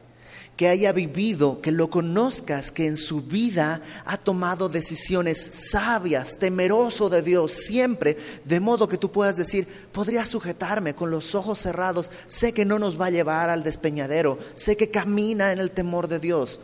que 0.57 0.69
haya 0.69 0.93
vivido, 0.93 1.63
que 1.63 1.73
lo 1.73 1.89
conozcas, 1.89 2.71
que 2.71 2.87
en 2.87 2.99
su 2.99 3.23
vida 3.23 3.81
ha 4.05 4.19
tomado 4.19 4.69
decisiones 4.69 5.39
sabias, 5.71 6.39
temeroso 6.39 7.09
de 7.09 7.23
Dios 7.23 7.53
siempre, 7.53 8.19
de 8.45 8.61
modo 8.61 8.87
que 8.87 8.99
tú 8.99 9.11
puedas 9.11 9.39
decir, 9.39 9.67
podría 9.93 10.27
sujetarme 10.27 10.95
con 10.95 11.11
los 11.11 11.35
ojos 11.35 11.61
cerrados, 11.61 12.11
sé 12.27 12.53
que 12.53 12.67
no 12.67 12.79
nos 12.79 13.01
va 13.01 13.07
a 13.07 13.11
llevar 13.11 13.49
al 13.49 13.63
despeñadero, 13.63 14.39
sé 14.55 14.77
que 14.77 14.91
camina 14.91 15.53
en 15.53 15.59
el 15.61 15.71
temor 15.71 16.09
de 16.09 16.19
Dios. 16.19 16.61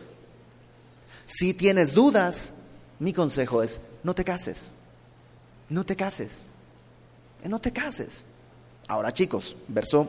Si 1.24 1.54
tienes 1.54 1.94
dudas, 1.94 2.52
mi 2.98 3.14
consejo 3.14 3.62
es, 3.62 3.80
no 4.02 4.14
te 4.14 4.24
cases, 4.24 4.72
no 5.70 5.86
te 5.86 5.96
cases, 5.96 6.46
no 7.44 7.58
te 7.58 7.72
cases. 7.72 8.24
Ahora 8.88 9.12
chicos, 9.12 9.56
verso 9.68 10.08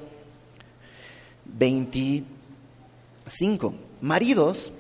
25. 1.54 3.74
Maridos, 4.02 4.72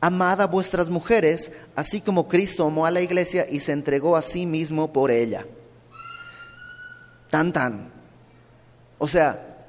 amad 0.00 0.40
a 0.40 0.46
vuestras 0.46 0.90
mujeres, 0.90 1.52
así 1.74 2.00
como 2.00 2.28
Cristo 2.28 2.66
amó 2.66 2.86
a 2.86 2.90
la 2.90 3.00
iglesia 3.00 3.46
y 3.50 3.60
se 3.60 3.72
entregó 3.72 4.16
a 4.16 4.22
sí 4.22 4.46
mismo 4.46 4.92
por 4.92 5.10
ella. 5.10 5.46
Tan 7.30 7.52
tan. 7.52 7.92
O 8.98 9.06
sea, 9.06 9.66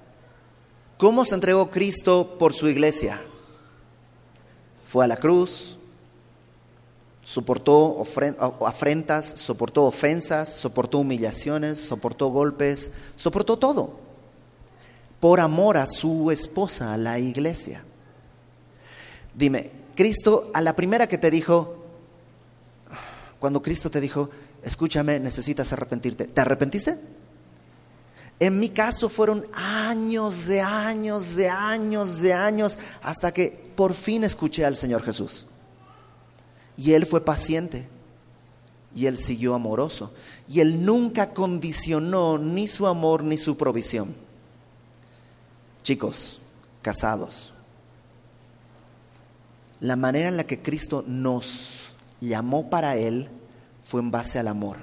¿cómo 0.97 1.25
se 1.25 1.35
entregó 1.35 1.69
Cristo 1.69 2.35
por 2.39 2.53
su 2.53 2.67
iglesia? 2.67 3.21
Fue 4.85 5.05
a 5.05 5.07
la 5.07 5.17
cruz, 5.17 5.77
soportó 7.23 8.03
afrentas, 8.61 9.33
soportó 9.37 9.85
ofensas, 9.85 10.53
soportó 10.53 10.99
humillaciones, 10.99 11.79
soportó 11.79 12.27
golpes, 12.27 12.91
soportó 13.15 13.57
todo 13.57 14.04
por 15.26 15.39
amor 15.39 15.76
a 15.76 15.88
su 15.88 16.30
esposa, 16.30 16.93
a 16.93 16.97
la 16.97 17.17
iglesia. 17.17 17.84
Dime, 19.34 19.71
Cristo 19.95 20.51
a 20.53 20.61
la 20.61 20.76
primera 20.76 21.07
que 21.07 21.17
te 21.17 21.32
dijo, 21.32 21.84
cuando 23.39 23.59
Cristo 23.59 23.89
te 23.89 23.99
dijo, 23.99 24.30
escúchame, 24.61 25.19
necesitas 25.19 25.73
arrepentirte, 25.73 26.26
¿te 26.26 26.41
arrepentiste? 26.41 26.99
En 28.39 28.59
mi 28.59 28.69
caso 28.69 29.09
fueron 29.09 29.47
años 29.53 30.45
de 30.45 30.61
años, 30.61 31.36
de 31.36 31.49
años, 31.49 32.19
de 32.19 32.32
años, 32.32 32.78
hasta 33.01 33.34
que 33.34 33.49
por 33.76 33.95
fin 33.95 34.26
escuché 34.26 34.63
al 34.63 34.76
Señor 34.76 35.01
Jesús. 35.01 35.47
Y 36.78 36.93
Él 36.93 37.07
fue 37.07 37.26
paciente, 37.26 37.88
y 38.95 39.07
Él 39.07 39.17
siguió 39.17 39.55
amoroso, 39.55 40.13
y 40.47 40.59
Él 40.59 40.86
nunca 40.86 41.34
condicionó 41.34 42.38
ni 42.38 42.67
su 42.67 42.86
amor 42.86 43.23
ni 43.23 43.38
su 43.38 43.57
provisión. 43.57 44.23
Chicos, 45.86 46.39
casados, 46.81 47.53
la 49.79 49.95
manera 49.95 50.29
en 50.29 50.36
la 50.36 50.45
que 50.45 50.59
Cristo 50.59 51.03
nos 51.05 51.77
llamó 52.19 52.71
para 52.71 52.97
Él 52.97 53.29
fue 53.83 54.01
en 54.01 54.09
base 54.09 54.39
al 54.39 54.47
amor, 54.47 54.77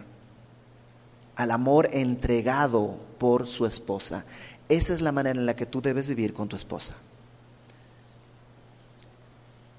al 1.35 1.51
amor 1.51 1.89
entregado 1.93 2.95
por 3.19 3.49
su 3.49 3.67
esposa. 3.67 4.25
Esa 4.69 4.95
es 4.95 5.01
la 5.01 5.11
manera 5.11 5.41
en 5.41 5.45
la 5.45 5.57
que 5.57 5.67
tú 5.67 5.83
debes 5.83 6.09
vivir 6.09 6.33
con 6.33 6.47
tu 6.47 6.55
esposa. 6.55 6.95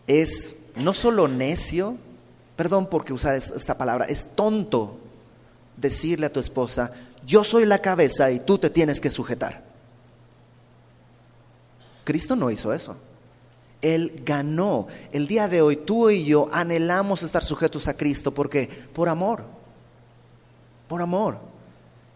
Es 0.08 0.58
no 0.76 0.94
solo 0.94 1.30
necio, 1.30 1.96
perdón 2.58 2.88
porque 2.88 3.14
usar 3.14 3.38
esta 3.38 3.78
palabra, 3.78 4.08
es 4.08 4.36
tonto 4.36 5.00
decirle 5.78 6.26
a 6.26 6.34
tu 6.34 6.42
esposa, 6.42 6.92
yo 7.26 7.46
soy 7.46 7.66
la 7.66 7.80
cabeza 7.80 8.30
y 8.30 8.42
tú 8.42 8.58
te 8.58 8.70
tienes 8.70 9.00
que 9.00 9.10
sujetar. 9.10 9.73
Cristo 12.04 12.36
no 12.36 12.52
hizo 12.52 12.74
eso. 12.74 12.96
Él 13.82 14.22
ganó. 14.26 14.88
El 15.12 15.28
día 15.28 15.48
de 15.48 15.62
hoy 15.62 15.76
tú 15.78 16.10
y 16.10 16.26
yo 16.26 16.50
anhelamos 16.52 17.24
estar 17.24 17.44
sujetos 17.44 17.88
a 17.88 17.98
Cristo 17.98 18.34
porque 18.34 18.68
por 18.68 19.10
amor, 19.10 19.44
por 20.88 21.02
amor. 21.02 21.38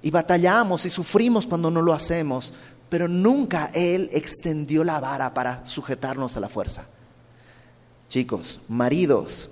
Y 0.02 0.12
batallamos 0.12 0.86
y 0.86 0.90
sufrimos 0.90 1.46
cuando 1.46 1.70
no 1.70 1.82
lo 1.82 1.94
hacemos, 1.94 2.54
pero 2.90 3.08
nunca 3.08 3.72
Él 3.74 4.10
extendió 4.14 4.84
la 4.84 5.00
vara 5.00 5.34
para 5.34 5.66
sujetarnos 5.66 6.38
a 6.38 6.40
la 6.40 6.50
fuerza. 6.50 6.86
Chicos, 8.08 8.62
maridos, 8.70 9.50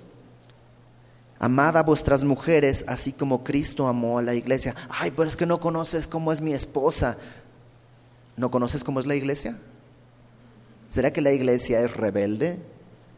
Amad 1.38 1.76
a 1.76 1.82
vuestras 1.82 2.24
mujeres 2.24 2.84
así 2.88 3.12
como 3.12 3.44
Cristo 3.44 3.88
amó 3.88 4.18
a 4.18 4.22
la 4.22 4.34
iglesia. 4.34 4.74
Ay, 4.88 5.10
pero 5.10 5.28
es 5.28 5.36
que 5.36 5.44
no 5.44 5.60
conoces 5.60 6.06
cómo 6.06 6.32
es 6.32 6.40
mi 6.40 6.54
esposa. 6.54 7.18
¿No 8.36 8.50
conoces 8.50 8.82
cómo 8.82 9.00
es 9.00 9.06
la 9.06 9.14
iglesia? 9.14 9.58
¿Será 10.88 11.12
que 11.12 11.20
la 11.20 11.32
iglesia 11.32 11.80
es 11.80 11.96
rebelde? 11.96 12.58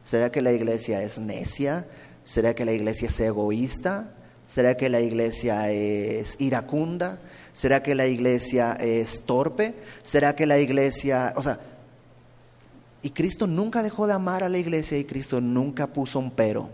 ¿Será 0.03 0.31
que 0.31 0.43
la 0.43 0.53
iglesia 0.53 1.03
es 1.03 1.19
necia? 1.19 1.87
¿Será 2.25 2.55
que 2.55 2.64
la 2.64 2.73
iglesia 2.73 3.09
es 3.09 3.21
egoísta? 3.21 4.14
¿Será 4.47 4.77
que 4.77 4.89
la 4.89 5.01
iglesia 5.01 5.71
es 5.71 6.41
iracunda? 6.41 7.21
¿Será 7.53 7.83
que 7.83 7.95
la 7.95 8.07
iglesia 8.07 8.73
es 8.73 9.25
torpe? 9.25 9.75
¿Será 10.03 10.35
que 10.35 10.47
la 10.47 10.59
iglesia, 10.59 11.35
o 11.37 11.43
sea, 11.43 11.61
y 13.03 13.11
Cristo 13.11 13.47
nunca 13.47 13.83
dejó 13.83 14.07
de 14.07 14.12
amar 14.12 14.43
a 14.43 14.49
la 14.49 14.59
iglesia 14.59 14.99
y 14.99 15.05
Cristo 15.05 15.41
nunca 15.41 15.87
puso 15.87 16.19
un 16.19 16.31
pero. 16.31 16.69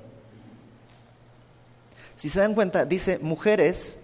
Si 2.17 2.29
se 2.29 2.41
dan 2.41 2.55
cuenta, 2.55 2.85
dice, 2.87 3.19
mujeres, 3.19 3.99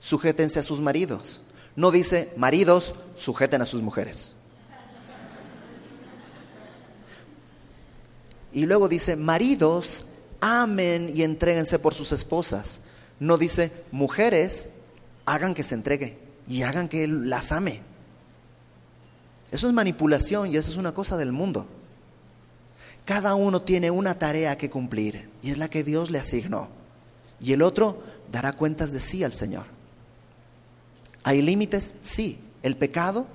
sujétense 0.00 0.60
a 0.60 0.62
sus 0.62 0.80
maridos. 0.80 1.42
No 1.76 1.90
dice, 1.90 2.32
maridos, 2.36 2.94
sujeten 3.16 3.60
a 3.60 3.66
sus 3.66 3.82
mujeres. 3.82 4.34
Y 8.58 8.66
luego 8.66 8.88
dice, 8.88 9.14
maridos, 9.14 10.04
amen 10.40 11.12
y 11.14 11.22
entréguense 11.22 11.78
por 11.78 11.94
sus 11.94 12.10
esposas. 12.10 12.80
No 13.20 13.38
dice, 13.38 13.70
mujeres, 13.92 14.70
hagan 15.26 15.54
que 15.54 15.62
se 15.62 15.76
entregue 15.76 16.18
y 16.48 16.62
hagan 16.62 16.88
que 16.88 17.04
él 17.04 17.30
las 17.30 17.52
ame. 17.52 17.82
Eso 19.52 19.68
es 19.68 19.72
manipulación 19.72 20.52
y 20.52 20.56
eso 20.56 20.72
es 20.72 20.76
una 20.76 20.92
cosa 20.92 21.16
del 21.16 21.30
mundo. 21.30 21.68
Cada 23.04 23.36
uno 23.36 23.62
tiene 23.62 23.92
una 23.92 24.18
tarea 24.18 24.58
que 24.58 24.68
cumplir 24.68 25.30
y 25.40 25.52
es 25.52 25.58
la 25.58 25.70
que 25.70 25.84
Dios 25.84 26.10
le 26.10 26.18
asignó. 26.18 26.66
Y 27.40 27.52
el 27.52 27.62
otro 27.62 28.02
dará 28.32 28.54
cuentas 28.54 28.90
de 28.90 28.98
sí 28.98 29.22
al 29.22 29.34
Señor. 29.34 29.66
¿Hay 31.22 31.42
límites? 31.42 31.94
Sí. 32.02 32.40
El 32.64 32.76
pecado, 32.76 33.28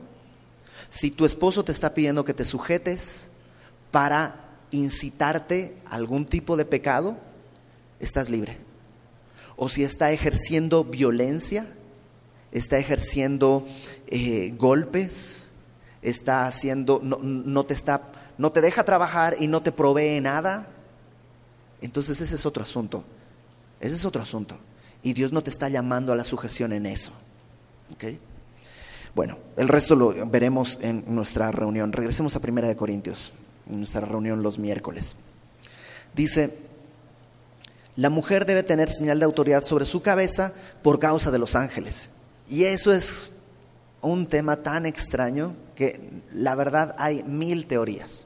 si 0.89 1.11
tu 1.11 1.24
esposo 1.24 1.63
te 1.63 1.71
está 1.71 1.93
pidiendo 1.93 2.26
que 2.26 2.34
te 2.34 2.43
sujetes 2.43 3.30
para 3.89 4.42
incitarte 4.74 5.78
a 5.86 5.95
algún 5.95 6.26
tipo 6.26 6.57
de 6.57 6.65
pecado, 6.65 7.17
estás 7.99 8.30
libre. 8.30 8.57
O 9.55 9.69
si 9.69 9.84
está 9.84 10.11
ejerciendo 10.11 10.84
violencia, 10.84 11.67
está 12.51 12.78
ejerciendo 12.78 13.65
eh, 14.07 14.53
golpes, 14.57 15.47
está 16.01 16.47
haciendo, 16.47 16.99
no, 17.03 17.65
te 17.65 17.74
está, 17.74 18.11
no 18.38 18.51
te 18.51 18.61
deja 18.61 18.84
trabajar 18.84 19.36
y 19.39 19.47
no 19.47 19.61
te 19.61 19.71
provee 19.71 20.19
nada, 20.19 20.67
entonces 21.82 22.19
ese 22.21 22.36
es 22.36 22.45
otro 22.45 22.63
asunto. 22.63 23.03
Ese 23.80 23.95
es 23.95 24.05
otro 24.05 24.21
asunto. 24.21 24.57
Y 25.01 25.13
Dios 25.13 25.34
no 25.34 25.43
te 25.43 25.49
está 25.49 25.67
llamando 25.67 26.13
a 26.13 26.15
la 26.15 26.24
sujeción 26.24 26.71
en 26.71 26.86
eso. 26.86 27.11
¿Okay? 27.93 28.19
Bueno, 29.13 29.38
el 29.57 29.67
resto 29.67 29.95
lo 29.95 30.13
veremos 30.26 30.80
en 30.82 31.03
nuestra 31.13 31.51
reunión. 31.51 31.91
Regresemos 31.91 32.36
a 32.36 32.39
Primera 32.39 32.67
de 32.67 32.76
Corintios, 32.76 33.32
en 33.70 33.78
nuestra 33.78 34.01
reunión 34.01 34.43
los 34.43 34.59
miércoles. 34.59 35.16
Dice, 36.14 36.57
la 37.95 38.09
mujer 38.09 38.45
debe 38.45 38.64
tener 38.64 38.89
señal 38.89 39.20
de 39.20 39.26
autoridad 39.26 39.64
sobre 39.64 39.86
su 39.86 40.01
cabeza 40.01 40.53
por 40.82 40.99
causa 40.99 41.32
de 41.32 41.39
los 41.39 41.55
ángeles. 41.55 42.09
Y 42.49 42.64
eso 42.66 42.91
es 42.91 43.32
un 44.01 44.28
tema 44.28 44.57
tan 44.57 44.86
extraño 44.86 45.55
que 45.76 46.22
la 46.34 46.55
verdad 46.55 46.95
hay 46.97 47.24
mil 47.24 47.66
teorías. 47.66 48.26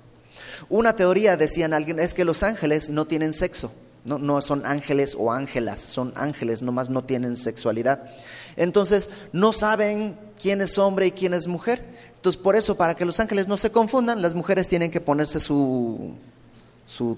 Una 0.69 0.95
teoría, 0.95 1.37
decían 1.37 1.73
alguien, 1.73 1.99
es 1.99 2.13
que 2.13 2.25
los 2.25 2.43
ángeles 2.43 2.89
no 2.89 3.05
tienen 3.05 3.33
sexo. 3.33 3.71
No, 4.05 4.17
no 4.17 4.41
son 4.41 4.65
ángeles 4.65 5.15
o 5.19 5.33
ángelas, 5.33 5.81
son 5.81 6.13
ángeles, 6.15 6.61
nomás 6.61 6.89
no 6.89 7.03
tienen 7.03 7.35
sexualidad. 7.35 8.09
Entonces, 8.55 9.09
no 9.33 9.51
saben 9.51 10.17
quién 10.41 10.61
es 10.61 10.77
hombre 10.77 11.07
y 11.07 11.11
quién 11.11 11.33
es 11.33 11.47
mujer. 11.47 11.83
Entonces, 12.17 12.41
por 12.41 12.55
eso, 12.55 12.75
para 12.75 12.95
que 12.95 13.05
los 13.05 13.19
ángeles 13.19 13.47
no 13.47 13.57
se 13.57 13.71
confundan, 13.71 14.21
las 14.21 14.35
mujeres 14.35 14.67
tienen 14.67 14.91
que 14.91 14.99
ponerse 14.99 15.39
su, 15.39 16.13
su, 16.87 17.17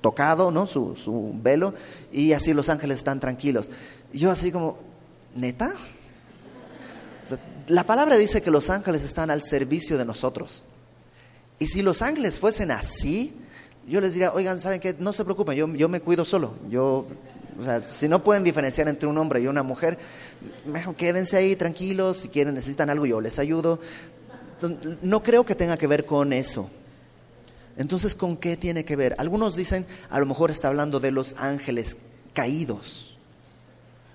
tocado, 0.00 0.50
¿no? 0.50 0.66
Su, 0.66 0.94
su, 0.94 1.34
velo, 1.42 1.74
y 2.12 2.32
así 2.32 2.54
los 2.54 2.68
ángeles 2.68 2.98
están 2.98 3.18
tranquilos. 3.18 3.70
Yo 4.12 4.30
así 4.30 4.52
como, 4.52 4.78
¿neta? 5.34 5.72
la 7.66 7.84
palabra 7.84 8.16
dice 8.16 8.40
que 8.40 8.50
los 8.50 8.70
ángeles 8.70 9.04
están 9.04 9.30
al 9.30 9.42
servicio 9.42 9.98
de 9.98 10.04
nosotros. 10.04 10.64
Y 11.58 11.66
si 11.66 11.82
los 11.82 12.02
ángeles 12.02 12.38
fuesen 12.38 12.70
así, 12.70 13.34
yo 13.86 14.00
les 14.00 14.12
diría, 14.12 14.32
oigan, 14.32 14.60
¿saben 14.60 14.80
qué? 14.80 14.94
No 14.98 15.12
se 15.12 15.24
preocupen, 15.24 15.56
yo, 15.56 15.66
yo 15.74 15.88
me 15.88 16.00
cuido 16.00 16.24
solo. 16.24 16.54
Yo, 16.70 17.06
o 17.58 17.64
sea, 17.64 17.82
si 17.82 18.08
no 18.08 18.22
pueden 18.22 18.44
diferenciar 18.44 18.88
entre 18.88 19.08
un 19.08 19.18
hombre 19.18 19.40
y 19.40 19.48
una 19.48 19.62
mujer, 19.62 19.98
mejor 20.64 20.94
quédense 20.94 21.36
ahí 21.36 21.56
tranquilos, 21.56 22.18
si 22.18 22.28
quieren, 22.28 22.54
necesitan 22.54 22.88
algo, 22.88 23.04
yo 23.04 23.20
les 23.20 23.38
ayudo. 23.38 23.80
no 25.02 25.22
creo 25.22 25.44
que 25.44 25.54
tenga 25.54 25.76
que 25.76 25.86
ver 25.86 26.04
con 26.04 26.32
eso. 26.32 26.70
Entonces, 27.76 28.14
¿con 28.14 28.36
qué 28.36 28.56
tiene 28.56 28.84
que 28.84 28.96
ver? 28.96 29.14
Algunos 29.18 29.56
dicen, 29.56 29.86
a 30.10 30.18
lo 30.20 30.26
mejor 30.26 30.50
está 30.50 30.68
hablando 30.68 31.00
de 31.00 31.10
los 31.10 31.34
ángeles 31.38 31.96
caídos, 32.32 33.16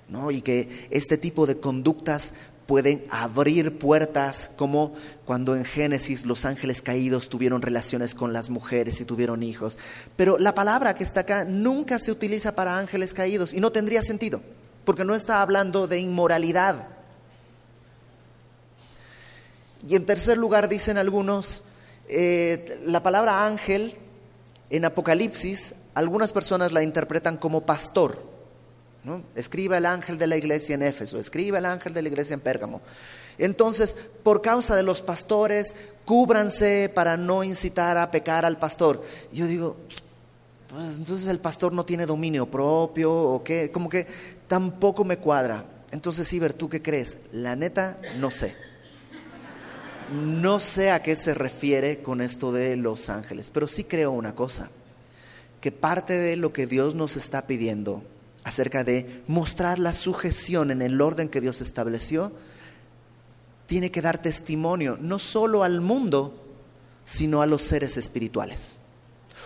¿no? 0.10 0.32
Y 0.32 0.42
que 0.42 0.88
este 0.90 1.18
tipo 1.18 1.46
de 1.46 1.60
conductas 1.60 2.34
pueden 2.74 3.06
abrir 3.12 3.78
puertas 3.78 4.50
como 4.56 4.96
cuando 5.26 5.56
en 5.56 5.64
Génesis 5.64 6.26
los 6.26 6.44
ángeles 6.44 6.82
caídos 6.82 7.30
tuvieron 7.30 7.62
relaciones 7.62 8.16
con 8.16 8.34
las 8.34 8.50
mujeres 8.50 9.00
y 9.00 9.06
tuvieron 9.06 9.44
hijos. 9.44 9.78
Pero 10.16 10.40
la 10.40 10.56
palabra 10.56 10.96
que 10.96 11.04
está 11.04 11.20
acá 11.20 11.46
nunca 11.46 12.00
se 12.00 12.12
utiliza 12.12 12.56
para 12.56 12.80
ángeles 12.80 13.14
caídos 13.14 13.54
y 13.54 13.60
no 13.60 13.72
tendría 13.72 14.02
sentido, 14.02 14.42
porque 14.86 15.06
no 15.06 15.14
está 15.14 15.44
hablando 15.44 15.86
de 15.86 16.00
inmoralidad. 16.00 16.88
Y 19.88 19.96
en 19.96 20.08
tercer 20.08 20.40
lugar 20.40 20.68
dicen 20.68 20.98
algunos, 20.98 21.62
eh, 22.10 22.82
la 22.88 23.04
palabra 23.04 23.46
ángel 23.46 23.98
en 24.72 24.86
Apocalipsis, 24.86 25.76
algunas 25.94 26.32
personas 26.32 26.72
la 26.72 26.82
interpretan 26.82 27.38
como 27.38 27.68
pastor. 27.68 28.33
Escriba 29.36 29.78
el 29.78 29.86
ángel 29.86 30.18
de 30.18 30.28
la 30.28 30.38
iglesia 30.38 30.76
en 30.76 30.82
Éfeso, 30.82 31.20
escriba 31.20 31.58
el 31.58 31.66
ángel 31.66 31.94
de 31.94 32.02
la 32.02 32.08
iglesia 32.08 32.36
en 32.36 32.40
Pérgamo. 32.40 32.82
Entonces, 33.38 33.96
por 34.24 34.42
causa 34.42 34.76
de 34.76 34.84
los 34.84 35.02
pastores, 35.02 35.76
cúbranse 36.06 36.90
para 36.94 37.18
no 37.18 37.44
incitar 37.44 37.98
a 37.98 38.12
pecar 38.12 38.46
al 38.46 38.58
pastor. 38.58 39.04
Yo 39.34 39.46
digo, 39.48 39.76
pues 40.70 40.96
entonces 40.98 41.28
el 41.28 41.40
pastor 41.40 41.74
no 41.74 41.86
tiene 41.86 42.06
dominio 42.06 42.46
propio 42.46 43.14
o 43.14 43.44
qué, 43.44 43.72
como 43.72 43.90
que 43.90 44.08
tampoco 44.48 45.04
me 45.04 45.18
cuadra. 45.18 45.66
Entonces, 45.92 46.32
Iber, 46.32 46.54
¿tú 46.54 46.70
qué 46.70 46.82
crees? 46.82 47.18
La 47.34 47.56
neta, 47.56 48.00
no 48.20 48.32
sé. 48.32 48.56
No 50.14 50.60
sé 50.60 50.92
a 50.92 51.02
qué 51.02 51.16
se 51.16 51.34
refiere 51.34 52.02
con 52.02 52.22
esto 52.22 52.54
de 52.54 52.78
los 52.78 53.10
ángeles, 53.10 53.50
pero 53.54 53.68
sí 53.68 53.84
creo 53.84 54.12
una 54.12 54.36
cosa, 54.36 54.70
que 55.60 55.72
parte 55.72 56.14
de 56.14 56.36
lo 56.36 56.54
que 56.54 56.68
Dios 56.68 56.96
nos 56.96 57.18
está 57.18 57.48
pidiendo 57.48 58.04
acerca 58.44 58.84
de 58.84 59.24
mostrar 59.28 59.80
la 59.80 59.94
sujeción 59.94 60.72
en 60.72 60.82
el 60.82 61.00
orden 61.02 61.30
que 61.30 61.42
Dios 61.42 61.62
estableció, 61.62 62.32
tiene 63.66 63.92
que 63.92 64.02
dar 64.02 64.22
testimonio 64.22 64.98
no 65.00 65.20
solo 65.20 65.64
al 65.64 65.82
mundo, 65.82 66.34
sino 67.06 67.42
a 67.42 67.46
los 67.46 67.62
seres 67.62 67.98
espirituales. 67.98 68.80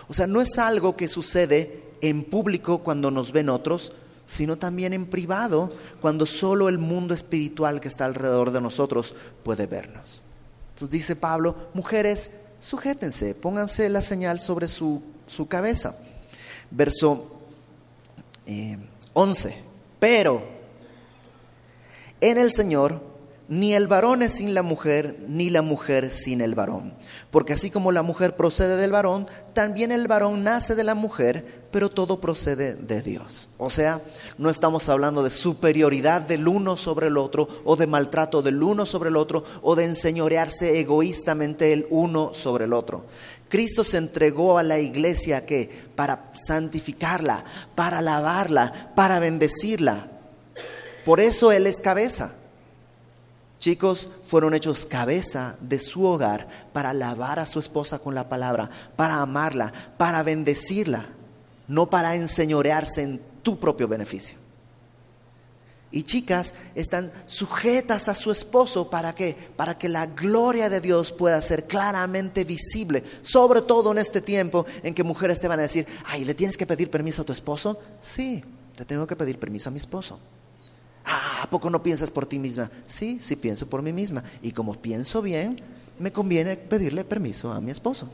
O 0.08 0.14
sea, 0.14 0.26
no 0.26 0.40
es 0.40 0.58
algo 0.58 0.96
que 0.96 1.08
sucede 1.08 1.82
en 2.00 2.24
público 2.24 2.78
cuando 2.78 3.10
nos 3.10 3.32
ven 3.32 3.48
otros, 3.48 3.92
sino 4.26 4.58
también 4.58 4.92
en 4.92 5.06
privado, 5.06 5.72
cuando 6.00 6.26
solo 6.26 6.68
el 6.68 6.78
mundo 6.78 7.14
espiritual 7.14 7.80
que 7.80 7.88
está 7.88 8.04
alrededor 8.04 8.50
de 8.50 8.60
nosotros 8.60 9.14
puede 9.42 9.66
vernos. 9.66 10.20
Entonces 10.70 10.90
dice 10.90 11.16
Pablo, 11.16 11.56
mujeres, 11.74 12.30
sujétense, 12.60 13.34
pónganse 13.34 13.88
la 13.88 14.02
señal 14.02 14.38
sobre 14.38 14.68
su, 14.68 15.02
su 15.26 15.48
cabeza. 15.48 15.98
Verso 16.70 17.40
11. 19.18 19.48
Eh, 19.48 19.54
Pero 19.98 20.42
en 22.20 22.38
el 22.38 22.52
Señor 22.52 23.00
ni 23.48 23.72
el 23.72 23.86
varón 23.86 24.22
es 24.22 24.34
sin 24.34 24.52
la 24.52 24.62
mujer, 24.62 25.16
ni 25.26 25.48
la 25.48 25.62
mujer 25.62 26.10
sin 26.10 26.42
el 26.42 26.54
varón. 26.54 26.92
Porque 27.30 27.54
así 27.54 27.70
como 27.70 27.92
la 27.92 28.02
mujer 28.02 28.36
procede 28.36 28.76
del 28.76 28.92
varón, 28.92 29.26
también 29.54 29.90
el 29.90 30.06
varón 30.06 30.44
nace 30.44 30.74
de 30.74 30.84
la 30.84 30.94
mujer, 30.94 31.64
pero 31.70 31.90
todo 31.90 32.20
procede 32.20 32.74
de 32.74 33.00
Dios. 33.00 33.48
O 33.56 33.70
sea, 33.70 34.02
no 34.36 34.50
estamos 34.50 34.90
hablando 34.90 35.22
de 35.22 35.30
superioridad 35.30 36.20
del 36.20 36.46
uno 36.46 36.76
sobre 36.76 37.06
el 37.06 37.16
otro, 37.16 37.48
o 37.64 37.76
de 37.76 37.86
maltrato 37.86 38.42
del 38.42 38.62
uno 38.62 38.84
sobre 38.84 39.08
el 39.08 39.16
otro, 39.16 39.44
o 39.62 39.74
de 39.74 39.84
enseñorearse 39.84 40.78
egoístamente 40.78 41.72
el 41.72 41.86
uno 41.88 42.34
sobre 42.34 42.66
el 42.66 42.74
otro. 42.74 43.06
Cristo 43.48 43.84
se 43.84 43.96
entregó 43.96 44.58
a 44.58 44.62
la 44.62 44.78
iglesia 44.78 45.46
que 45.46 45.70
para 45.94 46.30
santificarla, 46.34 47.44
para 47.74 48.00
lavarla, 48.02 48.92
para 48.94 49.18
bendecirla. 49.18 50.08
Por 51.04 51.20
eso 51.20 51.52
Él 51.52 51.66
es 51.66 51.80
cabeza. 51.80 52.34
Chicos, 53.58 54.08
fueron 54.24 54.54
hechos 54.54 54.86
cabeza 54.86 55.56
de 55.60 55.80
su 55.80 56.04
hogar 56.04 56.48
para 56.72 56.92
lavar 56.92 57.38
a 57.40 57.46
su 57.46 57.58
esposa 57.58 57.98
con 57.98 58.14
la 58.14 58.28
palabra, 58.28 58.70
para 58.94 59.16
amarla, 59.20 59.72
para 59.96 60.22
bendecirla. 60.22 61.08
no 61.66 61.90
para 61.90 62.14
enseñorearse 62.14 63.02
en 63.02 63.20
tu 63.42 63.58
propio 63.58 63.86
beneficio. 63.86 64.37
Y 65.90 66.02
chicas 66.02 66.54
están 66.74 67.10
sujetas 67.26 68.08
a 68.08 68.14
su 68.14 68.30
esposo 68.30 68.90
para 68.90 69.14
que 69.14 69.34
para 69.56 69.78
que 69.78 69.88
la 69.88 70.06
gloria 70.06 70.68
de 70.68 70.82
Dios 70.82 71.12
pueda 71.12 71.40
ser 71.40 71.66
claramente 71.66 72.44
visible, 72.44 73.02
sobre 73.22 73.62
todo 73.62 73.92
en 73.92 73.98
este 73.98 74.20
tiempo 74.20 74.66
en 74.82 74.92
que 74.92 75.02
mujeres 75.02 75.40
te 75.40 75.48
van 75.48 75.60
a 75.60 75.62
decir, 75.62 75.86
"Ay, 76.04 76.26
¿le 76.26 76.34
tienes 76.34 76.58
que 76.58 76.66
pedir 76.66 76.90
permiso 76.90 77.22
a 77.22 77.24
tu 77.24 77.32
esposo?" 77.32 77.80
Sí, 78.02 78.44
le 78.76 78.84
tengo 78.84 79.06
que 79.06 79.16
pedir 79.16 79.38
permiso 79.38 79.70
a 79.70 79.72
mi 79.72 79.78
esposo. 79.78 80.18
Ah, 81.06 81.44
¿a 81.44 81.50
poco 81.50 81.70
no 81.70 81.82
piensas 81.82 82.10
por 82.10 82.26
ti 82.26 82.38
misma? 82.38 82.70
Sí, 82.86 83.18
sí 83.22 83.36
pienso 83.36 83.66
por 83.66 83.80
mí 83.80 83.94
misma. 83.94 84.22
Y 84.42 84.52
como 84.52 84.74
pienso 84.74 85.22
bien, 85.22 85.58
me 85.98 86.12
conviene 86.12 86.56
pedirle 86.56 87.02
permiso 87.02 87.50
a 87.50 87.62
mi 87.62 87.70
esposo. 87.70 88.10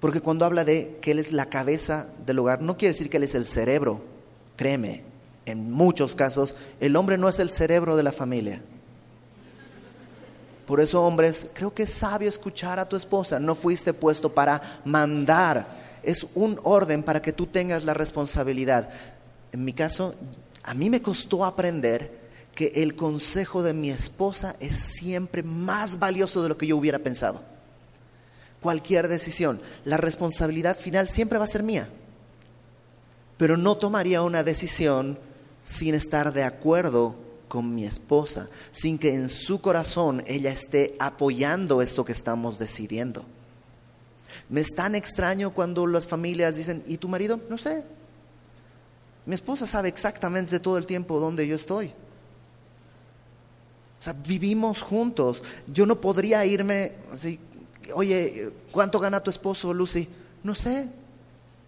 Porque 0.00 0.20
cuando 0.20 0.44
habla 0.44 0.64
de 0.64 0.98
que 1.00 1.12
Él 1.12 1.20
es 1.20 1.30
la 1.30 1.46
cabeza 1.46 2.08
del 2.26 2.40
hogar, 2.40 2.60
no 2.60 2.76
quiere 2.76 2.92
decir 2.92 3.08
que 3.08 3.18
Él 3.18 3.22
es 3.22 3.36
el 3.36 3.46
cerebro. 3.46 4.15
Créeme, 4.56 5.02
en 5.44 5.70
muchos 5.70 6.14
casos 6.14 6.56
el 6.80 6.96
hombre 6.96 7.18
no 7.18 7.28
es 7.28 7.38
el 7.38 7.50
cerebro 7.50 7.96
de 7.96 8.02
la 8.02 8.12
familia. 8.12 8.60
Por 10.66 10.80
eso, 10.80 11.02
hombres, 11.04 11.48
creo 11.54 11.72
que 11.72 11.84
es 11.84 11.92
sabio 11.92 12.28
escuchar 12.28 12.80
a 12.80 12.88
tu 12.88 12.96
esposa. 12.96 13.38
No 13.38 13.54
fuiste 13.54 13.92
puesto 13.92 14.34
para 14.34 14.80
mandar. 14.84 15.66
Es 16.02 16.26
un 16.34 16.58
orden 16.64 17.04
para 17.04 17.22
que 17.22 17.32
tú 17.32 17.46
tengas 17.46 17.84
la 17.84 17.94
responsabilidad. 17.94 18.90
En 19.52 19.64
mi 19.64 19.72
caso, 19.72 20.14
a 20.64 20.74
mí 20.74 20.90
me 20.90 21.00
costó 21.00 21.44
aprender 21.44 22.26
que 22.56 22.72
el 22.76 22.96
consejo 22.96 23.62
de 23.62 23.74
mi 23.74 23.90
esposa 23.90 24.56
es 24.58 24.76
siempre 24.76 25.44
más 25.44 26.00
valioso 26.00 26.42
de 26.42 26.48
lo 26.48 26.58
que 26.58 26.66
yo 26.66 26.76
hubiera 26.76 26.98
pensado. 26.98 27.40
Cualquier 28.60 29.06
decisión, 29.06 29.60
la 29.84 29.98
responsabilidad 29.98 30.76
final 30.76 31.08
siempre 31.08 31.38
va 31.38 31.44
a 31.44 31.48
ser 31.48 31.62
mía. 31.62 31.88
Pero 33.36 33.56
no 33.56 33.76
tomaría 33.76 34.22
una 34.22 34.42
decisión 34.42 35.18
sin 35.62 35.94
estar 35.94 36.32
de 36.32 36.44
acuerdo 36.44 37.16
con 37.48 37.74
mi 37.74 37.84
esposa, 37.84 38.48
sin 38.70 38.98
que 38.98 39.14
en 39.14 39.28
su 39.28 39.60
corazón 39.60 40.22
ella 40.26 40.50
esté 40.50 40.96
apoyando 40.98 41.82
esto 41.82 42.04
que 42.04 42.12
estamos 42.12 42.58
decidiendo. 42.58 43.24
Me 44.48 44.60
es 44.60 44.74
tan 44.74 44.94
extraño 44.94 45.52
cuando 45.52 45.86
las 45.86 46.06
familias 46.06 46.56
dicen, 46.56 46.82
¿y 46.86 46.98
tu 46.98 47.08
marido? 47.08 47.40
No 47.48 47.58
sé. 47.58 47.82
Mi 49.24 49.34
esposa 49.34 49.66
sabe 49.66 49.88
exactamente 49.88 50.60
todo 50.60 50.78
el 50.78 50.86
tiempo 50.86 51.18
dónde 51.18 51.46
yo 51.46 51.56
estoy. 51.56 51.92
O 53.98 54.02
sea, 54.02 54.12
vivimos 54.12 54.82
juntos. 54.82 55.42
Yo 55.66 55.84
no 55.84 56.00
podría 56.00 56.44
irme 56.46 56.92
así, 57.12 57.40
oye, 57.94 58.52
¿cuánto 58.70 59.00
gana 59.00 59.20
tu 59.20 59.30
esposo, 59.30 59.74
Lucy? 59.74 60.08
No 60.44 60.54
sé. 60.54 60.88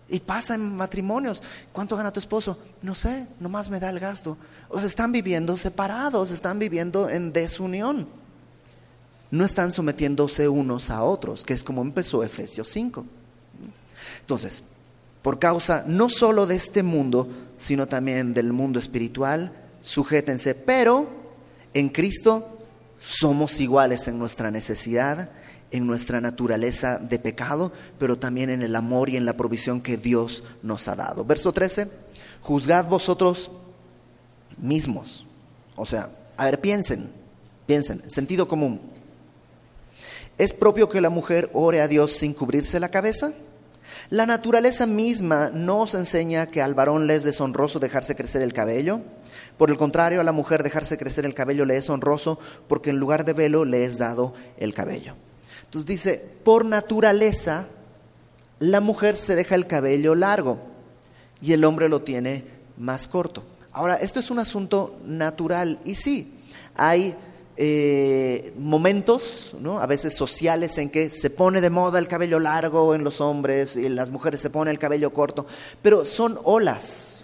Y 0.08 0.20
pasa 0.20 0.54
en 0.54 0.76
matrimonios. 0.76 1.42
¿Cuánto 1.72 1.96
gana 1.96 2.12
tu 2.12 2.20
esposo? 2.20 2.58
No 2.80 2.94
sé, 2.94 3.26
nomás 3.40 3.68
me 3.68 3.80
da 3.80 3.90
el 3.90 4.00
gasto. 4.00 4.38
O 4.68 4.78
sea, 4.78 4.88
están 4.88 5.12
viviendo 5.12 5.56
separados, 5.56 6.30
están 6.30 6.58
viviendo 6.58 7.10
en 7.10 7.32
desunión. 7.32 8.08
No 9.30 9.44
están 9.44 9.70
sometiéndose 9.70 10.48
unos 10.48 10.88
a 10.90 11.02
otros, 11.02 11.44
que 11.44 11.52
es 11.52 11.62
como 11.62 11.82
empezó 11.82 12.22
Efesios 12.22 12.68
5. 12.68 13.04
Entonces, 14.20 14.62
por 15.22 15.38
causa 15.38 15.84
no 15.86 16.08
solo 16.08 16.46
de 16.46 16.56
este 16.56 16.82
mundo, 16.82 17.28
sino 17.58 17.86
también 17.86 18.32
del 18.32 18.52
mundo 18.52 18.78
espiritual, 18.78 19.52
sujétense, 19.82 20.54
pero 20.54 21.08
en 21.74 21.90
Cristo 21.90 22.58
somos 23.00 23.60
iguales 23.60 24.08
en 24.08 24.18
nuestra 24.18 24.50
necesidad, 24.50 25.30
en 25.70 25.86
nuestra 25.86 26.20
naturaleza 26.20 26.98
de 26.98 27.18
pecado, 27.18 27.72
pero 27.98 28.18
también 28.18 28.50
en 28.50 28.62
el 28.62 28.74
amor 28.74 29.10
y 29.10 29.16
en 29.16 29.24
la 29.24 29.36
provisión 29.36 29.80
que 29.80 29.96
Dios 29.96 30.44
nos 30.62 30.88
ha 30.88 30.96
dado. 30.96 31.24
Verso 31.24 31.52
13, 31.52 31.88
juzgad 32.42 32.86
vosotros 32.86 33.50
mismos. 34.56 35.26
O 35.76 35.86
sea, 35.86 36.10
a 36.36 36.44
ver, 36.46 36.60
piensen, 36.60 37.10
piensen, 37.66 38.08
sentido 38.08 38.48
común. 38.48 38.80
¿Es 40.38 40.52
propio 40.52 40.88
que 40.88 41.00
la 41.00 41.10
mujer 41.10 41.50
ore 41.52 41.80
a 41.80 41.88
Dios 41.88 42.12
sin 42.12 42.32
cubrirse 42.32 42.78
la 42.80 42.90
cabeza? 42.90 43.32
La 44.10 44.24
naturaleza 44.24 44.86
misma 44.86 45.50
nos 45.52 45.94
enseña 45.94 46.46
que 46.46 46.62
al 46.62 46.74
varón 46.74 47.06
le 47.06 47.16
es 47.16 47.24
deshonroso 47.24 47.78
dejarse 47.78 48.16
crecer 48.16 48.42
el 48.42 48.52
cabello. 48.52 49.00
Por 49.58 49.70
el 49.70 49.76
contrario, 49.76 50.20
a 50.20 50.24
la 50.24 50.32
mujer 50.32 50.62
dejarse 50.62 50.96
crecer 50.96 51.26
el 51.26 51.34
cabello 51.34 51.64
le 51.64 51.76
es 51.76 51.90
honroso 51.90 52.38
porque 52.68 52.90
en 52.90 52.98
lugar 52.98 53.24
de 53.24 53.32
velo 53.32 53.64
le 53.64 53.84
es 53.84 53.98
dado 53.98 54.32
el 54.56 54.72
cabello. 54.72 55.14
Entonces 55.68 55.86
dice, 55.86 56.24
por 56.44 56.64
naturaleza, 56.64 57.66
la 58.58 58.80
mujer 58.80 59.16
se 59.16 59.36
deja 59.36 59.54
el 59.54 59.66
cabello 59.66 60.14
largo 60.14 60.58
y 61.42 61.52
el 61.52 61.62
hombre 61.64 61.90
lo 61.90 62.00
tiene 62.00 62.42
más 62.78 63.06
corto. 63.06 63.42
Ahora, 63.70 63.96
esto 63.96 64.18
es 64.18 64.30
un 64.30 64.38
asunto 64.38 64.96
natural 65.04 65.78
y 65.84 65.94
sí, 65.94 66.32
hay 66.74 67.14
eh, 67.58 68.54
momentos, 68.56 69.54
¿no? 69.60 69.78
a 69.78 69.84
veces 69.84 70.14
sociales, 70.14 70.78
en 70.78 70.88
que 70.88 71.10
se 71.10 71.28
pone 71.28 71.60
de 71.60 71.68
moda 71.68 71.98
el 71.98 72.08
cabello 72.08 72.38
largo 72.38 72.94
en 72.94 73.04
los 73.04 73.20
hombres 73.20 73.76
y 73.76 73.84
en 73.84 73.94
las 73.94 74.08
mujeres 74.08 74.40
se 74.40 74.48
pone 74.48 74.70
el 74.70 74.78
cabello 74.78 75.12
corto, 75.12 75.46
pero 75.82 76.06
son 76.06 76.40
olas, 76.44 77.20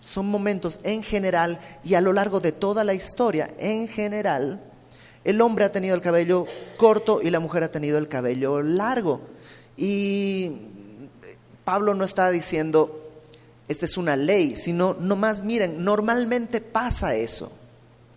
son 0.00 0.26
momentos 0.26 0.80
en 0.82 1.02
general 1.02 1.60
y 1.82 1.94
a 1.94 2.02
lo 2.02 2.12
largo 2.12 2.40
de 2.40 2.52
toda 2.52 2.84
la 2.84 2.92
historia, 2.92 3.50
en 3.58 3.88
general, 3.88 4.60
el 5.26 5.40
hombre 5.40 5.64
ha 5.64 5.72
tenido 5.72 5.94
el 5.94 6.00
cabello 6.00 6.46
corto 6.76 7.20
y 7.20 7.30
la 7.30 7.40
mujer 7.40 7.64
ha 7.64 7.70
tenido 7.70 7.98
el 7.98 8.08
cabello 8.08 8.62
largo. 8.62 9.20
Y 9.76 10.52
Pablo 11.64 11.94
no 11.94 12.04
está 12.04 12.30
diciendo, 12.30 13.10
esta 13.66 13.84
es 13.86 13.96
una 13.96 14.16
ley, 14.16 14.54
sino 14.54 14.94
nomás 14.94 15.42
miren, 15.42 15.84
normalmente 15.84 16.60
pasa 16.60 17.16
eso. 17.16 17.50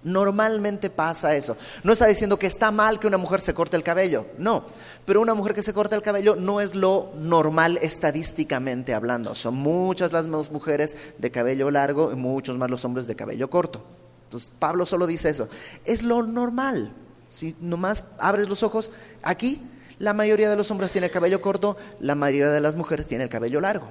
Normalmente 0.04 0.90
pasa 0.90 1.36
eso. 1.36 1.58
No 1.84 1.92
está 1.92 2.06
diciendo 2.06 2.40
que 2.40 2.48
está 2.48 2.72
mal 2.72 3.00
que 3.00 3.08
una 3.08 3.18
mujer 3.18 3.42
se 3.42 3.54
corte 3.54 3.76
el 3.76 3.84
cabello, 3.84 4.28
no. 4.38 4.64
Pero 5.06 5.20
una 5.20 5.34
mujer 5.34 5.54
que 5.54 5.64
se 5.64 5.74
corta 5.74 5.96
el 5.96 6.02
cabello 6.02 6.36
no 6.36 6.62
es 6.62 6.74
lo 6.76 7.12
normal 7.18 7.80
estadísticamente 7.82 8.94
hablando. 8.94 9.36
Son 9.36 9.56
muchas 9.56 10.14
las 10.14 10.28
mujeres 10.28 10.96
de 11.18 11.32
cabello 11.32 11.72
largo 11.72 12.12
y 12.14 12.16
muchos 12.16 12.56
más 12.58 12.70
los 12.70 12.86
hombres 12.86 13.08
de 13.08 13.16
cabello 13.16 13.50
corto. 13.50 13.84
Entonces, 14.30 14.52
Pablo 14.60 14.86
solo 14.86 15.08
dice 15.08 15.30
eso. 15.30 15.50
Es 15.86 16.04
lo 16.04 16.22
normal. 16.22 16.94
Si 17.28 17.56
nomás 17.60 18.04
abres 18.20 18.48
los 18.48 18.62
ojos, 18.62 18.92
aquí 19.24 19.60
la 19.98 20.14
mayoría 20.14 20.52
de 20.52 20.56
los 20.56 20.70
hombres 20.70 20.92
tiene 20.92 21.08
el 21.08 21.12
cabello 21.12 21.42
corto, 21.42 21.78
la 22.00 22.14
mayoría 22.14 22.52
de 22.52 22.62
las 22.62 22.76
mujeres 22.76 23.08
tiene 23.08 23.24
el 23.24 23.30
cabello 23.32 23.60
largo. 23.60 23.90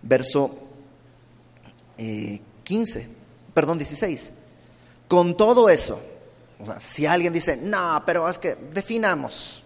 Verso 0.00 0.56
15, 1.96 3.00
eh, 3.00 3.08
perdón, 3.52 3.78
16. 3.78 4.30
Con 5.08 5.36
todo 5.36 5.68
eso, 5.70 6.00
si 6.78 7.04
alguien 7.04 7.32
dice, 7.32 7.56
no, 7.56 8.00
pero 8.06 8.28
es 8.28 8.38
que 8.38 8.54
definamos 8.72 9.64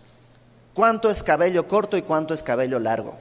cuánto 0.73 1.11
es 1.11 1.23
cabello 1.23 1.69
corto 1.69 1.99
y 1.99 2.03
cuánto 2.03 2.33
es 2.33 2.43
cabello 2.43 2.79
largo. 2.79 3.15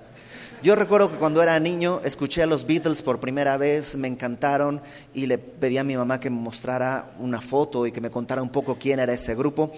Yo 0.61 0.75
recuerdo 0.75 1.09
que 1.09 1.15
cuando 1.15 1.41
era 1.41 1.57
niño 1.57 2.01
escuché 2.03 2.43
a 2.43 2.45
los 2.45 2.67
Beatles 2.67 3.01
por 3.01 3.21
primera 3.21 3.55
vez, 3.55 3.95
me 3.95 4.09
encantaron 4.09 4.81
y 5.13 5.25
le 5.25 5.37
pedí 5.37 5.77
a 5.77 5.85
mi 5.85 5.95
mamá 5.95 6.19
que 6.19 6.29
me 6.29 6.35
mostrara 6.35 7.11
una 7.17 7.39
foto 7.39 7.87
y 7.87 7.93
que 7.93 8.01
me 8.01 8.11
contara 8.11 8.41
un 8.41 8.49
poco 8.49 8.77
quién 8.77 8.99
era 8.99 9.13
ese 9.13 9.35
grupo. 9.35 9.71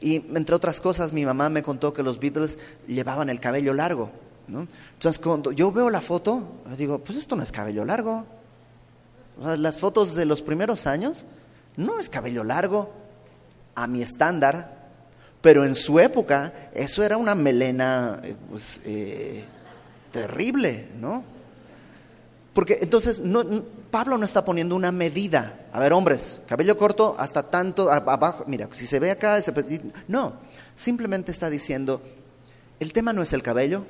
Y 0.00 0.16
entre 0.36 0.54
otras 0.54 0.80
cosas, 0.80 1.12
mi 1.12 1.26
mamá 1.26 1.48
me 1.48 1.64
contó 1.64 1.92
que 1.92 2.04
los 2.04 2.20
Beatles 2.20 2.56
llevaban 2.86 3.30
el 3.30 3.40
cabello 3.40 3.74
largo. 3.74 4.10
Entonces, 4.46 5.20
cuando 5.20 5.50
yo 5.50 5.72
veo 5.72 5.90
la 5.90 6.00
foto, 6.00 6.42
digo, 6.78 7.00
pues 7.00 7.18
esto 7.18 7.34
no 7.34 7.42
es 7.42 7.50
cabello 7.50 7.84
largo. 7.84 8.24
las 9.42 9.78
fotos 9.78 10.14
de 10.14 10.24
los 10.24 10.40
primeros 10.40 10.86
años 10.86 11.24
no 11.76 11.98
es 11.98 12.08
cabello 12.08 12.44
largo 12.44 12.92
a 13.74 13.88
mi 13.88 14.02
estándar, 14.02 14.86
pero 15.40 15.64
en 15.64 15.74
su 15.74 15.98
época 15.98 16.52
eso 16.74 17.02
era 17.02 17.16
una 17.16 17.34
melena 17.34 18.20
eh, 18.22 18.36
pues, 18.48 18.80
eh, 18.84 19.44
terrible, 20.10 20.88
¿no? 21.00 21.24
Porque 22.52 22.78
entonces 22.80 23.22
Pablo 23.90 24.18
no 24.18 24.24
está 24.24 24.44
poniendo 24.44 24.74
una 24.74 24.90
medida. 24.90 25.66
A 25.72 25.78
ver, 25.78 25.92
hombres, 25.92 26.40
cabello 26.48 26.76
corto 26.76 27.14
hasta 27.18 27.44
tanto 27.44 27.90
abajo. 27.90 28.44
Mira, 28.48 28.68
si 28.72 28.86
se 28.86 28.98
ve 28.98 29.12
acá, 29.12 29.40
no. 30.08 30.34
Simplemente 30.74 31.30
está 31.30 31.50
diciendo, 31.50 32.02
el 32.80 32.92
tema 32.92 33.12
no 33.12 33.22
es 33.22 33.32
el 33.32 33.42
cabello, 33.44 33.84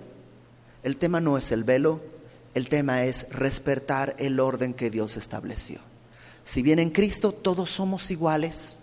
el 0.83 0.99
tema 0.99 1.21
no 1.21 1.39
es 1.39 1.51
el 1.51 1.65
velo, 1.65 2.01
el 2.55 2.69
tema 2.69 3.05
es 3.05 3.31
respetar 3.31 4.15
el 4.19 4.39
orden 4.39 4.75
que 4.75 4.91
Dios 4.91 5.17
estableció. 5.17 5.81
Si 6.45 6.63
bien 6.63 6.79
en 6.79 6.91
Cristo 6.91 7.33
todos 7.33 7.71
somos 7.71 8.11
iguales, 8.11 8.77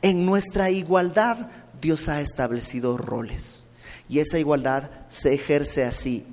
en 0.00 0.26
nuestra 0.26 0.70
igualdad 0.70 1.48
Dios 1.80 2.08
ha 2.08 2.20
establecido 2.20 2.96
roles. 2.98 3.63
Y 4.08 4.18
esa 4.18 4.38
igualdad 4.38 4.90
se 5.08 5.34
ejerce 5.34 5.84
así, 5.84 6.26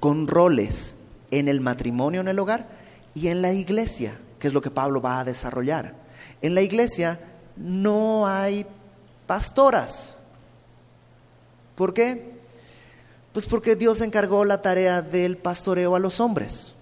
con 0.00 0.26
roles 0.26 0.96
en 1.30 1.48
el 1.48 1.60
matrimonio, 1.60 2.20
en 2.20 2.28
el 2.28 2.38
hogar 2.38 2.66
y 3.14 3.28
en 3.28 3.42
la 3.42 3.52
iglesia, 3.52 4.18
que 4.38 4.48
es 4.48 4.54
lo 4.54 4.60
que 4.60 4.70
Pablo 4.70 5.00
va 5.00 5.20
a 5.20 5.24
desarrollar. 5.24 5.94
En 6.42 6.54
la 6.54 6.62
iglesia 6.62 7.18
no 7.56 8.26
hay 8.26 8.66
pastoras. 9.26 10.16
¿Por 11.74 11.94
qué? 11.94 12.38
Pues 13.32 13.46
porque 13.46 13.76
Dios 13.76 14.00
encargó 14.00 14.44
la 14.44 14.62
tarea 14.62 15.02
del 15.02 15.36
pastoreo 15.36 15.94
a 15.94 16.00
los 16.00 16.20
hombres. 16.20 16.74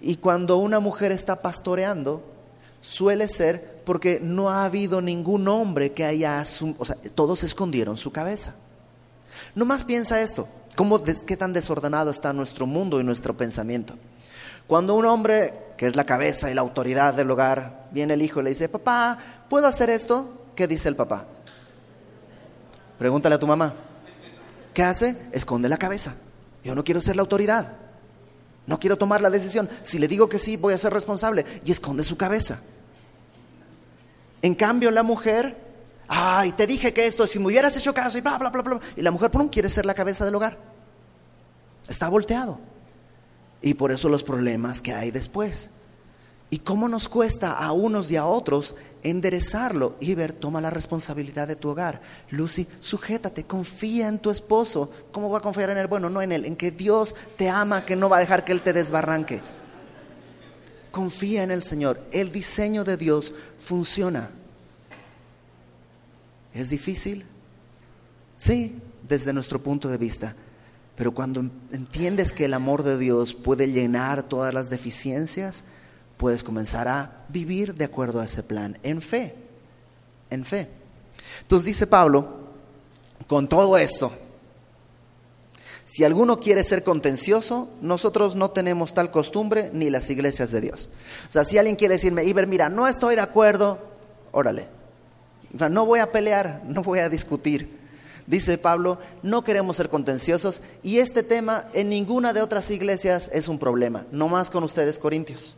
Y 0.00 0.16
cuando 0.16 0.56
una 0.56 0.80
mujer 0.80 1.12
está 1.12 1.42
pastoreando, 1.42 2.22
suele 2.82 3.28
ser 3.28 3.80
porque 3.86 4.20
no 4.20 4.50
ha 4.50 4.64
habido 4.64 5.00
ningún 5.00 5.48
hombre 5.48 5.92
que 5.92 6.04
haya, 6.04 6.44
o 6.78 6.84
sea, 6.84 6.96
todos 7.14 7.42
escondieron 7.42 7.96
su 7.96 8.12
cabeza. 8.12 8.54
No 9.54 9.64
más 9.64 9.84
piensa 9.84 10.20
esto, 10.20 10.46
cómo, 10.76 11.02
qué 11.02 11.36
tan 11.36 11.54
desordenado 11.54 12.10
está 12.10 12.32
nuestro 12.34 12.66
mundo 12.66 13.00
y 13.00 13.04
nuestro 13.04 13.34
pensamiento. 13.36 13.94
Cuando 14.66 14.94
un 14.94 15.06
hombre, 15.06 15.54
que 15.76 15.86
es 15.86 15.96
la 15.96 16.04
cabeza 16.04 16.50
y 16.50 16.54
la 16.54 16.60
autoridad 16.60 17.14
del 17.14 17.30
hogar, 17.30 17.88
viene 17.90 18.14
el 18.14 18.22
hijo 18.22 18.40
y 18.40 18.44
le 18.44 18.50
dice, 18.50 18.68
papá, 18.68 19.18
¿puedo 19.48 19.66
hacer 19.66 19.90
esto? 19.90 20.46
¿Qué 20.54 20.66
dice 20.66 20.88
el 20.88 20.96
papá? 20.96 21.26
Pregúntale 22.98 23.34
a 23.34 23.38
tu 23.38 23.46
mamá. 23.46 23.74
¿Qué 24.74 24.82
hace? 24.82 25.16
Esconde 25.32 25.68
la 25.68 25.76
cabeza. 25.76 26.14
Yo 26.64 26.74
no 26.74 26.84
quiero 26.84 27.00
ser 27.00 27.16
la 27.16 27.22
autoridad. 27.22 27.81
No 28.66 28.78
quiero 28.78 28.96
tomar 28.96 29.20
la 29.20 29.30
decisión. 29.30 29.68
Si 29.82 29.98
le 29.98 30.08
digo 30.08 30.28
que 30.28 30.38
sí, 30.38 30.56
voy 30.56 30.74
a 30.74 30.78
ser 30.78 30.92
responsable. 30.92 31.44
Y 31.64 31.72
esconde 31.72 32.04
su 32.04 32.16
cabeza. 32.16 32.60
En 34.40 34.54
cambio, 34.54 34.90
la 34.90 35.02
mujer, 35.02 35.56
ay, 36.08 36.52
te 36.52 36.66
dije 36.66 36.92
que 36.92 37.06
esto, 37.06 37.26
si 37.26 37.38
me 37.38 37.46
hubieras 37.46 37.76
hecho 37.76 37.94
caso 37.94 38.18
y 38.18 38.20
bla, 38.20 38.38
bla, 38.38 38.50
bla, 38.50 38.62
bla. 38.62 38.80
Y 38.96 39.02
la 39.02 39.10
mujer, 39.10 39.30
quiere 39.50 39.68
ser 39.68 39.86
la 39.86 39.94
cabeza 39.94 40.24
del 40.24 40.34
hogar. 40.34 40.58
Está 41.88 42.08
volteado. 42.08 42.58
Y 43.60 43.74
por 43.74 43.92
eso 43.92 44.08
los 44.08 44.24
problemas 44.24 44.80
que 44.80 44.92
hay 44.92 45.10
después. 45.10 45.70
¿Y 46.52 46.58
cómo 46.58 46.86
nos 46.86 47.08
cuesta 47.08 47.52
a 47.54 47.72
unos 47.72 48.10
y 48.10 48.16
a 48.16 48.26
otros 48.26 48.76
enderezarlo? 49.02 49.96
Iber, 50.00 50.34
toma 50.34 50.60
la 50.60 50.68
responsabilidad 50.68 51.48
de 51.48 51.56
tu 51.56 51.70
hogar. 51.70 52.02
Lucy, 52.28 52.68
sujétate, 52.78 53.44
confía 53.44 54.06
en 54.06 54.18
tu 54.18 54.30
esposo. 54.30 54.90
¿Cómo 55.12 55.30
va 55.30 55.38
a 55.38 55.40
confiar 55.40 55.70
en 55.70 55.78
él? 55.78 55.86
Bueno, 55.86 56.10
no 56.10 56.20
en 56.20 56.30
él, 56.30 56.44
en 56.44 56.54
que 56.54 56.70
Dios 56.70 57.16
te 57.38 57.48
ama, 57.48 57.86
que 57.86 57.96
no 57.96 58.10
va 58.10 58.18
a 58.18 58.20
dejar 58.20 58.44
que 58.44 58.52
él 58.52 58.60
te 58.60 58.74
desbarranque. 58.74 59.40
Confía 60.90 61.42
en 61.42 61.52
el 61.52 61.62
Señor. 61.62 62.02
El 62.12 62.30
diseño 62.30 62.84
de 62.84 62.98
Dios 62.98 63.32
funciona. 63.58 64.28
¿Es 66.52 66.68
difícil? 66.68 67.24
Sí, 68.36 68.78
desde 69.08 69.32
nuestro 69.32 69.62
punto 69.62 69.88
de 69.88 69.96
vista. 69.96 70.36
Pero 70.96 71.14
cuando 71.14 71.40
entiendes 71.70 72.30
que 72.30 72.44
el 72.44 72.52
amor 72.52 72.82
de 72.82 72.98
Dios 72.98 73.32
puede 73.32 73.68
llenar 73.68 74.22
todas 74.22 74.52
las 74.52 74.68
deficiencias, 74.68 75.64
puedes 76.22 76.44
comenzar 76.44 76.86
a 76.86 77.24
vivir 77.30 77.74
de 77.74 77.84
acuerdo 77.84 78.20
a 78.20 78.26
ese 78.26 78.44
plan, 78.44 78.78
en 78.84 79.02
fe, 79.02 79.34
en 80.30 80.44
fe. 80.44 80.68
Entonces 81.40 81.66
dice 81.66 81.84
Pablo, 81.88 82.28
con 83.26 83.48
todo 83.48 83.76
esto, 83.76 84.12
si 85.84 86.04
alguno 86.04 86.38
quiere 86.38 86.62
ser 86.62 86.84
contencioso, 86.84 87.70
nosotros 87.80 88.36
no 88.36 88.52
tenemos 88.52 88.94
tal 88.94 89.10
costumbre 89.10 89.72
ni 89.72 89.90
las 89.90 90.10
iglesias 90.10 90.52
de 90.52 90.60
Dios. 90.60 90.90
O 91.28 91.32
sea, 91.32 91.42
si 91.42 91.58
alguien 91.58 91.74
quiere 91.74 91.94
decirme, 91.94 92.22
Iber, 92.22 92.46
mira, 92.46 92.68
no 92.68 92.86
estoy 92.86 93.16
de 93.16 93.22
acuerdo, 93.22 93.80
órale. 94.30 94.68
O 95.52 95.58
sea, 95.58 95.70
no 95.70 95.86
voy 95.86 95.98
a 95.98 96.12
pelear, 96.12 96.62
no 96.64 96.84
voy 96.84 97.00
a 97.00 97.08
discutir. 97.08 97.80
Dice 98.28 98.58
Pablo, 98.58 98.98
no 99.24 99.42
queremos 99.42 99.76
ser 99.76 99.88
contenciosos 99.88 100.62
y 100.84 100.98
este 100.98 101.24
tema 101.24 101.66
en 101.72 101.88
ninguna 101.88 102.32
de 102.32 102.42
otras 102.42 102.70
iglesias 102.70 103.28
es 103.34 103.48
un 103.48 103.58
problema, 103.58 104.06
no 104.12 104.28
más 104.28 104.50
con 104.50 104.62
ustedes 104.62 105.00
corintios. 105.00 105.56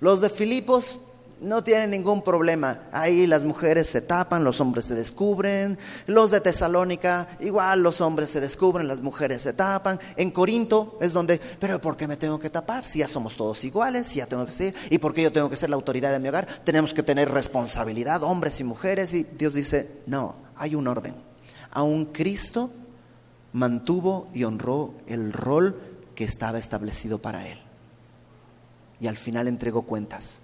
Los 0.00 0.20
de 0.20 0.30
Filipos 0.30 0.98
no 1.40 1.62
tienen 1.62 1.90
ningún 1.90 2.22
problema. 2.22 2.80
Ahí 2.92 3.26
las 3.26 3.44
mujeres 3.44 3.88
se 3.88 4.00
tapan, 4.00 4.44
los 4.44 4.60
hombres 4.60 4.86
se 4.86 4.94
descubren. 4.94 5.78
Los 6.06 6.30
de 6.30 6.40
Tesalónica, 6.40 7.28
igual 7.40 7.82
los 7.82 8.00
hombres 8.00 8.30
se 8.30 8.40
descubren, 8.40 8.88
las 8.88 9.00
mujeres 9.00 9.42
se 9.42 9.52
tapan. 9.52 9.98
En 10.16 10.30
Corinto 10.30 10.98
es 11.00 11.12
donde, 11.12 11.40
pero 11.58 11.80
¿por 11.80 11.96
qué 11.96 12.06
me 12.06 12.16
tengo 12.16 12.38
que 12.38 12.50
tapar? 12.50 12.84
Si 12.84 13.00
ya 13.00 13.08
somos 13.08 13.36
todos 13.36 13.64
iguales, 13.64 14.08
si 14.08 14.18
ya 14.18 14.26
tengo 14.26 14.46
que 14.46 14.52
ser, 14.52 14.74
¿y 14.90 14.98
por 14.98 15.12
qué 15.12 15.22
yo 15.22 15.32
tengo 15.32 15.50
que 15.50 15.56
ser 15.56 15.70
la 15.70 15.76
autoridad 15.76 16.12
de 16.12 16.18
mi 16.18 16.28
hogar? 16.28 16.46
Tenemos 16.64 16.94
que 16.94 17.02
tener 17.02 17.30
responsabilidad, 17.30 18.22
hombres 18.22 18.60
y 18.60 18.64
mujeres. 18.64 19.12
Y 19.12 19.24
Dios 19.24 19.54
dice, 19.54 19.88
no, 20.06 20.36
hay 20.56 20.74
un 20.74 20.88
orden. 20.88 21.14
Aún 21.70 22.06
Cristo 22.06 22.70
mantuvo 23.52 24.28
y 24.32 24.44
honró 24.44 24.94
el 25.06 25.32
rol 25.32 25.78
que 26.14 26.24
estaba 26.24 26.58
establecido 26.58 27.18
para 27.18 27.46
él 27.46 27.65
y 29.00 29.06
al 29.06 29.16
final 29.16 29.48
entregó 29.48 29.82
cuentas 29.82 30.40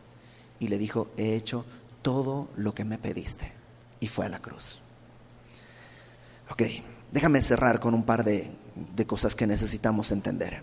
y 0.60 0.68
le 0.68 0.78
dijo, 0.78 1.08
he 1.16 1.34
hecho 1.34 1.64
todo 2.02 2.48
lo 2.56 2.74
que 2.74 2.84
me 2.84 2.98
pediste. 2.98 3.52
Y 4.00 4.08
fue 4.08 4.26
a 4.26 4.28
la 4.28 4.40
cruz. 4.40 4.80
Ok, 6.50 6.62
déjame 7.10 7.40
cerrar 7.40 7.80
con 7.80 7.94
un 7.94 8.04
par 8.04 8.24
de, 8.24 8.50
de 8.94 9.06
cosas 9.06 9.34
que 9.34 9.46
necesitamos 9.46 10.10
entender. 10.10 10.62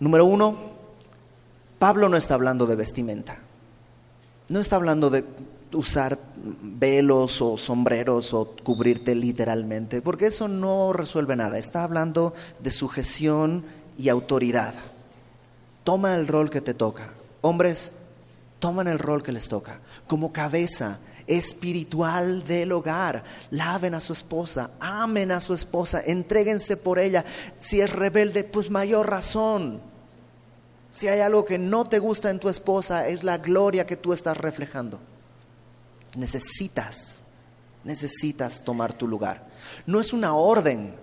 Número 0.00 0.24
uno, 0.24 0.58
Pablo 1.78 2.08
no 2.08 2.16
está 2.16 2.34
hablando 2.34 2.66
de 2.66 2.76
vestimenta. 2.76 3.38
No 4.48 4.60
está 4.60 4.76
hablando 4.76 5.10
de 5.10 5.24
usar 5.72 6.18
velos 6.36 7.40
o 7.42 7.56
sombreros 7.56 8.32
o 8.34 8.56
cubrirte 8.62 9.14
literalmente, 9.14 10.02
porque 10.02 10.26
eso 10.26 10.48
no 10.48 10.92
resuelve 10.92 11.36
nada. 11.36 11.58
Está 11.58 11.84
hablando 11.84 12.34
de 12.60 12.70
sujeción 12.70 13.64
y 13.98 14.08
autoridad. 14.08 14.74
Toma 15.84 16.14
el 16.16 16.26
rol 16.26 16.50
que 16.50 16.60
te 16.60 16.74
toca. 16.74 17.10
Hombres, 17.42 17.92
toman 18.58 18.88
el 18.88 18.98
rol 18.98 19.22
que 19.22 19.32
les 19.32 19.48
toca. 19.48 19.80
Como 20.06 20.32
cabeza 20.32 20.98
espiritual 21.26 22.44
del 22.44 22.72
hogar. 22.72 23.24
Laven 23.50 23.94
a 23.94 24.00
su 24.00 24.12
esposa, 24.12 24.70
amen 24.80 25.32
a 25.32 25.40
su 25.40 25.54
esposa, 25.54 26.02
entréguense 26.04 26.76
por 26.76 26.98
ella. 26.98 27.24
Si 27.56 27.80
es 27.80 27.90
rebelde, 27.90 28.44
pues 28.44 28.70
mayor 28.70 29.08
razón. 29.08 29.80
Si 30.90 31.08
hay 31.08 31.20
algo 31.20 31.44
que 31.44 31.58
no 31.58 31.84
te 31.84 31.98
gusta 31.98 32.30
en 32.30 32.38
tu 32.38 32.48
esposa, 32.48 33.08
es 33.08 33.24
la 33.24 33.38
gloria 33.38 33.86
que 33.86 33.96
tú 33.96 34.12
estás 34.12 34.36
reflejando. 34.36 35.00
Necesitas, 36.14 37.24
necesitas 37.82 38.62
tomar 38.62 38.92
tu 38.92 39.08
lugar. 39.08 39.48
No 39.86 40.00
es 40.00 40.12
una 40.12 40.34
orden, 40.34 40.94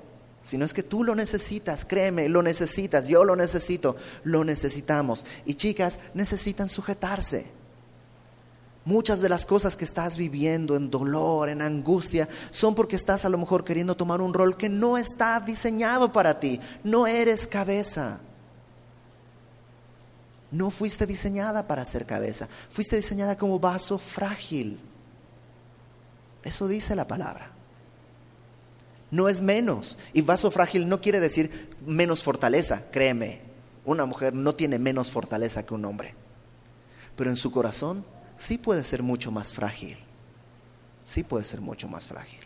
sino 0.43 0.65
es 0.65 0.73
que 0.73 0.83
tú 0.83 1.03
lo 1.03 1.13
necesitas, 1.13 1.85
créeme, 1.85 2.27
lo 2.27 2.41
necesitas, 2.41 3.07
yo 3.07 3.23
lo 3.23 3.35
necesito, 3.35 3.95
lo 4.23 4.43
necesitamos. 4.43 5.25
Y 5.45 5.53
chicas, 5.53 5.99
necesitan 6.13 6.67
sujetarse. 6.67 7.45
Muchas 8.83 9.21
de 9.21 9.29
las 9.29 9.45
cosas 9.45 9.77
que 9.77 9.85
estás 9.85 10.17
viviendo 10.17 10.75
en 10.75 10.89
dolor, 10.89 11.49
en 11.49 11.61
angustia, 11.61 12.27
son 12.49 12.73
porque 12.73 12.95
estás 12.95 13.25
a 13.25 13.29
lo 13.29 13.37
mejor 13.37 13.63
queriendo 13.63 13.95
tomar 13.95 14.21
un 14.21 14.33
rol 14.33 14.57
que 14.57 14.69
no 14.69 14.97
está 14.97 15.39
diseñado 15.39 16.11
para 16.11 16.39
ti. 16.39 16.59
No 16.83 17.05
eres 17.05 17.45
cabeza. 17.45 18.19
No 20.49 20.71
fuiste 20.71 21.05
diseñada 21.05 21.67
para 21.67 21.85
ser 21.85 22.07
cabeza. 22.07 22.47
Fuiste 22.69 22.95
diseñada 22.95 23.37
como 23.37 23.59
vaso 23.59 23.99
frágil. 23.99 24.79
Eso 26.43 26.67
dice 26.67 26.95
la 26.95 27.07
palabra 27.07 27.60
no 29.11 29.29
es 29.29 29.41
menos. 29.41 29.97
Y 30.13 30.21
vaso 30.21 30.49
frágil 30.49 30.89
no 30.89 31.01
quiere 31.01 31.19
decir 31.19 31.69
menos 31.85 32.23
fortaleza, 32.23 32.85
créeme. 32.91 33.41
Una 33.85 34.05
mujer 34.05 34.33
no 34.33 34.55
tiene 34.55 34.79
menos 34.79 35.11
fortaleza 35.11 35.65
que 35.65 35.73
un 35.73 35.85
hombre. 35.85 36.15
Pero 37.15 37.29
en 37.29 37.35
su 37.35 37.51
corazón 37.51 38.05
sí 38.37 38.57
puede 38.57 38.83
ser 38.83 39.03
mucho 39.03 39.31
más 39.31 39.53
frágil. 39.53 39.97
Sí 41.05 41.23
puede 41.23 41.45
ser 41.45 41.61
mucho 41.61 41.87
más 41.87 42.07
frágil. 42.07 42.39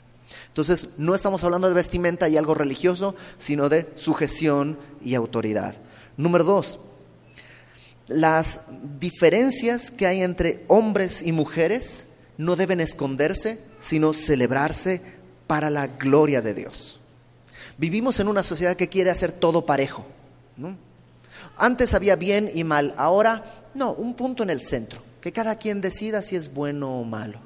Entonces, 0.48 0.90
no 0.98 1.14
estamos 1.14 1.44
hablando 1.44 1.68
de 1.68 1.76
vestimenta 1.76 2.28
y 2.28 2.38
algo 2.38 2.56
religioso, 2.56 3.16
sino 3.38 3.70
de 3.70 3.92
sujeción 3.96 4.80
y 5.04 5.14
autoridad. 5.14 5.76
Número 6.18 6.44
dos, 6.44 6.80
las 8.08 8.68
diferencias 9.00 9.92
que 9.92 10.08
hay 10.08 10.24
entre 10.24 10.64
hombres 10.68 11.22
y 11.22 11.32
mujeres 11.32 12.08
no 12.38 12.56
deben 12.56 12.80
esconderse, 12.80 13.60
sino 13.80 14.14
celebrarse 14.14 15.02
para 15.48 15.70
la 15.70 15.88
gloria 15.88 16.42
de 16.42 16.54
Dios. 16.54 17.00
Vivimos 17.78 18.20
en 18.20 18.28
una 18.28 18.44
sociedad 18.44 18.76
que 18.76 18.90
quiere 18.90 19.10
hacer 19.10 19.32
todo 19.32 19.66
parejo. 19.66 20.06
Antes 21.58 21.94
había 21.94 22.16
bien 22.16 22.50
y 22.54 22.64
mal, 22.64 22.94
ahora 22.98 23.44
no, 23.74 23.92
un 23.94 24.14
punto 24.16 24.44
en 24.44 24.50
el 24.50 24.62
centro, 24.62 25.02
que 25.22 25.32
cada 25.32 25.58
quien 25.58 25.82
decida 25.82 26.22
si 26.22 26.36
es 26.36 26.54
bueno 26.54 27.00
o 27.00 27.04
malo. 27.04 27.40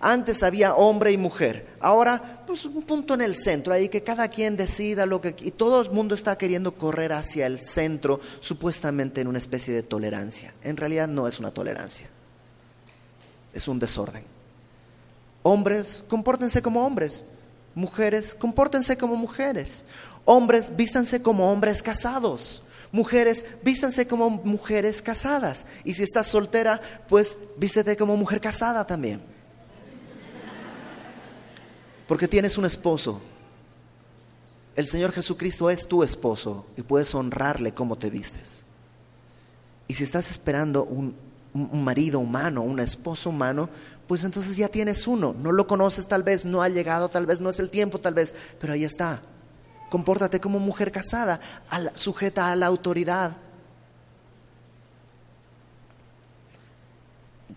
Antes 0.00 0.42
había 0.42 0.74
hombre 0.74 1.12
y 1.12 1.18
mujer, 1.18 1.68
ahora 1.80 2.42
pues 2.46 2.64
un 2.64 2.82
punto 2.82 3.14
en 3.14 3.20
el 3.20 3.34
centro, 3.34 3.72
ahí 3.72 3.88
que 3.88 4.02
cada 4.02 4.28
quien 4.28 4.56
decida 4.56 5.06
lo 5.06 5.20
que... 5.20 5.34
Y 5.40 5.50
todo 5.50 5.82
el 5.82 5.90
mundo 5.90 6.14
está 6.14 6.36
queriendo 6.38 6.74
correr 6.74 7.12
hacia 7.12 7.46
el 7.46 7.58
centro, 7.58 8.20
supuestamente 8.40 9.20
en 9.20 9.28
una 9.28 9.38
especie 9.38 9.74
de 9.74 9.82
tolerancia. 9.82 10.54
En 10.62 10.76
realidad 10.76 11.08
no 11.08 11.28
es 11.28 11.38
una 11.38 11.50
tolerancia, 11.50 12.08
es 13.52 13.68
un 13.68 13.78
desorden. 13.78 14.35
Hombres, 15.48 16.02
compórtense 16.08 16.60
como 16.60 16.84
hombres. 16.84 17.24
Mujeres, 17.72 18.34
compórtense 18.34 18.98
como 18.98 19.14
mujeres. 19.14 19.84
Hombres, 20.24 20.74
vístanse 20.74 21.22
como 21.22 21.52
hombres 21.52 21.84
casados. 21.84 22.64
Mujeres, 22.90 23.46
vístanse 23.62 24.08
como 24.08 24.28
mujeres 24.28 25.00
casadas. 25.00 25.66
Y 25.84 25.94
si 25.94 26.02
estás 26.02 26.26
soltera, 26.26 26.80
pues 27.08 27.38
vístete 27.58 27.96
como 27.96 28.16
mujer 28.16 28.40
casada 28.40 28.84
también. 28.84 29.20
Porque 32.08 32.26
tienes 32.26 32.58
un 32.58 32.64
esposo. 32.64 33.20
El 34.74 34.88
Señor 34.88 35.12
Jesucristo 35.12 35.70
es 35.70 35.86
tu 35.86 36.02
esposo 36.02 36.66
y 36.76 36.82
puedes 36.82 37.14
honrarle 37.14 37.72
como 37.72 37.94
te 37.94 38.10
vistes. 38.10 38.64
Y 39.86 39.94
si 39.94 40.02
estás 40.02 40.28
esperando 40.28 40.82
un, 40.82 41.14
un 41.54 41.84
marido 41.84 42.18
humano, 42.18 42.62
un 42.62 42.80
esposo 42.80 43.30
humano, 43.30 43.70
pues 44.06 44.22
entonces 44.24 44.56
ya 44.56 44.68
tienes 44.68 45.06
uno. 45.06 45.34
No 45.38 45.52
lo 45.52 45.66
conoces 45.66 46.06
tal 46.06 46.22
vez, 46.22 46.44
no 46.44 46.62
ha 46.62 46.68
llegado 46.68 47.08
tal 47.08 47.26
vez, 47.26 47.40
no 47.40 47.50
es 47.50 47.58
el 47.58 47.70
tiempo 47.70 47.98
tal 47.98 48.14
vez, 48.14 48.34
pero 48.60 48.72
ahí 48.72 48.84
está. 48.84 49.20
Compórtate 49.90 50.40
como 50.40 50.58
mujer 50.58 50.92
casada, 50.92 51.40
sujeta 51.94 52.50
a 52.50 52.56
la 52.56 52.66
autoridad. 52.66 53.36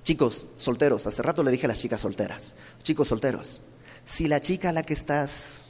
Chicos 0.04 0.48
solteros, 0.58 1.06
hace 1.06 1.22
rato 1.22 1.44
le 1.44 1.52
dije 1.52 1.66
a 1.66 1.70
las 1.70 1.80
chicas 1.80 2.02
solteras, 2.02 2.56
chicos 2.82 3.08
solteros, 3.08 3.62
si 4.06 4.28
la 4.28 4.40
chica 4.40 4.70
a 4.70 4.74
la 4.74 4.84
que 4.84 4.94
estás 4.94 5.66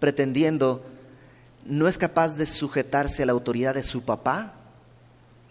pretendiendo 0.00 0.84
no 1.64 1.86
es 1.86 1.96
capaz 1.96 2.34
de 2.34 2.46
sujetarse 2.46 3.22
a 3.22 3.26
la 3.26 3.32
autoridad 3.32 3.74
de 3.74 3.84
su 3.84 4.02
papá, 4.02 4.54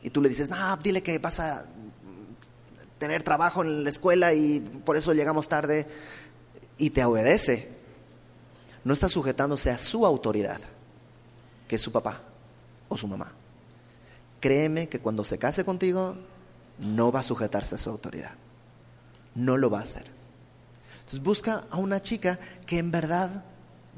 y 0.03 0.09
tú 0.09 0.21
le 0.21 0.29
dices, 0.29 0.49
no, 0.49 0.77
dile 0.77 1.03
que 1.03 1.19
vas 1.19 1.39
a 1.39 1.65
tener 3.01 3.23
trabajo 3.23 3.63
en 3.63 3.83
la 3.83 3.89
escuela 3.89 4.31
y 4.35 4.59
por 4.59 4.95
eso 4.95 5.11
llegamos 5.11 5.47
tarde, 5.47 5.87
y 6.77 6.91
te 6.91 7.03
obedece, 7.03 7.67
no 8.83 8.93
está 8.93 9.09
sujetándose 9.09 9.71
a 9.71 9.79
su 9.79 10.05
autoridad, 10.05 10.61
que 11.67 11.77
es 11.77 11.81
su 11.81 11.91
papá 11.91 12.21
o 12.89 12.95
su 12.95 13.07
mamá. 13.07 13.31
Créeme 14.39 14.87
que 14.87 14.99
cuando 14.99 15.25
se 15.25 15.39
case 15.39 15.65
contigo, 15.65 16.15
no 16.77 17.11
va 17.11 17.21
a 17.21 17.23
sujetarse 17.23 17.73
a 17.73 17.79
su 17.79 17.89
autoridad. 17.89 18.33
No 19.33 19.57
lo 19.57 19.71
va 19.71 19.79
a 19.79 19.83
hacer. 19.83 20.05
Entonces 20.99 21.23
busca 21.23 21.63
a 21.71 21.77
una 21.77 22.01
chica 22.01 22.37
que 22.67 22.77
en 22.77 22.91
verdad 22.91 23.45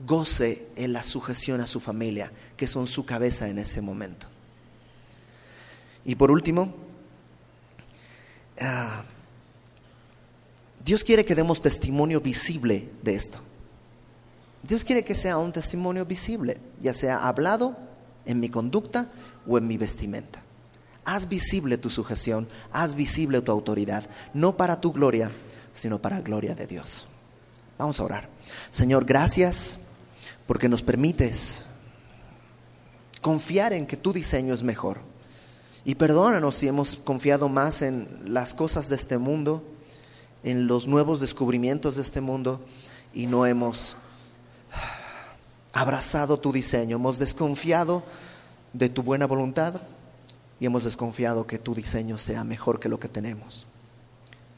goce 0.07 0.69
en 0.77 0.93
la 0.93 1.03
sujeción 1.03 1.59
a 1.59 1.67
su 1.67 1.81
familia, 1.81 2.31
que 2.55 2.67
son 2.67 2.87
su 2.87 3.05
cabeza 3.05 3.49
en 3.49 3.59
ese 3.59 3.81
momento. 3.81 4.27
Y 6.05 6.15
por 6.15 6.31
último, 6.31 6.82
ah, 8.59 9.03
Dios 10.83 11.03
quiere 11.03 11.25
que 11.25 11.35
demos 11.35 11.61
testimonio 11.61 12.21
visible 12.21 12.89
de 13.01 13.15
esto. 13.15 13.39
Dios 14.63 14.83
quiere 14.83 15.03
que 15.03 15.15
sea 15.15 15.37
un 15.37 15.51
testimonio 15.51 16.05
visible, 16.05 16.57
ya 16.81 16.93
sea 16.93 17.27
hablado 17.27 17.77
en 18.25 18.39
mi 18.39 18.49
conducta 18.49 19.09
o 19.47 19.57
en 19.57 19.67
mi 19.67 19.77
vestimenta. 19.77 20.41
Haz 21.05 21.27
visible 21.27 21.77
tu 21.77 21.89
sujeción, 21.89 22.47
haz 22.71 22.95
visible 22.95 23.41
tu 23.41 23.51
autoridad, 23.51 24.09
no 24.33 24.55
para 24.55 24.79
tu 24.79 24.93
gloria, 24.93 25.31
sino 25.73 25.99
para 25.99 26.17
la 26.17 26.21
gloria 26.21 26.55
de 26.55 26.65
Dios. 26.65 27.07
Vamos 27.77 27.99
a 27.99 28.03
orar. 28.03 28.29
Señor, 28.71 29.03
gracias 29.03 29.79
porque 30.47 30.69
nos 30.69 30.81
permites 30.81 31.65
confiar 33.21 33.73
en 33.73 33.85
que 33.85 33.97
tu 33.97 34.13
diseño 34.13 34.53
es 34.53 34.63
mejor. 34.63 34.99
Y 35.85 35.95
perdónanos 35.95 36.55
si 36.55 36.67
hemos 36.67 36.95
confiado 36.95 37.49
más 37.49 37.81
en 37.81 38.07
las 38.25 38.53
cosas 38.53 38.89
de 38.89 38.95
este 38.95 39.17
mundo, 39.17 39.63
en 40.43 40.67
los 40.67 40.87
nuevos 40.87 41.19
descubrimientos 41.19 41.95
de 41.95 42.01
este 42.01 42.21
mundo, 42.21 42.61
y 43.13 43.27
no 43.27 43.45
hemos 43.45 43.95
abrazado 45.73 46.39
tu 46.39 46.51
diseño, 46.51 46.97
hemos 46.97 47.19
desconfiado 47.19 48.03
de 48.73 48.89
tu 48.89 49.03
buena 49.03 49.27
voluntad 49.27 49.81
y 50.59 50.65
hemos 50.65 50.83
desconfiado 50.83 51.45
que 51.45 51.59
tu 51.59 51.75
diseño 51.75 52.17
sea 52.17 52.43
mejor 52.43 52.79
que 52.79 52.89
lo 52.89 52.99
que 52.99 53.09
tenemos. 53.09 53.65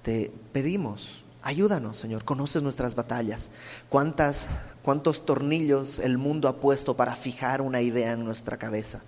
Te 0.03 0.31
pedimos, 0.53 1.23
ayúdanos, 1.41 1.97
Señor, 1.97 2.23
conoces 2.23 2.61
nuestras 2.61 2.95
batallas, 2.95 3.49
cuántas 3.89 4.49
cuántos 4.85 5.25
tornillos 5.25 5.97
el 5.97 6.19
mundo 6.19 6.47
ha 6.47 6.57
puesto 6.57 6.95
para 6.95 7.15
fijar 7.15 7.59
una 7.61 7.81
idea 7.81 8.11
en 8.11 8.23
nuestra 8.23 8.57
cabeza. 8.57 9.01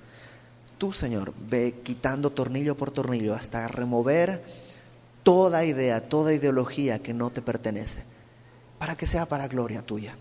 Tú, 0.78 0.93
Señor, 0.93 1.34
ve 1.49 1.80
quitando 1.84 2.32
tornillo 2.32 2.78
por 2.78 2.91
tornillo 2.91 3.34
hasta 3.34 3.67
remover 3.67 4.43
toda 5.23 5.65
idea, 5.65 6.07
toda 6.07 6.34
ideología 6.34 6.99
que 6.99 7.13
no 7.13 7.32
te 7.32 7.41
pertenece, 7.41 8.03
para 8.78 8.95
que 8.95 9.05
sea 9.05 9.25
para 9.25 9.47
gloria 9.47 9.82
tuya 9.82 10.15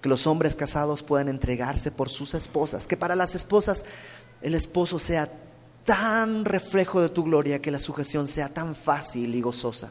que 0.00 0.08
los 0.08 0.26
hombres 0.26 0.54
casados 0.54 1.02
puedan 1.02 1.28
entregarse 1.28 1.90
por 1.90 2.08
sus 2.08 2.34
esposas, 2.34 2.86
que 2.86 2.96
para 2.96 3.16
las 3.16 3.34
esposas 3.34 3.84
el 4.42 4.54
esposo 4.54 4.98
sea 4.98 5.28
tan 5.84 6.44
reflejo 6.44 7.00
de 7.00 7.08
tu 7.08 7.24
gloria, 7.24 7.60
que 7.60 7.70
la 7.70 7.80
sujeción 7.80 8.28
sea 8.28 8.48
tan 8.48 8.76
fácil 8.76 9.34
y 9.34 9.40
gozosa. 9.40 9.90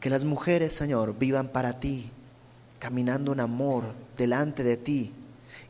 Que 0.00 0.08
las 0.08 0.24
mujeres, 0.24 0.72
Señor, 0.72 1.18
vivan 1.18 1.48
para 1.48 1.78
ti, 1.80 2.10
caminando 2.78 3.32
en 3.32 3.40
amor 3.40 3.84
delante 4.16 4.64
de 4.64 4.76
ti 4.76 5.12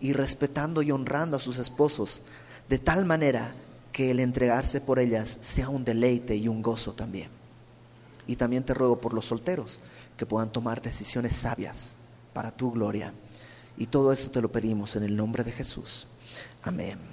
y 0.01 0.13
respetando 0.13 0.83
y 0.83 0.91
honrando 0.91 1.37
a 1.37 1.41
sus 1.41 1.59
esposos, 1.59 2.23
de 2.69 2.79
tal 2.79 3.05
manera 3.05 3.55
que 3.93 4.11
el 4.11 4.21
entregarse 4.21 4.81
por 4.81 4.99
ellas 4.99 5.39
sea 5.43 5.69
un 5.69 5.85
deleite 5.85 6.35
y 6.37 6.49
un 6.49 6.63
gozo 6.63 6.93
también. 6.95 7.29
Y 8.27 8.37
también 8.37 8.65
te 8.65 8.75
ruego 8.75 9.01
por 9.01 9.15
los 9.15 9.27
solteros, 9.27 9.79
que 10.17 10.27
puedan 10.27 10.51
tomar 10.51 10.81
decisiones 10.81 11.35
sabias 11.37 11.97
para 12.33 12.51
tu 12.51 12.73
gloria. 12.73 13.13
Y 13.77 13.87
todo 13.87 14.13
esto 14.13 14.31
te 14.31 14.41
lo 14.41 14.51
pedimos 14.51 14.97
en 14.97 15.03
el 15.03 15.17
nombre 15.17 15.45
de 15.45 15.53
Jesús. 15.53 16.07
Amén. 16.63 17.12